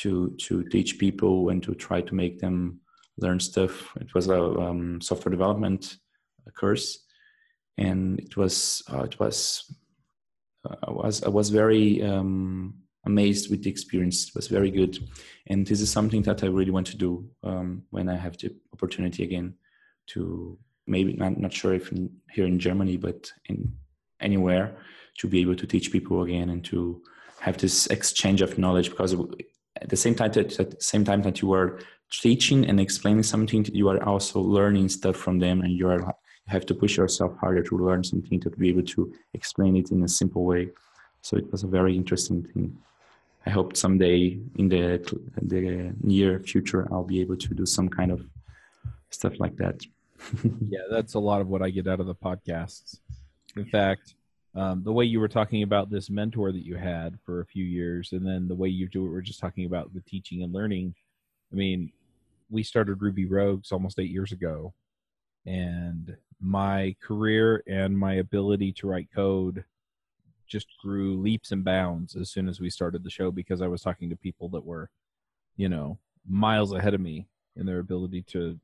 to 0.00 0.34
to 0.46 0.64
teach 0.64 0.98
people 0.98 1.50
and 1.50 1.62
to 1.62 1.74
try 1.74 2.00
to 2.00 2.14
make 2.14 2.40
them 2.40 2.80
learn 3.18 3.38
stuff. 3.38 3.94
It 4.00 4.14
was 4.14 4.28
a 4.28 4.40
um, 4.40 5.02
software 5.02 5.30
development 5.30 5.98
course, 6.58 7.04
and 7.76 8.18
it 8.18 8.34
was 8.38 8.82
uh, 8.90 9.02
it 9.02 9.20
was 9.20 9.62
uh, 10.64 10.76
I 10.88 10.90
was 10.90 11.22
I 11.22 11.28
was 11.28 11.50
very 11.50 12.02
um, 12.02 12.74
amazed 13.08 13.50
with 13.50 13.60
the 13.62 13.70
experience. 13.70 14.28
It 14.28 14.34
was 14.34 14.48
very 14.48 14.70
good, 14.70 14.94
and 15.48 15.66
this 15.66 15.80
is 15.80 15.90
something 15.90 16.22
that 16.22 16.44
I 16.44 16.48
really 16.56 16.74
want 16.76 16.88
to 16.88 16.96
do 16.96 17.10
um, 17.42 17.82
when 17.90 18.08
I 18.08 18.16
have 18.16 18.36
the 18.38 18.54
opportunity 18.72 19.24
again 19.24 19.54
to 20.12 20.56
maybe 20.86 21.12
not 21.14 21.38
not 21.38 21.52
sure 21.52 21.74
if 21.74 21.90
in, 21.92 22.10
here 22.34 22.46
in 22.46 22.58
Germany, 22.58 22.96
but 22.96 23.20
in 23.46 23.58
anywhere 24.20 24.76
to 25.18 25.26
be 25.28 25.40
able 25.40 25.56
to 25.56 25.66
teach 25.66 25.92
people 25.92 26.22
again 26.22 26.50
and 26.50 26.64
to 26.64 27.02
have 27.40 27.56
this 27.58 27.86
exchange 27.88 28.40
of 28.42 28.58
knowledge 28.58 28.90
because 28.90 29.14
at 29.82 29.88
the 29.88 29.96
same 29.96 30.14
time 30.14 30.32
that 30.32 30.58
at 30.58 30.70
the 30.70 30.82
same 30.92 31.04
time 31.04 31.22
that 31.22 31.40
you 31.42 31.52
are 31.52 31.78
teaching 32.10 32.66
and 32.68 32.80
explaining 32.80 33.22
something 33.22 33.64
you 33.72 33.88
are 33.88 34.02
also 34.02 34.40
learning 34.40 34.88
stuff 34.88 35.16
from 35.16 35.38
them 35.38 35.60
and 35.60 35.72
you 35.78 35.86
are 35.88 36.00
you 36.00 36.52
have 36.56 36.66
to 36.66 36.74
push 36.74 36.96
yourself 36.96 37.32
harder 37.42 37.62
to 37.62 37.78
learn 37.78 38.02
something 38.02 38.40
to 38.40 38.50
be 38.50 38.68
able 38.70 38.86
to 38.94 39.12
explain 39.34 39.76
it 39.76 39.90
in 39.90 40.02
a 40.02 40.08
simple 40.08 40.44
way. 40.44 40.70
So 41.20 41.36
it 41.36 41.50
was 41.52 41.62
a 41.62 41.66
very 41.78 41.94
interesting 41.94 42.42
thing 42.42 42.76
I 43.48 43.50
hope 43.50 43.78
someday 43.78 44.38
in 44.56 44.68
the 44.68 45.00
the 45.40 45.94
near 46.02 46.38
future 46.38 46.86
I'll 46.92 47.10
be 47.14 47.22
able 47.22 47.38
to 47.38 47.54
do 47.54 47.64
some 47.64 47.88
kind 47.88 48.12
of 48.12 48.20
stuff 49.08 49.40
like 49.40 49.56
that. 49.56 49.80
yeah, 50.68 50.84
that's 50.90 51.14
a 51.14 51.18
lot 51.18 51.40
of 51.40 51.48
what 51.48 51.62
I 51.62 51.70
get 51.70 51.88
out 51.88 51.98
of 51.98 52.06
the 52.06 52.14
podcasts. 52.14 52.98
In 53.56 53.64
fact, 53.64 54.16
um, 54.54 54.82
the 54.84 54.92
way 54.92 55.06
you 55.06 55.18
were 55.18 55.28
talking 55.28 55.62
about 55.62 55.88
this 55.88 56.10
mentor 56.10 56.52
that 56.52 56.66
you 56.66 56.76
had 56.76 57.18
for 57.24 57.40
a 57.40 57.46
few 57.46 57.64
years, 57.64 58.12
and 58.12 58.26
then 58.26 58.48
the 58.48 58.54
way 58.54 58.68
you 58.68 58.86
do 58.86 59.06
it, 59.06 59.08
we're 59.08 59.22
just 59.22 59.40
talking 59.40 59.64
about 59.64 59.94
the 59.94 60.02
teaching 60.02 60.42
and 60.42 60.52
learning. 60.52 60.94
I 61.50 61.56
mean, 61.56 61.90
we 62.50 62.62
started 62.62 63.00
Ruby 63.00 63.24
Rogues 63.24 63.72
almost 63.72 63.98
eight 63.98 64.10
years 64.10 64.32
ago, 64.32 64.74
and 65.46 66.14
my 66.38 66.94
career 67.00 67.62
and 67.66 67.98
my 67.98 68.16
ability 68.16 68.72
to 68.72 68.88
write 68.88 69.08
code 69.14 69.64
just 70.48 70.66
grew 70.82 71.20
leaps 71.20 71.52
and 71.52 71.64
bounds 71.64 72.16
as 72.16 72.30
soon 72.30 72.48
as 72.48 72.60
we 72.60 72.70
started 72.70 73.04
the 73.04 73.10
show 73.10 73.30
because 73.30 73.62
I 73.62 73.68
was 73.68 73.82
talking 73.82 74.10
to 74.10 74.16
people 74.16 74.48
that 74.50 74.64
were, 74.64 74.90
you 75.56 75.68
know, 75.68 75.98
miles 76.26 76.72
ahead 76.72 76.94
of 76.94 77.00
me 77.00 77.28
in 77.56 77.66
their 77.66 77.78
ability 77.78 78.22
to 78.28 78.58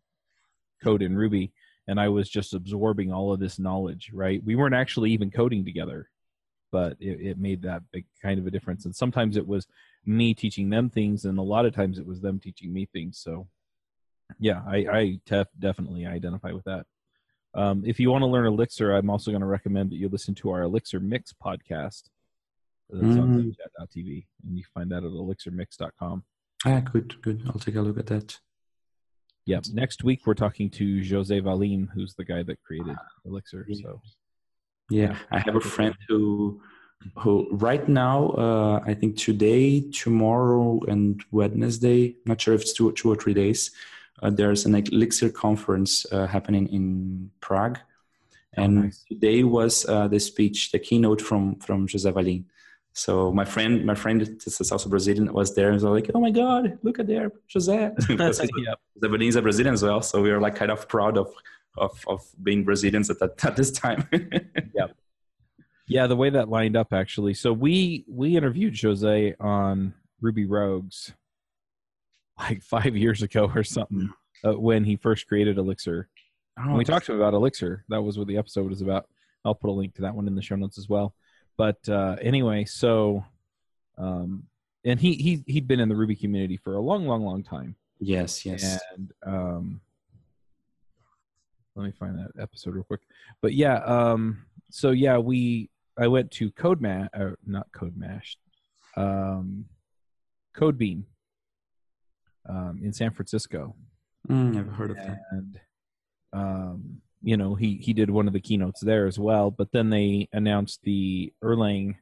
code 0.83 1.03
in 1.03 1.17
Ruby. 1.17 1.53
And 1.87 2.01
I 2.01 2.09
was 2.09 2.29
just 2.29 2.55
absorbing 2.55 3.13
all 3.13 3.33
of 3.33 3.41
this 3.41 3.59
knowledge, 3.59 4.11
right? 4.13 4.43
We 4.43 4.57
weren't 4.57 4.75
actually 4.75 5.11
even 5.13 5.31
coding 5.31 5.65
together, 5.65 6.09
but 6.73 6.97
it, 6.99 7.21
it 7.21 7.39
made 7.39 7.63
that 7.63 7.83
big 7.93 8.07
kind 8.23 8.39
of 8.39 8.47
a 8.47 8.51
difference. 8.51 8.85
And 8.85 8.97
sometimes 8.97 9.37
it 9.37 9.47
was 9.47 9.67
me 10.07 10.35
teaching 10.35 10.71
them 10.71 10.89
things, 10.89 11.25
and 11.25 11.39
a 11.39 11.43
lot 11.43 11.67
of 11.67 11.75
times 11.75 11.99
it 11.99 12.07
was 12.07 12.21
them 12.21 12.39
teaching 12.39 12.73
me 12.73 12.87
things. 12.87 13.19
So, 13.19 13.49
yeah, 14.39 14.63
I, 14.67 14.77
I 14.77 15.21
tef- 15.27 15.47
definitely 15.59 16.07
identify 16.07 16.53
with 16.53 16.65
that. 16.65 16.87
Um, 17.55 17.85
if 17.87 18.01
you 18.01 18.11
want 18.11 18.23
to 18.23 18.27
learn 18.27 18.47
Elixir, 18.47 18.93
I'm 18.93 19.11
also 19.11 19.31
going 19.31 19.41
to 19.41 19.47
recommend 19.47 19.91
that 19.91 19.97
you 19.97 20.09
listen 20.09 20.35
to 20.37 20.51
our 20.51 20.63
Elixir 20.63 21.01
Mix 21.01 21.33
podcast. 21.33 22.05
That's 22.91 23.05
mm. 23.05 23.23
on 23.23 23.55
chat.tv, 23.57 24.27
and 24.47 24.59
you 24.59 24.65
find 24.75 24.91
that 24.91 24.99
at 24.99 25.11
elixirmix.com. 25.11 26.25
Ah, 26.67 26.81
good, 26.81 27.21
good. 27.23 27.43
I'll 27.47 27.59
take 27.59 27.77
a 27.77 27.81
look 27.81 27.99
at 27.99 28.07
that. 28.07 28.39
Yeah. 29.47 29.61
Next 29.73 30.05
week, 30.05 30.27
we're 30.27 30.35
talking 30.35 30.71
to 30.71 31.05
Jose 31.05 31.41
Valim, 31.41 31.89
who's 31.95 32.15
the 32.15 32.25
guy 32.25 32.43
that 32.43 32.63
created 32.63 32.97
Elixir. 33.27 33.67
So 33.75 34.01
Yeah, 34.91 35.17
I 35.31 35.41
have 35.41 35.57
a 35.57 35.61
friend 35.61 35.95
who 36.09 36.61
who 37.19 37.49
right 37.51 37.87
now 37.87 38.31
uh, 38.31 38.81
I 38.87 38.95
think 38.95 39.19
today, 39.19 39.81
tomorrow, 39.91 40.81
and 40.89 41.23
Wednesday. 41.31 42.17
Not 42.25 42.41
sure 42.41 42.55
if 42.55 42.63
it's 42.63 42.73
two 42.73 42.93
two 42.93 43.13
or 43.13 43.17
three 43.17 43.35
days. 43.35 43.71
Uh, 44.23 44.31
there's 44.31 44.65
an 44.65 44.75
Elixir 44.75 45.31
conference 45.31 46.07
uh, 46.13 46.27
happening 46.27 46.69
in 46.69 47.31
Prague, 47.41 47.79
oh, 47.79 48.63
and 48.63 48.79
oh, 48.79 48.83
nice. 48.83 49.05
today 49.09 49.43
was 49.43 49.87
uh, 49.89 50.09
the 50.09 50.21
speech, 50.21 50.71
the 50.73 50.79
keynote 50.79 51.21
from 51.21 51.57
from 51.57 51.89
José 51.89 52.13
Valim. 52.13 52.45
So 52.93 53.33
my 53.33 53.45
friend, 53.45 53.85
my 53.85 53.97
friend, 53.97 54.21
this 54.21 54.61
is 54.61 54.71
also 54.71 54.89
Brazilian, 54.89 55.33
was 55.33 55.55
there 55.57 55.67
and 55.67 55.75
was 55.75 55.83
like, 55.83 56.11
"Oh 56.15 56.21
my 56.21 56.31
God, 56.31 56.79
look 56.83 57.01
at 57.01 57.09
there, 57.09 57.33
José!" 57.49 57.93
yeah. 58.09 58.17
José 58.17 58.49
Valim 59.03 59.29
is 59.29 59.37
a 59.37 59.43
Brazilian 59.43 59.75
as 59.75 59.83
well, 59.83 60.01
so 60.01 60.23
we 60.23 60.31
are 60.31 60.41
like 60.41 60.55
kind 60.55 60.71
of 60.71 60.89
proud 60.89 61.19
of 61.19 61.33
of 61.77 62.05
of 62.07 62.23
being 62.43 62.65
Brazilians 62.65 63.11
at 63.11 63.19
that 63.19 63.45
at 63.45 63.57
this 63.57 63.73
time. 63.73 64.09
yeah, 64.75 64.87
yeah. 65.89 66.07
The 66.07 66.17
way 66.17 66.31
that 66.31 66.49
lined 66.49 66.77
up 66.77 66.93
actually. 66.93 67.35
So 67.35 67.53
we 67.53 68.05
we 68.09 68.37
interviewed 68.37 68.81
Jose 68.81 69.35
on 69.41 69.95
Ruby 70.21 70.47
Rogues 70.47 71.13
like 72.39 72.63
five 72.63 72.97
years 72.97 73.23
ago 73.23 73.51
or 73.55 73.65
something 73.65 74.13
uh, 74.45 74.59
when 74.59 74.85
he 74.85 74.97
first 74.97 75.27
created 75.27 75.59
Elixir. 75.59 76.09
Oh, 76.59 76.75
we 76.77 76.85
talked 76.85 77.07
to 77.07 77.13
him 77.13 77.21
about 77.21 77.35
Elixir. 77.35 77.85
That 77.89 78.03
was 78.03 78.17
what 78.19 78.29
the 78.29 78.37
episode 78.37 78.69
was 78.69 78.81
about. 78.81 79.09
I'll 79.45 79.55
put 79.55 79.71
a 79.71 79.73
link 79.73 79.95
to 79.97 80.03
that 80.03 80.15
one 80.15 80.27
in 80.27 80.35
the 80.35 80.43
show 80.43 80.57
notes 80.57 80.79
as 80.79 80.89
well. 80.89 81.15
But 81.57 81.89
uh, 81.89 82.17
anyway, 82.21 82.65
so 82.65 83.25
um, 83.99 84.45
and 84.85 85.01
he 85.01 85.15
he 85.15 85.45
he'd 85.47 85.67
been 85.67 85.81
in 85.81 85.89
the 85.89 85.97
Ruby 85.97 86.17
community 86.17 86.57
for 86.57 86.75
a 86.75 86.81
long, 86.81 87.07
long, 87.07 87.25
long 87.25 87.43
time. 87.43 87.77
Yes, 88.01 88.45
yes. 88.45 88.79
And 88.95 89.13
um, 89.25 89.81
let 91.75 91.87
me 91.87 91.93
find 91.93 92.19
that 92.19 92.31
episode 92.41 92.75
real 92.75 92.85
quick. 92.85 93.01
But 93.41 93.55
yeah, 93.55 93.77
um, 93.79 94.45
so 94.71 94.91
yeah, 94.91 95.19
we 95.19 95.71
I 95.99 96.09
went 96.09 96.31
to 96.33 96.51
Code 96.53 96.81
Mash, 96.81 97.09
not 97.47 97.71
Code 97.73 97.97
Mash, 97.97 98.37
um, 98.97 99.67
Codebeam 100.57 101.05
um, 102.49 102.81
in 102.83 102.93
San 102.93 103.11
Francisco. 103.11 103.75
Mm, 104.29 104.59
I've 104.59 104.73
heard 104.75 104.91
of 104.91 104.97
that. 104.97 105.21
And 105.31 105.61
um, 106.33 107.03
you 107.23 107.37
know, 107.37 107.55
he 107.55 107.77
he 107.77 107.93
did 107.93 108.11
one 108.11 108.27
of 108.27 108.33
the 108.33 108.41
keynotes 108.41 108.81
there 108.81 109.07
as 109.07 109.19
well. 109.19 109.51
But 109.51 109.73
then 109.73 109.91
they 109.91 110.29
announced 110.33 110.81
the 110.83 111.33
Erlang 111.43 111.97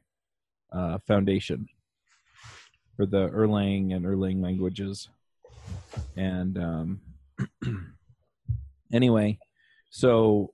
uh, 0.71 0.99
Foundation 1.07 1.67
for 2.95 3.05
the 3.05 3.29
Erlang 3.29 3.95
and 3.95 4.05
Erlang 4.05 4.43
languages, 4.43 5.09
and 6.15 6.57
um, 6.57 7.01
anyway, 8.93 9.39
so 9.89 10.53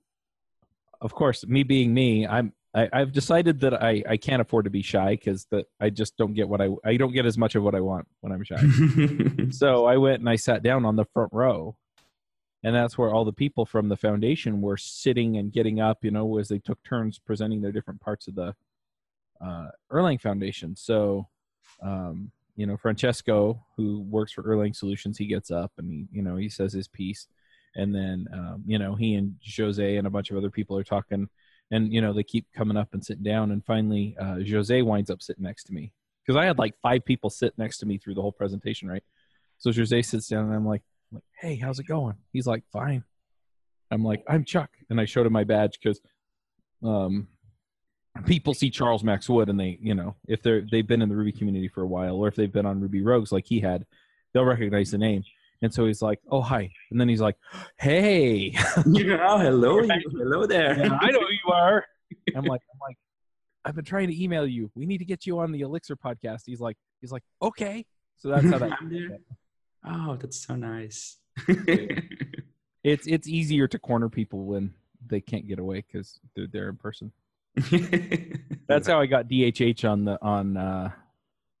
of 1.00 1.14
course, 1.14 1.46
me 1.46 1.62
being 1.62 1.94
me, 1.94 2.26
I'm 2.26 2.52
I, 2.72 2.88
have 2.92 3.12
decided 3.12 3.60
that 3.60 3.82
I, 3.82 4.02
I 4.08 4.16
can't 4.16 4.40
afford 4.40 4.64
to 4.64 4.70
be 4.70 4.82
shy 4.82 5.10
because 5.10 5.44
that 5.46 5.66
I 5.80 5.90
just 5.90 6.16
don't 6.16 6.34
get 6.34 6.48
what 6.48 6.60
I 6.60 6.68
I 6.84 6.96
don't 6.96 7.12
get 7.12 7.26
as 7.26 7.36
much 7.36 7.56
of 7.56 7.64
what 7.64 7.74
I 7.74 7.80
want 7.80 8.06
when 8.20 8.32
I'm 8.32 8.44
shy. 8.44 8.62
so 9.50 9.86
I 9.86 9.96
went 9.96 10.20
and 10.20 10.28
I 10.28 10.36
sat 10.36 10.62
down 10.62 10.84
on 10.84 10.94
the 10.94 11.04
front 11.06 11.32
row, 11.32 11.76
and 12.62 12.74
that's 12.74 12.96
where 12.96 13.12
all 13.12 13.24
the 13.24 13.32
people 13.32 13.66
from 13.66 13.88
the 13.88 13.96
foundation 13.96 14.60
were 14.60 14.76
sitting 14.76 15.36
and 15.36 15.52
getting 15.52 15.80
up. 15.80 16.04
You 16.04 16.12
know, 16.12 16.38
as 16.38 16.48
they 16.48 16.60
took 16.60 16.80
turns 16.84 17.18
presenting 17.18 17.60
their 17.60 17.72
different 17.72 18.00
parts 18.00 18.28
of 18.28 18.36
the 18.36 18.54
uh, 19.44 19.68
Erlang 19.90 20.20
Foundation. 20.20 20.76
So, 20.76 21.26
um, 21.82 22.30
you 22.54 22.66
know, 22.66 22.76
Francesco, 22.76 23.64
who 23.76 24.02
works 24.02 24.30
for 24.30 24.44
Erlang 24.44 24.76
Solutions, 24.76 25.18
he 25.18 25.26
gets 25.26 25.50
up 25.50 25.72
and 25.76 25.90
he 25.90 26.06
you 26.12 26.22
know 26.22 26.36
he 26.36 26.48
says 26.48 26.72
his 26.72 26.86
piece, 26.86 27.26
and 27.74 27.92
then 27.92 28.28
um, 28.32 28.62
you 28.64 28.78
know 28.78 28.94
he 28.94 29.16
and 29.16 29.34
Jose 29.56 29.96
and 29.96 30.06
a 30.06 30.10
bunch 30.10 30.30
of 30.30 30.36
other 30.36 30.50
people 30.50 30.78
are 30.78 30.84
talking 30.84 31.28
and 31.70 31.92
you 31.92 32.00
know 32.00 32.12
they 32.12 32.22
keep 32.22 32.46
coming 32.54 32.76
up 32.76 32.88
and 32.92 33.04
sitting 33.04 33.22
down. 33.22 33.50
And 33.50 33.64
finally 33.64 34.16
uh, 34.20 34.36
jose 34.48 34.82
winds 34.82 35.10
up 35.10 35.22
sitting 35.22 35.44
next 35.44 35.64
to 35.64 35.72
me. 35.72 35.92
Because 36.24 36.38
i 36.38 36.44
had 36.44 36.58
like 36.58 36.74
five 36.82 37.04
people 37.04 37.30
sit 37.30 37.54
next 37.56 37.78
to 37.78 37.86
me 37.86 37.98
through 37.98 38.14
the 38.14 38.22
whole 38.22 38.32
presentation 38.32 38.88
right? 38.88 39.02
So 39.58 39.72
jose 39.72 40.02
sits 40.02 40.28
down 40.28 40.46
and 40.46 40.54
i'm 40.54 40.66
like, 40.66 40.82
I'm 41.10 41.16
like 41.16 41.24
hey 41.40 41.56
how's 41.56 41.78
it 41.78 41.86
going? 41.86 42.16
He's 42.32 42.46
like 42.46 42.64
fine. 42.72 43.04
I'm 43.90 44.04
like 44.04 44.22
i'm 44.28 44.44
chuck. 44.44 44.70
And 44.88 45.00
i 45.00 45.04
showed 45.04 45.26
him 45.26 45.32
my 45.32 45.44
badge 45.44 45.78
because 45.82 46.00
um, 46.82 47.28
people 48.26 48.54
see 48.54 48.70
charles 48.70 49.04
max 49.04 49.28
wood 49.28 49.48
and 49.48 49.58
they 49.58 49.78
you 49.80 49.94
know 49.94 50.16
if 50.26 50.42
they're 50.42 50.66
they've 50.70 50.86
been 50.86 51.00
in 51.00 51.08
the 51.08 51.14
ruby 51.14 51.30
community 51.30 51.68
for 51.68 51.82
a 51.82 51.86
while 51.86 52.16
or 52.16 52.26
if 52.26 52.34
they've 52.34 52.52
been 52.52 52.66
on 52.66 52.80
ruby 52.80 53.02
rogues 53.02 53.30
like 53.30 53.46
he 53.46 53.60
had 53.60 53.86
they'll 54.32 54.44
recognize 54.44 54.90
the 54.90 54.98
name 54.98 55.22
and 55.62 55.72
so 55.72 55.86
he's 55.86 56.02
like, 56.02 56.20
"Oh, 56.30 56.40
hi," 56.40 56.70
and 56.90 57.00
then 57.00 57.08
he's 57.08 57.20
like, 57.20 57.36
"Hey, 57.78 58.54
oh, 58.76 59.38
hello, 59.38 59.80
hello 59.82 60.46
there. 60.46 60.78
Yeah, 60.78 60.98
I 61.00 61.10
know 61.10 61.20
who 61.20 61.32
you 61.32 61.52
are." 61.52 61.84
I'm 62.36 62.44
like, 62.44 62.62
I'm 62.72 62.78
like, 62.80 62.96
I've 63.64 63.74
been 63.74 63.84
trying 63.84 64.08
to 64.08 64.22
email 64.22 64.46
you. 64.46 64.70
We 64.74 64.86
need 64.86 64.98
to 64.98 65.04
get 65.04 65.26
you 65.26 65.38
on 65.38 65.52
the 65.52 65.60
Elixir 65.60 65.96
podcast. 65.96 66.42
He's 66.46 66.60
like, 66.60 66.76
he's 67.00 67.12
like, 67.12 67.22
okay. 67.42 67.84
So 68.16 68.28
that's 68.28 68.46
how 68.46 68.58
that. 68.58 69.18
oh, 69.86 70.16
that's 70.16 70.44
so 70.46 70.56
nice. 70.56 71.18
it's 72.84 73.06
it's 73.06 73.28
easier 73.28 73.68
to 73.68 73.78
corner 73.78 74.08
people 74.08 74.44
when 74.44 74.74
they 75.06 75.20
can't 75.20 75.46
get 75.46 75.58
away 75.58 75.84
because 75.86 76.20
they're 76.34 76.46
there 76.46 76.68
in 76.68 76.76
person. 76.76 77.12
that's 78.68 78.86
how 78.86 79.00
I 79.00 79.06
got 79.06 79.28
DHH 79.28 79.88
on 79.88 80.04
the 80.04 80.18
on 80.22 80.56
uh, 80.56 80.90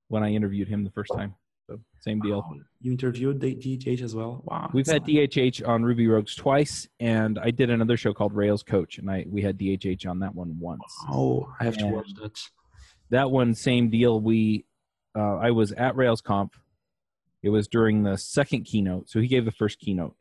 when 0.08 0.22
I 0.22 0.32
interviewed 0.32 0.68
him 0.68 0.84
the 0.84 0.90
first 0.90 1.12
time. 1.14 1.34
So 1.70 1.80
same 2.00 2.20
deal. 2.20 2.44
Oh, 2.44 2.56
you 2.80 2.92
interviewed 2.92 3.40
DHH 3.40 4.02
as 4.02 4.14
well. 4.14 4.42
Wow. 4.44 4.70
We've 4.72 4.86
had 4.86 5.04
DHH 5.04 5.66
on 5.66 5.84
Ruby 5.84 6.08
Rogues 6.08 6.34
twice, 6.34 6.88
and 6.98 7.38
I 7.38 7.50
did 7.50 7.70
another 7.70 7.96
show 7.96 8.12
called 8.12 8.34
Rails 8.34 8.62
Coach, 8.62 8.98
and 8.98 9.08
I 9.08 9.24
we 9.28 9.42
had 9.42 9.56
DHH 9.56 10.06
on 10.08 10.18
that 10.20 10.34
one 10.34 10.58
once. 10.58 10.82
Oh, 11.08 11.46
I 11.60 11.64
have 11.64 11.76
and 11.76 11.88
to 11.88 11.94
watch 11.94 12.12
that. 12.20 12.40
That 13.10 13.30
one, 13.30 13.54
same 13.54 13.90
deal. 13.90 14.20
We, 14.20 14.64
uh, 15.16 15.36
I 15.36 15.50
was 15.52 15.72
at 15.72 15.94
Rails 15.94 16.20
Conf. 16.20 16.52
It 17.42 17.50
was 17.50 17.68
during 17.68 18.02
the 18.02 18.16
second 18.16 18.64
keynote, 18.64 19.08
so 19.08 19.20
he 19.20 19.28
gave 19.28 19.44
the 19.44 19.52
first 19.52 19.78
keynote. 19.78 20.16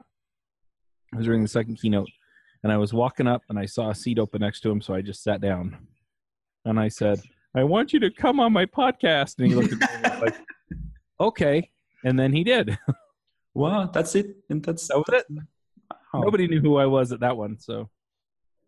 It 1.13 1.17
was 1.17 1.25
during 1.25 1.41
the 1.41 1.47
second 1.47 1.77
keynote, 1.77 2.09
and 2.63 2.71
I 2.71 2.77
was 2.77 2.93
walking 2.93 3.27
up, 3.27 3.41
and 3.49 3.57
I 3.57 3.65
saw 3.65 3.89
a 3.89 3.95
seat 3.95 4.19
open 4.19 4.41
next 4.41 4.61
to 4.61 4.69
him, 4.69 4.81
so 4.81 4.93
I 4.93 5.01
just 5.01 5.23
sat 5.23 5.41
down, 5.41 5.77
and 6.65 6.79
I 6.79 6.89
said, 6.89 7.21
"I 7.55 7.63
want 7.63 7.93
you 7.93 7.99
to 8.01 8.11
come 8.11 8.39
on 8.39 8.53
my 8.53 8.67
podcast," 8.67 9.39
and 9.39 9.47
he 9.47 9.55
looked 9.55 9.73
at 9.73 10.03
me 10.03 10.21
like 10.21 10.35
okay. 11.19 11.69
And 12.03 12.17
then 12.17 12.33
he 12.33 12.43
did. 12.43 12.77
Wow, 13.55 13.89
that's 13.91 14.15
it. 14.15 14.37
And 14.49 14.63
that's 14.63 14.87
that 14.87 14.97
was 14.97 15.05
it. 15.09 15.25
Wow. 16.13 16.21
Nobody 16.21 16.47
knew 16.47 16.61
who 16.61 16.77
I 16.77 16.85
was 16.85 17.11
at 17.11 17.19
that 17.21 17.35
one, 17.35 17.59
so 17.59 17.89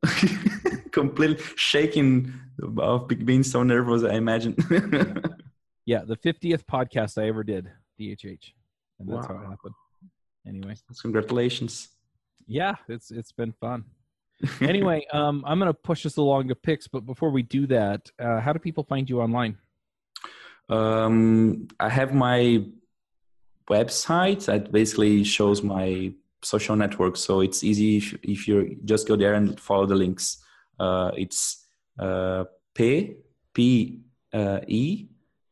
completely 0.91 1.41
shaking 1.55 2.33
of 2.77 3.07
being 3.07 3.43
so 3.43 3.63
nervous, 3.63 4.03
I 4.03 4.15
imagine. 4.15 4.55
yeah, 5.85 6.01
the 6.05 6.17
50th 6.17 6.65
podcast 6.65 7.21
I 7.21 7.27
ever 7.27 7.43
did, 7.43 7.71
DHH. 7.99 8.51
And 8.99 9.07
that's 9.07 9.27
wow. 9.27 9.35
how 9.35 9.43
it 9.43 9.49
happened. 9.49 9.75
Anyway. 10.47 10.75
Congratulations. 11.01 11.89
Yeah, 12.47 12.75
it's 12.89 13.11
it's 13.11 13.31
been 13.31 13.53
fun. 13.53 13.85
anyway, 14.59 15.05
um, 15.13 15.43
I'm 15.45 15.59
going 15.59 15.69
to 15.69 15.73
push 15.73 16.05
us 16.05 16.17
along 16.17 16.47
to 16.47 16.55
picks, 16.55 16.87
but 16.87 17.05
before 17.05 17.29
we 17.29 17.43
do 17.43 17.67
that, 17.67 18.09
uh, 18.19 18.39
how 18.41 18.51
do 18.51 18.59
people 18.59 18.83
find 18.83 19.09
you 19.09 19.21
online? 19.21 19.57
Um, 20.71 21.67
I 21.79 21.89
have 21.89 22.13
my 22.13 22.63
website 23.69 24.45
that 24.45 24.71
basically 24.71 25.23
shows 25.23 25.61
my 25.61 26.13
social 26.41 26.75
network, 26.75 27.17
so 27.17 27.41
it's 27.41 27.63
easy 27.63 27.97
if, 27.97 28.13
if 28.23 28.47
you 28.47 28.77
just 28.85 29.07
go 29.07 29.15
there 29.15 29.33
and 29.33 29.59
follow 29.59 29.85
the 29.85 29.95
links. 29.95 30.43
Uh, 30.79 31.11
it's 31.15 31.67
uh, 31.99 32.45
P 32.73 33.15
P 33.53 33.99
uh, 34.33 34.59
E 34.67 35.07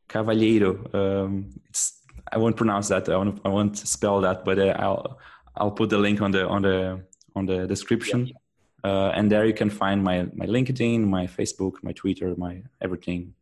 Cavalheiro. 0.08 0.94
Um, 0.94 1.50
it's 1.68 2.02
I 2.32 2.38
won't 2.38 2.56
pronounce 2.56 2.88
that. 2.88 3.08
I 3.08 3.16
won't 3.16 3.40
I 3.44 3.48
won't 3.48 3.76
spell 3.76 4.20
that, 4.22 4.44
but 4.44 4.58
uh, 4.58 4.74
I'll 4.78 5.18
I'll 5.56 5.70
put 5.70 5.90
the 5.90 5.98
link 5.98 6.22
on 6.22 6.30
the 6.30 6.48
on 6.48 6.62
the 6.62 7.04
on 7.36 7.46
the 7.46 7.66
description. 7.66 8.26
Yeah. 8.26 8.34
Uh, 8.82 9.12
and 9.14 9.30
there 9.30 9.44
you 9.44 9.52
can 9.52 9.68
find 9.68 10.02
my 10.02 10.26
my 10.34 10.46
LinkedIn, 10.46 11.06
my 11.06 11.26
Facebook, 11.26 11.74
my 11.82 11.92
Twitter, 11.92 12.34
my 12.36 12.62
everything, 12.80 13.34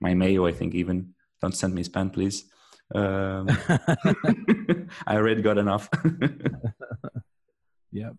my 0.00 0.14
mail. 0.14 0.46
I 0.46 0.52
think 0.52 0.74
even 0.74 1.14
don't 1.40 1.54
send 1.54 1.74
me 1.74 1.82
spam, 1.84 2.12
please. 2.12 2.44
Um, 2.94 3.48
I 5.06 5.16
already 5.16 5.42
got 5.42 5.58
enough. 5.58 5.88
yeah. 7.92 8.10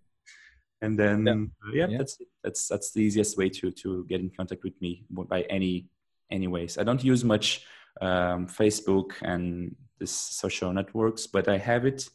And 0.81 0.97
then 0.99 1.25
yeah, 1.73 1.85
uh, 1.85 1.87
yeah, 1.89 1.97
that's 1.97 2.17
that's 2.43 2.67
that's 2.67 2.91
the 2.91 3.01
easiest 3.01 3.37
way 3.37 3.49
to 3.49 3.71
to 3.71 4.05
get 4.07 4.19
in 4.19 4.29
contact 4.29 4.63
with 4.63 4.79
me 4.79 5.05
by 5.09 5.41
any 5.49 5.87
any 6.29 6.47
ways. 6.47 6.77
I 6.77 6.83
don't 6.83 7.03
use 7.03 7.23
much 7.23 7.65
um, 7.99 8.45
Facebook 8.45 9.13
and 9.23 9.75
this 9.99 10.11
social 10.11 10.71
networks, 10.71 11.25
but 11.25 11.47
I 11.47 11.57
have 11.57 11.85
it. 11.85 12.07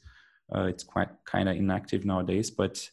Uh, 0.55 0.67
it's 0.67 0.85
quite 0.85 1.09
kind 1.25 1.49
of 1.49 1.57
inactive 1.57 2.05
nowadays, 2.05 2.51
but 2.51 2.89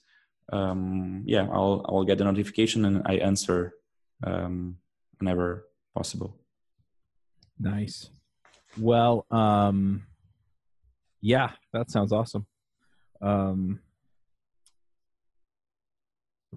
um, 0.52 1.22
yeah, 1.26 1.48
I'll 1.52 1.86
I'll 1.88 2.04
get 2.04 2.18
the 2.18 2.24
notification 2.24 2.86
and 2.86 3.04
I 3.06 3.16
answer 3.16 3.76
um, 4.24 4.78
whenever 5.20 5.68
possible. 5.96 6.40
Nice. 7.60 8.10
Well, 8.78 9.26
um, 9.32 10.04
yeah, 11.22 11.52
that 11.74 11.92
sounds 11.92 12.12
awesome. 12.12 12.46
Um, 13.22 13.80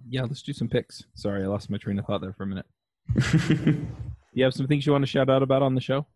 Yeah, 0.08 0.22
let's 0.22 0.42
do 0.42 0.52
some 0.52 0.68
picks. 0.68 1.04
Sorry, 1.14 1.42
I 1.42 1.46
lost 1.46 1.68
my 1.70 1.76
train 1.78 1.98
of 1.98 2.06
thought 2.06 2.20
there 2.22 2.32
for 2.32 2.44
a 2.44 2.46
minute. 2.46 2.66
You 4.34 4.44
have 4.44 4.54
some 4.54 4.66
things 4.66 4.86
you 4.86 4.92
want 4.92 5.02
to 5.02 5.06
shout 5.06 5.28
out 5.28 5.42
about 5.42 5.60
on 5.60 5.74
the 5.74 5.80
show? 5.82 6.06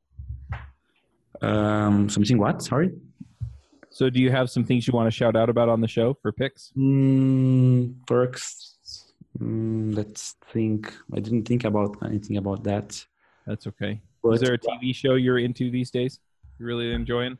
um, 1.42 2.08
something 2.08 2.38
what? 2.38 2.62
Sorry. 2.62 2.90
So, 3.90 4.08
do 4.08 4.20
you 4.20 4.30
have 4.30 4.48
some 4.48 4.64
things 4.64 4.86
you 4.88 4.94
want 4.94 5.06
to 5.06 5.10
shout 5.10 5.36
out 5.36 5.50
about 5.50 5.68
on 5.68 5.82
the 5.82 5.88
show 5.88 6.14
for 6.22 6.32
picks? 6.32 6.72
Mm, 6.78 7.94
perks. 8.06 9.12
Mm, 9.38 9.94
let's 9.94 10.36
think. 10.50 10.90
I 11.14 11.20
didn't 11.20 11.44
think 11.44 11.64
about 11.64 11.96
anything 12.06 12.38
about 12.38 12.64
that. 12.64 13.04
That's 13.46 13.66
okay. 13.66 14.00
But 14.30 14.34
Is 14.34 14.40
there 14.40 14.54
a 14.54 14.58
TV 14.58 14.94
show 14.94 15.14
you're 15.14 15.38
into 15.38 15.70
these 15.70 15.90
days? 15.90 16.20
You're 16.58 16.68
really 16.68 16.92
enjoying? 16.92 17.38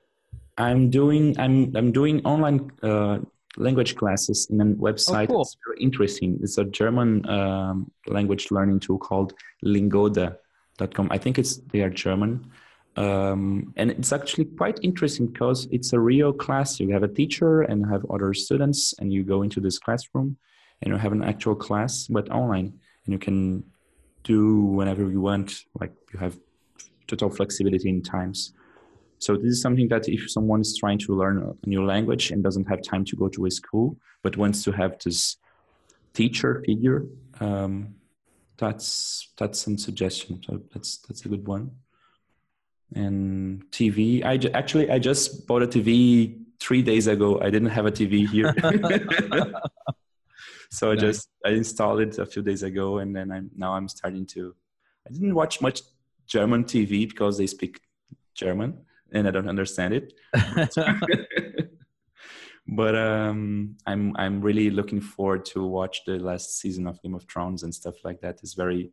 I'm 0.58 0.90
doing. 0.90 1.38
I'm. 1.38 1.74
I'm 1.76 1.92
doing 1.92 2.24
online 2.24 2.70
uh, 2.82 3.18
language 3.56 3.96
classes 3.96 4.46
in 4.50 4.60
a 4.60 4.64
website. 4.64 5.24
Oh, 5.24 5.34
cool. 5.34 5.42
It's 5.42 5.56
very 5.66 5.80
interesting. 5.80 6.38
It's 6.42 6.58
a 6.58 6.64
German 6.64 7.28
um, 7.28 7.90
language 8.06 8.50
learning 8.50 8.80
tool 8.80 8.98
called 8.98 9.34
Lingoda.com. 9.62 11.08
I 11.10 11.18
think 11.18 11.38
it's 11.38 11.58
they 11.72 11.80
are 11.80 11.90
German. 11.90 12.50
Um, 12.96 13.74
and 13.76 13.90
it's 13.90 14.12
actually 14.12 14.46
quite 14.46 14.78
interesting 14.82 15.26
because 15.26 15.68
it's 15.70 15.92
a 15.92 16.00
real 16.00 16.32
class. 16.32 16.80
You 16.80 16.90
have 16.92 17.02
a 17.02 17.08
teacher 17.08 17.60
and 17.62 17.84
have 17.86 18.06
other 18.10 18.32
students, 18.32 18.94
and 18.98 19.12
you 19.12 19.22
go 19.22 19.42
into 19.42 19.60
this 19.60 19.78
classroom 19.78 20.38
and 20.82 20.92
you 20.92 20.98
have 20.98 21.12
an 21.12 21.24
actual 21.24 21.54
class, 21.54 22.06
but 22.06 22.30
online, 22.30 22.78
and 23.04 23.12
you 23.12 23.18
can 23.18 23.64
do 24.24 24.60
whenever 24.60 25.10
you 25.10 25.20
want. 25.20 25.64
Like 25.78 25.92
you 26.12 26.18
have 26.18 26.38
total 27.06 27.30
flexibility 27.30 27.88
in 27.88 28.02
times. 28.02 28.52
So 29.18 29.36
this 29.36 29.46
is 29.46 29.62
something 29.62 29.88
that 29.88 30.08
if 30.08 30.30
someone 30.30 30.60
is 30.60 30.76
trying 30.76 30.98
to 30.98 31.16
learn 31.16 31.38
a 31.42 31.68
new 31.68 31.84
language 31.84 32.30
and 32.30 32.42
doesn't 32.42 32.68
have 32.68 32.82
time 32.82 33.04
to 33.06 33.16
go 33.16 33.28
to 33.28 33.46
a 33.46 33.50
school, 33.50 33.96
but 34.22 34.36
wants 34.36 34.62
to 34.64 34.72
have 34.72 34.98
this 35.02 35.36
teacher 36.12 36.62
figure, 36.66 37.06
um, 37.40 37.94
that's 38.58 39.32
that's 39.36 39.58
some 39.60 39.78
suggestion. 39.78 40.40
So 40.46 40.62
that's 40.72 40.98
that's 40.98 41.24
a 41.24 41.28
good 41.28 41.46
one. 41.46 41.70
And 42.94 43.64
TV, 43.70 44.24
I 44.24 44.38
actually 44.56 44.90
I 44.90 44.98
just 44.98 45.46
bought 45.46 45.62
a 45.62 45.66
TV 45.66 46.38
three 46.60 46.82
days 46.82 47.06
ago. 47.06 47.40
I 47.40 47.50
didn't 47.50 47.70
have 47.70 47.86
a 47.86 47.92
TV 47.92 48.28
here, 48.28 48.54
so 50.70 50.92
I 50.92 50.96
just 50.96 51.28
I 51.44 51.50
installed 51.50 52.00
it 52.00 52.18
a 52.18 52.26
few 52.26 52.42
days 52.42 52.62
ago, 52.62 52.98
and 52.98 53.14
then 53.14 53.30
I'm 53.30 53.50
now 53.56 53.74
I'm 53.74 53.88
starting 53.88 54.26
to. 54.26 54.54
I 55.08 55.12
didn't 55.12 55.34
watch 55.34 55.60
much 55.60 55.82
German 56.26 56.64
TV 56.64 57.08
because 57.08 57.38
they 57.38 57.46
speak 57.46 57.80
German 58.34 58.78
and 59.12 59.26
I 59.26 59.30
don't 59.30 59.48
understand 59.48 59.94
it. 59.94 60.12
but 62.68 62.94
um, 62.96 63.76
I'm 63.86 64.14
I'm 64.16 64.40
really 64.40 64.70
looking 64.70 65.00
forward 65.00 65.44
to 65.46 65.64
watch 65.64 66.02
the 66.06 66.18
last 66.18 66.58
season 66.58 66.86
of 66.86 67.00
Game 67.02 67.14
of 67.14 67.24
Thrones 67.30 67.62
and 67.62 67.74
stuff 67.74 67.94
like 68.04 68.20
that. 68.20 68.40
It's 68.42 68.54
very 68.54 68.92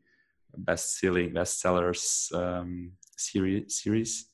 best 0.56 1.00
selling 1.00 1.32
bestsellers 1.32 2.34
um, 2.34 2.92
series 3.18 3.76
series. 3.82 4.30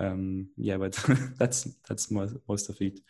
Um, 0.00 0.48
yeah, 0.56 0.78
but 0.78 0.92
that's 1.38 1.64
that's 1.88 2.10
most, 2.10 2.36
most 2.48 2.68
of 2.68 2.80
it. 2.80 3.00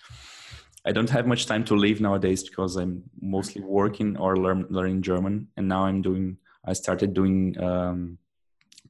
I 0.84 0.90
don't 0.90 1.10
have 1.10 1.28
much 1.28 1.46
time 1.46 1.64
to 1.64 1.76
leave 1.76 2.00
nowadays 2.00 2.42
because 2.42 2.76
I'm 2.76 3.04
mostly 3.20 3.62
working 3.62 4.16
or 4.16 4.36
learn, 4.36 4.66
learning 4.68 5.02
German, 5.02 5.48
and 5.56 5.68
now 5.68 5.84
I'm 5.84 6.02
doing. 6.02 6.38
I 6.64 6.74
started 6.74 7.14
doing 7.14 7.60
um, 7.62 8.18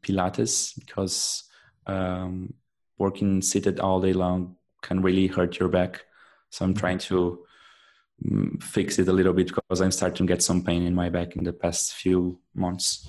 Pilates 0.03 0.79
because 0.79 1.45
um, 1.87 2.55
working 2.99 3.43
seated 3.43 3.81
all 3.81 4.01
day 4.01 4.13
long 4.13 4.57
can 4.83 5.01
really 5.03 5.27
hurt 5.27 5.59
your 5.59 5.69
back. 5.69 6.05
So 6.51 6.65
I'm 6.65 6.75
trying 6.75 6.99
to 6.99 7.45
mm, 8.25 8.63
fix 8.63 8.99
it 8.99 9.09
a 9.09 9.13
little 9.13 9.33
bit 9.33 9.49
because 9.49 9.81
I'm 9.81 9.93
starting 9.93 10.27
to 10.27 10.33
get 10.33 10.43
some 10.43 10.63
pain 10.63 10.83
in 10.87 10.95
my 10.95 11.09
back 11.09 11.37
in 11.37 11.45
the 11.45 11.53
past 11.53 11.95
few 11.95 12.41
months. 12.55 13.09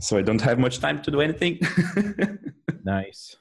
So 0.00 0.18
I 0.18 0.22
don't 0.22 0.40
have 0.40 0.58
much 0.58 0.80
time 0.80 1.02
to 1.02 1.10
do 1.10 1.20
anything. 1.20 1.60
nice. 2.84 3.36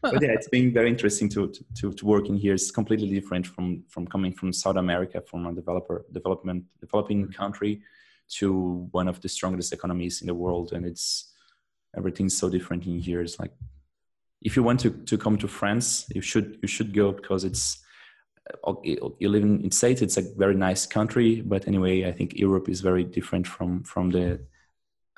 but 0.00 0.22
yeah, 0.22 0.30
it's 0.30 0.48
been 0.48 0.72
very 0.72 0.88
interesting 0.88 1.28
to, 1.28 1.52
to 1.74 1.92
to 1.92 2.06
work 2.06 2.28
in 2.28 2.36
here. 2.36 2.54
It's 2.54 2.70
completely 2.70 3.10
different 3.10 3.46
from 3.46 3.84
from 3.88 4.06
coming 4.06 4.32
from 4.32 4.52
South 4.52 4.76
America, 4.76 5.20
from 5.20 5.46
a 5.46 5.52
developer 5.52 6.06
development 6.10 6.64
developing 6.80 7.30
country 7.30 7.82
to 8.38 8.88
one 8.92 9.08
of 9.08 9.20
the 9.20 9.28
strongest 9.28 9.72
economies 9.72 10.22
in 10.22 10.26
the 10.26 10.34
world, 10.34 10.72
and 10.72 10.86
it's 10.86 11.31
everything's 11.96 12.36
so 12.36 12.48
different 12.48 12.86
in 12.86 12.98
here. 12.98 13.20
It's 13.20 13.38
like 13.38 13.52
if 14.40 14.56
you 14.56 14.62
want 14.62 14.80
to 14.80 14.90
to 14.90 15.18
come 15.18 15.38
to 15.38 15.48
France, 15.48 16.06
you 16.14 16.20
should 16.20 16.58
you 16.62 16.68
should 16.68 16.92
go 16.92 17.12
because 17.12 17.44
it's 17.44 17.82
uh, 18.64 18.74
you 18.82 19.28
live 19.28 19.42
in, 19.42 19.60
in 19.64 19.70
states. 19.70 20.02
It's 20.02 20.16
a 20.16 20.22
very 20.36 20.54
nice 20.54 20.86
country, 20.86 21.40
but 21.42 21.68
anyway, 21.68 22.06
I 22.06 22.12
think 22.12 22.34
Europe 22.38 22.68
is 22.68 22.80
very 22.80 23.04
different 23.04 23.46
from 23.46 23.82
from 23.84 24.10
the 24.10 24.40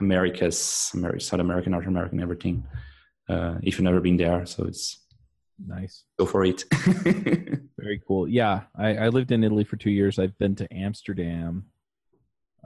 Americas, 0.00 0.90
America, 0.94 1.20
South 1.20 1.40
American, 1.40 1.72
North 1.72 1.86
American, 1.86 2.20
everything. 2.20 2.64
Uh, 3.28 3.54
if 3.62 3.74
you've 3.74 3.84
never 3.84 4.00
been 4.00 4.18
there, 4.18 4.44
so 4.44 4.64
it's 4.64 5.04
Nice. 5.58 6.04
go 6.18 6.26
for 6.26 6.44
it. 6.44 6.64
Very 7.78 8.00
cool. 8.06 8.28
Yeah, 8.28 8.62
I, 8.76 8.96
I 8.96 9.08
lived 9.08 9.30
in 9.30 9.44
Italy 9.44 9.64
for 9.64 9.76
two 9.76 9.90
years. 9.90 10.18
I've 10.18 10.36
been 10.38 10.56
to 10.56 10.72
Amsterdam. 10.74 11.66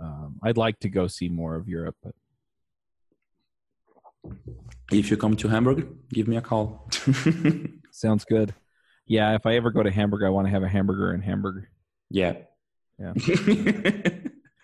Um, 0.01 0.39
I'd 0.43 0.57
like 0.57 0.79
to 0.81 0.89
go 0.89 1.07
see 1.07 1.29
more 1.29 1.57
of 1.57 1.69
Europe, 1.69 1.97
but 2.03 2.15
if 4.91 5.11
you 5.11 5.17
come 5.17 5.37
to 5.37 5.49
Hamburg, 5.49 5.87
give 6.13 6.29
me 6.29 6.37
a 6.37 6.41
call. 6.41 6.89
sounds 7.91 8.25
good. 8.25 8.55
Yeah, 9.07 9.35
if 9.35 9.47
I 9.47 9.55
ever 9.57 9.71
go 9.71 9.83
to 9.83 9.91
Hamburg, 9.91 10.23
I 10.23 10.29
want 10.29 10.47
to 10.47 10.51
have 10.51 10.63
a 10.63 10.69
hamburger 10.69 11.15
in 11.15 11.23
Hamburg. 11.23 11.67
yeah. 12.11 12.35
Yeah. 12.99 13.13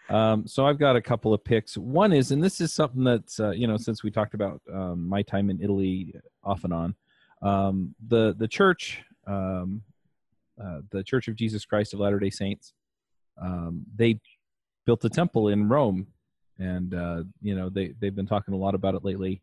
Um, 0.08 0.46
so 0.46 0.66
I've 0.66 0.78
got 0.78 0.96
a 0.96 1.00
couple 1.00 1.32
of 1.32 1.42
picks. 1.42 1.76
One 1.76 2.12
is, 2.12 2.30
and 2.30 2.42
this 2.42 2.60
is 2.60 2.72
something 2.72 3.04
that's 3.04 3.40
uh, 3.40 3.50
you 3.50 3.66
know, 3.66 3.76
since 3.76 4.02
we 4.02 4.10
talked 4.10 4.34
about 4.34 4.60
um, 4.72 5.08
my 5.08 5.22
time 5.22 5.50
in 5.50 5.62
Italy 5.62 6.14
off 6.42 6.64
and 6.64 6.72
on, 6.74 6.94
um, 7.42 7.94
the 8.06 8.34
the 8.38 8.48
church, 8.48 9.02
um, 9.26 9.82
uh, 10.62 10.80
the 10.90 11.02
Church 11.02 11.28
of 11.28 11.36
Jesus 11.36 11.64
Christ 11.64 11.94
of 11.94 12.00
Latter 12.00 12.18
Day 12.18 12.30
Saints, 12.30 12.74
um, 13.40 13.84
they 13.96 14.20
built 14.84 15.04
a 15.04 15.08
temple 15.08 15.48
in 15.48 15.68
Rome, 15.68 16.06
and 16.58 16.94
uh, 16.94 17.22
you 17.42 17.54
know 17.54 17.68
they 17.68 17.94
they've 18.00 18.14
been 18.14 18.26
talking 18.26 18.54
a 18.54 18.58
lot 18.58 18.74
about 18.74 18.94
it 18.94 19.04
lately, 19.04 19.42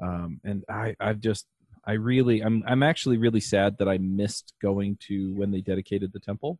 um, 0.00 0.40
and 0.44 0.64
I 0.68 0.94
I've 1.00 1.20
just 1.20 1.46
I 1.84 1.92
really 1.92 2.40
I'm 2.40 2.62
I'm 2.66 2.82
actually 2.82 3.16
really 3.18 3.40
sad 3.40 3.78
that 3.78 3.88
I 3.88 3.98
missed 3.98 4.54
going 4.60 4.98
to 5.08 5.34
when 5.34 5.50
they 5.50 5.60
dedicated 5.60 6.12
the 6.12 6.20
temple 6.20 6.58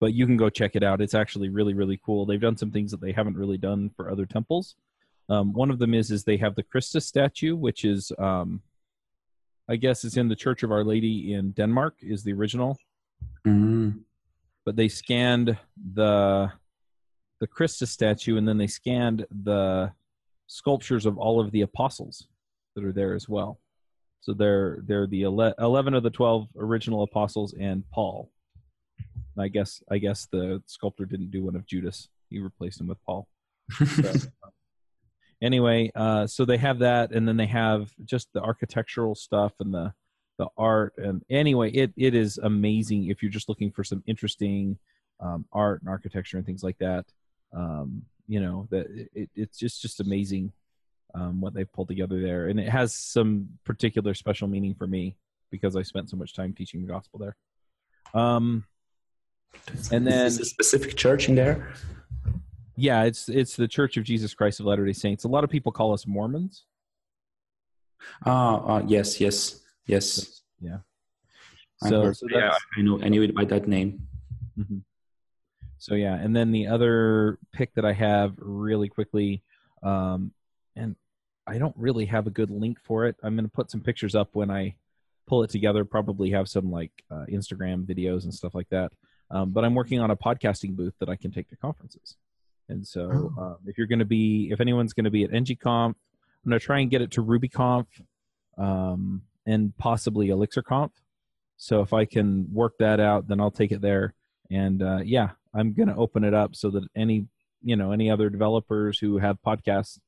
but 0.00 0.14
you 0.14 0.26
can 0.26 0.36
go 0.36 0.48
check 0.48 0.76
it 0.76 0.82
out. 0.82 1.00
It's 1.00 1.14
actually 1.14 1.48
really, 1.48 1.74
really 1.74 2.00
cool. 2.04 2.24
They've 2.24 2.40
done 2.40 2.56
some 2.56 2.70
things 2.70 2.90
that 2.90 3.00
they 3.00 3.12
haven't 3.12 3.36
really 3.36 3.58
done 3.58 3.90
for 3.96 4.10
other 4.10 4.26
temples. 4.26 4.76
Um, 5.28 5.52
one 5.52 5.70
of 5.70 5.78
them 5.78 5.94
is 5.94 6.10
is 6.10 6.24
they 6.24 6.36
have 6.38 6.54
the 6.54 6.62
Christus 6.62 7.06
statue, 7.06 7.56
which 7.56 7.84
is, 7.84 8.12
um, 8.18 8.62
I 9.68 9.76
guess, 9.76 10.04
it's 10.04 10.16
in 10.16 10.28
the 10.28 10.36
Church 10.36 10.62
of 10.62 10.70
Our 10.70 10.84
Lady 10.84 11.34
in 11.34 11.50
Denmark, 11.50 11.96
is 12.00 12.22
the 12.22 12.32
original. 12.32 12.78
Mm. 13.46 14.00
But 14.64 14.76
they 14.76 14.88
scanned 14.88 15.58
the 15.94 16.52
the 17.40 17.46
Christus 17.46 17.90
statue, 17.90 18.36
and 18.36 18.46
then 18.46 18.58
they 18.58 18.66
scanned 18.66 19.26
the 19.30 19.92
sculptures 20.46 21.06
of 21.06 21.18
all 21.18 21.40
of 21.40 21.50
the 21.50 21.62
apostles 21.62 22.26
that 22.74 22.84
are 22.84 22.92
there 22.92 23.14
as 23.14 23.28
well. 23.28 23.60
So 24.20 24.34
they're 24.34 24.78
they're 24.84 25.06
the 25.06 25.24
ele- 25.24 25.54
eleven 25.58 25.94
of 25.94 26.02
the 26.02 26.10
twelve 26.10 26.48
original 26.56 27.02
apostles 27.02 27.54
and 27.58 27.84
Paul. 27.90 28.30
I 29.38 29.48
guess 29.48 29.82
I 29.90 29.98
guess 29.98 30.26
the 30.30 30.62
sculptor 30.66 31.04
didn't 31.04 31.30
do 31.30 31.44
one 31.44 31.56
of 31.56 31.66
Judas. 31.66 32.08
He 32.28 32.40
replaced 32.40 32.80
him 32.80 32.88
with 32.88 33.02
Paul. 33.04 33.28
So, 33.70 34.12
anyway, 35.42 35.90
uh, 35.94 36.26
so 36.26 36.44
they 36.44 36.58
have 36.58 36.80
that, 36.80 37.12
and 37.12 37.26
then 37.26 37.36
they 37.36 37.46
have 37.46 37.92
just 38.04 38.28
the 38.34 38.42
architectural 38.42 39.14
stuff 39.14 39.52
and 39.60 39.72
the 39.72 39.92
the 40.38 40.48
art. 40.56 40.94
And 40.98 41.22
anyway, 41.30 41.70
it 41.70 41.92
it 41.96 42.14
is 42.14 42.38
amazing 42.38 43.06
if 43.06 43.22
you're 43.22 43.30
just 43.30 43.48
looking 43.48 43.70
for 43.70 43.84
some 43.84 44.02
interesting 44.06 44.78
um, 45.20 45.46
art 45.52 45.80
and 45.80 45.88
architecture 45.88 46.36
and 46.36 46.46
things 46.46 46.62
like 46.62 46.78
that. 46.78 47.06
Um, 47.52 48.02
you 48.26 48.40
know 48.40 48.66
that 48.70 48.86
it, 49.14 49.30
it's 49.34 49.58
just 49.58 49.80
just 49.80 50.00
amazing 50.00 50.52
um, 51.14 51.40
what 51.40 51.54
they've 51.54 51.72
pulled 51.72 51.88
together 51.88 52.20
there, 52.20 52.48
and 52.48 52.60
it 52.60 52.68
has 52.68 52.94
some 52.94 53.48
particular 53.64 54.12
special 54.14 54.48
meaning 54.48 54.74
for 54.74 54.86
me 54.86 55.16
because 55.50 55.76
I 55.76 55.82
spent 55.82 56.10
so 56.10 56.16
much 56.16 56.34
time 56.34 56.52
teaching 56.52 56.82
the 56.82 56.88
gospel 56.88 57.18
there. 57.20 57.36
Um, 58.12 58.64
And 59.90 60.06
then- 60.06 60.26
is 60.26 60.36
this 60.38 60.46
a 60.46 60.50
specific 60.50 60.96
church 60.96 61.28
in 61.28 61.34
there. 61.34 61.72
Yeah, 62.76 63.04
it's 63.04 63.28
it's 63.28 63.56
the 63.56 63.66
Church 63.66 63.96
of 63.96 64.04
Jesus 64.04 64.34
Christ 64.34 64.60
of 64.60 64.66
Latter 64.66 64.84
Day 64.86 64.92
Saints. 64.92 65.24
A 65.24 65.28
lot 65.28 65.42
of 65.42 65.50
people 65.50 65.72
call 65.72 65.92
us 65.94 66.06
Mormons. 66.06 66.64
Ah, 68.24 68.76
uh, 68.76 68.82
yes, 68.86 69.20
yes, 69.20 69.60
yes. 69.86 70.42
Yeah. 70.60 70.78
So, 71.82 72.02
heard- 72.02 72.16
so 72.16 72.26
yeah, 72.30 72.54
I 72.76 72.82
know. 72.82 73.00
I 73.02 73.08
knew 73.08 73.22
it 73.22 73.34
by 73.34 73.44
that 73.46 73.66
name. 73.66 74.06
mhm. 74.56 74.82
So 75.78 75.94
yeah, 75.94 76.14
and 76.14 76.34
then 76.34 76.50
the 76.52 76.66
other 76.66 77.38
pick 77.52 77.74
that 77.74 77.84
I 77.84 77.92
have 77.92 78.34
really 78.38 78.88
quickly, 78.88 79.42
um, 79.82 80.32
and 80.76 80.96
I 81.46 81.58
don't 81.58 81.74
really 81.76 82.06
have 82.06 82.26
a 82.26 82.30
good 82.30 82.50
link 82.50 82.78
for 82.82 83.06
it. 83.06 83.16
I'm 83.22 83.34
going 83.34 83.44
to 83.46 83.50
put 83.50 83.70
some 83.70 83.80
pictures 83.80 84.14
up 84.14 84.30
when 84.34 84.50
I 84.50 84.74
pull 85.26 85.42
it 85.42 85.50
together. 85.50 85.84
Probably 85.84 86.30
have 86.30 86.48
some 86.48 86.70
like 86.70 86.92
uh, 87.10 87.24
Instagram 87.30 87.84
videos 87.86 88.24
and 88.24 88.34
stuff 88.34 88.54
like 88.54 88.68
that. 88.70 88.92
Um, 89.30 89.50
but 89.50 89.64
I'm 89.64 89.74
working 89.74 90.00
on 90.00 90.10
a 90.10 90.16
podcasting 90.16 90.74
booth 90.76 90.94
that 91.00 91.08
I 91.08 91.16
can 91.16 91.30
take 91.30 91.48
to 91.50 91.56
conferences. 91.56 92.16
And 92.68 92.86
so, 92.86 93.32
Oh. 93.38 93.42
um, 93.42 93.56
if 93.66 93.78
you're 93.78 93.86
going 93.86 93.98
to 93.98 94.04
be, 94.04 94.48
if 94.50 94.60
anyone's 94.60 94.92
going 94.92 95.04
to 95.04 95.10
be 95.10 95.24
at 95.24 95.30
NGConf, 95.30 95.94
I'm 95.94 96.48
going 96.50 96.58
to 96.58 96.64
try 96.64 96.80
and 96.80 96.90
get 96.90 97.02
it 97.02 97.10
to 97.12 97.22
RubyConf 97.24 97.86
um, 98.56 99.22
and 99.46 99.76
possibly 99.78 100.28
ElixirConf. 100.28 100.90
So 101.56 101.80
if 101.80 101.92
I 101.92 102.04
can 102.04 102.52
work 102.52 102.74
that 102.78 103.00
out, 103.00 103.26
then 103.28 103.40
I'll 103.40 103.50
take 103.50 103.72
it 103.72 103.80
there. 103.80 104.14
And 104.50 104.82
uh, 104.82 105.00
yeah, 105.04 105.30
I'm 105.54 105.72
going 105.74 105.88
to 105.88 105.96
open 105.96 106.24
it 106.24 106.34
up 106.34 106.54
so 106.56 106.70
that 106.70 106.84
any, 106.96 107.26
you 107.62 107.76
know, 107.76 107.92
any 107.92 108.10
other 108.10 108.30
developers 108.30 108.98
who 108.98 109.18
have 109.18 109.36
podcasts 109.46 109.98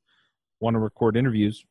want 0.59 0.75
to 0.75 0.79
record 0.79 1.15
interviews, 1.17 1.63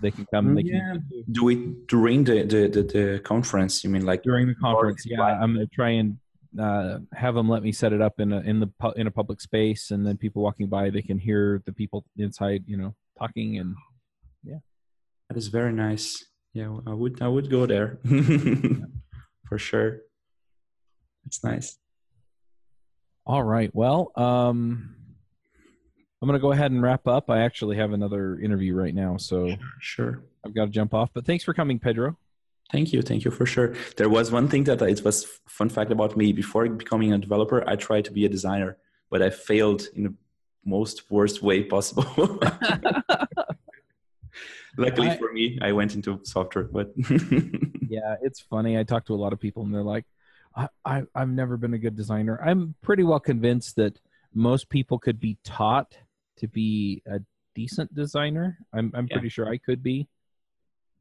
they 0.00 0.10
can 0.10 0.26
come. 0.32 0.54
They 0.54 0.62
Yeah. 0.62 0.92
can 0.92 1.04
Do 1.32 1.48
it 1.48 1.86
during 1.86 2.24
the, 2.24 2.42
the, 2.44 2.68
the, 2.68 2.82
the 2.82 3.20
conference. 3.24 3.82
You 3.82 3.90
mean 3.90 4.04
like 4.04 4.22
during 4.22 4.46
the 4.46 4.54
conference. 4.54 5.04
Or- 5.06 5.10
Yeah, 5.10 5.22
I'm 5.22 5.54
going 5.54 5.66
to 5.66 5.74
try 5.74 5.90
and 5.90 6.18
uh, 6.58 6.98
have 7.14 7.34
them 7.34 7.48
let 7.48 7.62
me 7.62 7.72
set 7.72 7.92
it 7.92 8.00
up 8.02 8.18
in 8.18 8.32
a 8.32 8.40
in 8.40 8.58
the 8.58 8.66
pu- 8.66 8.92
in 8.96 9.06
a 9.06 9.10
public 9.10 9.40
space, 9.40 9.92
and 9.92 10.04
then 10.04 10.16
people 10.16 10.42
walking 10.42 10.66
by 10.66 10.90
they 10.90 11.00
can 11.00 11.16
hear 11.16 11.62
the 11.64 11.72
people 11.72 12.04
inside, 12.16 12.64
you 12.66 12.76
know, 12.76 12.92
talking 13.16 13.58
and 13.58 13.76
yeah 14.42 14.58
that 15.28 15.36
is 15.38 15.46
very 15.46 15.72
nice. 15.72 16.24
Yeah, 16.52 16.76
I 16.88 16.92
would 16.92 17.22
I 17.22 17.28
would 17.28 17.48
go 17.50 17.66
there 17.66 18.00
for 19.48 19.58
sure. 19.58 20.00
It's 21.30 21.44
nice. 21.44 21.78
All 23.24 23.44
right. 23.44 23.70
Well, 23.72 24.10
um, 24.16 24.96
I'm 26.20 26.26
going 26.26 26.36
to 26.36 26.42
go 26.42 26.50
ahead 26.50 26.72
and 26.72 26.82
wrap 26.82 27.06
up. 27.06 27.30
I 27.30 27.42
actually 27.42 27.76
have 27.76 27.92
another 27.92 28.36
interview 28.40 28.74
right 28.74 28.92
now, 28.92 29.16
so 29.16 29.54
Sure. 29.80 30.24
I've 30.44 30.52
got 30.56 30.64
to 30.64 30.70
jump 30.72 30.92
off. 30.92 31.10
But 31.14 31.24
thanks 31.26 31.44
for 31.44 31.54
coming, 31.54 31.78
Pedro. 31.78 32.16
Thank 32.72 32.92
you, 32.92 33.00
thank 33.00 33.24
you 33.24 33.30
for 33.30 33.46
sure. 33.46 33.74
There 33.96 34.08
was 34.08 34.32
one 34.32 34.48
thing 34.48 34.64
that 34.64 34.82
it 34.82 35.04
was 35.04 35.24
fun 35.46 35.68
fact 35.68 35.92
about 35.92 36.16
me. 36.16 36.32
Before 36.32 36.68
becoming 36.68 37.12
a 37.12 37.18
developer, 37.18 37.62
I 37.68 37.76
tried 37.76 38.06
to 38.06 38.12
be 38.12 38.24
a 38.24 38.28
designer, 38.28 38.76
but 39.08 39.22
I 39.22 39.30
failed 39.30 39.82
in 39.94 40.02
the 40.02 40.14
most 40.64 41.12
worst 41.12 41.42
way 41.42 41.62
possible. 41.62 42.04
Luckily 44.76 45.10
I- 45.10 45.16
for 45.16 45.32
me, 45.32 45.60
I 45.62 45.70
went 45.70 45.94
into 45.94 46.18
software, 46.24 46.64
but 46.64 46.90
Yeah, 47.88 48.16
it's 48.20 48.40
funny. 48.40 48.76
I 48.78 48.82
talk 48.84 49.04
to 49.06 49.14
a 49.14 49.20
lot 49.24 49.32
of 49.32 49.38
people, 49.40 49.62
and 49.64 49.72
they're 49.74 49.82
like, 49.82 50.04
I, 50.56 50.68
I, 50.84 51.02
"I've 51.14 51.28
never 51.28 51.56
been 51.56 51.74
a 51.74 51.78
good 51.78 51.96
designer." 51.96 52.40
I'm 52.44 52.74
pretty 52.82 53.02
well 53.02 53.20
convinced 53.20 53.76
that 53.76 53.98
most 54.34 54.68
people 54.68 54.98
could 54.98 55.18
be 55.20 55.38
taught 55.44 55.96
to 56.36 56.48
be 56.48 57.02
a 57.06 57.20
decent 57.54 57.92
designer. 57.94 58.58
I'm, 58.72 58.90
I'm 58.94 59.06
Yeah. 59.10 59.16
pretty 59.16 59.28
sure 59.28 59.48
I 59.48 59.58
could 59.58 59.82
be, 59.82 60.08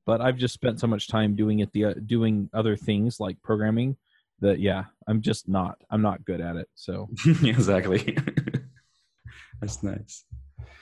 but 0.05 0.19
I've 0.21 0.37
just 0.37 0.53
spent 0.53 0.79
so 0.79 0.87
much 0.87 1.07
time 1.07 1.35
doing 1.35 1.59
it, 1.59 1.71
the 1.71 1.85
uh, 1.85 1.93
doing 2.05 2.49
other 2.53 2.75
things 2.75 3.19
like 3.19 3.41
programming, 3.43 3.97
that 4.39 4.59
yeah, 4.59 4.85
I'm 5.07 5.21
just 5.21 5.47
not. 5.47 5.77
I'm 5.89 6.01
not 6.01 6.25
good 6.25 6.41
at 6.41 6.55
it. 6.55 6.67
So, 6.75 7.09
exactly. 7.43 8.17
That's 9.61 9.83
nice. 9.83 10.25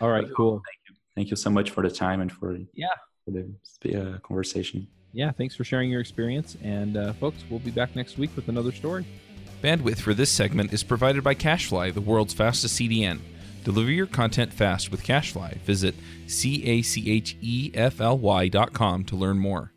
all 0.02 0.10
right, 0.10 0.28
cool. 0.36 0.62
Thank 0.66 0.78
you 0.90 0.96
Thank 1.16 1.30
you 1.32 1.36
so 1.36 1.50
much 1.50 1.72
for 1.72 1.82
the 1.82 1.90
time 1.90 2.22
and 2.22 2.32
for 2.32 2.56
Yeah. 2.74 2.88
for 3.26 3.32
the 3.32 3.96
uh, 4.16 4.18
conversation. 4.20 4.88
Yeah, 5.18 5.32
thanks 5.32 5.56
for 5.56 5.64
sharing 5.64 5.90
your 5.90 6.00
experience. 6.00 6.56
And 6.64 6.96
uh, 6.96 7.14
folks, 7.14 7.44
we'll 7.50 7.60
be 7.60 7.72
back 7.72 7.96
next 7.96 8.20
week 8.20 8.30
with 8.36 8.50
another 8.50 8.72
story. 8.72 9.04
Bandwidth 9.64 9.98
for 9.98 10.14
this 10.14 10.30
segment 10.32 10.72
is 10.72 10.84
provided 10.84 11.24
by 11.24 11.34
CacheFly, 11.34 11.92
the 11.92 12.02
world's 12.02 12.36
fastest 12.36 12.80
CDN. 12.80 13.20
Deliver 13.64 13.90
your 13.90 14.06
content 14.06 14.54
fast 14.54 14.92
with 14.92 15.04
CacheFly. 15.04 15.58
Visit 15.62 15.96
C 16.28 16.64
A 16.64 16.84
C 16.84 17.10
H 17.10 17.36
E 17.42 17.72
F 17.74 18.00
L 18.00 18.18
Y 18.20 18.48
dot 18.48 18.74
com 18.74 19.04
to 19.06 19.16
learn 19.16 19.40
more. 19.40 19.74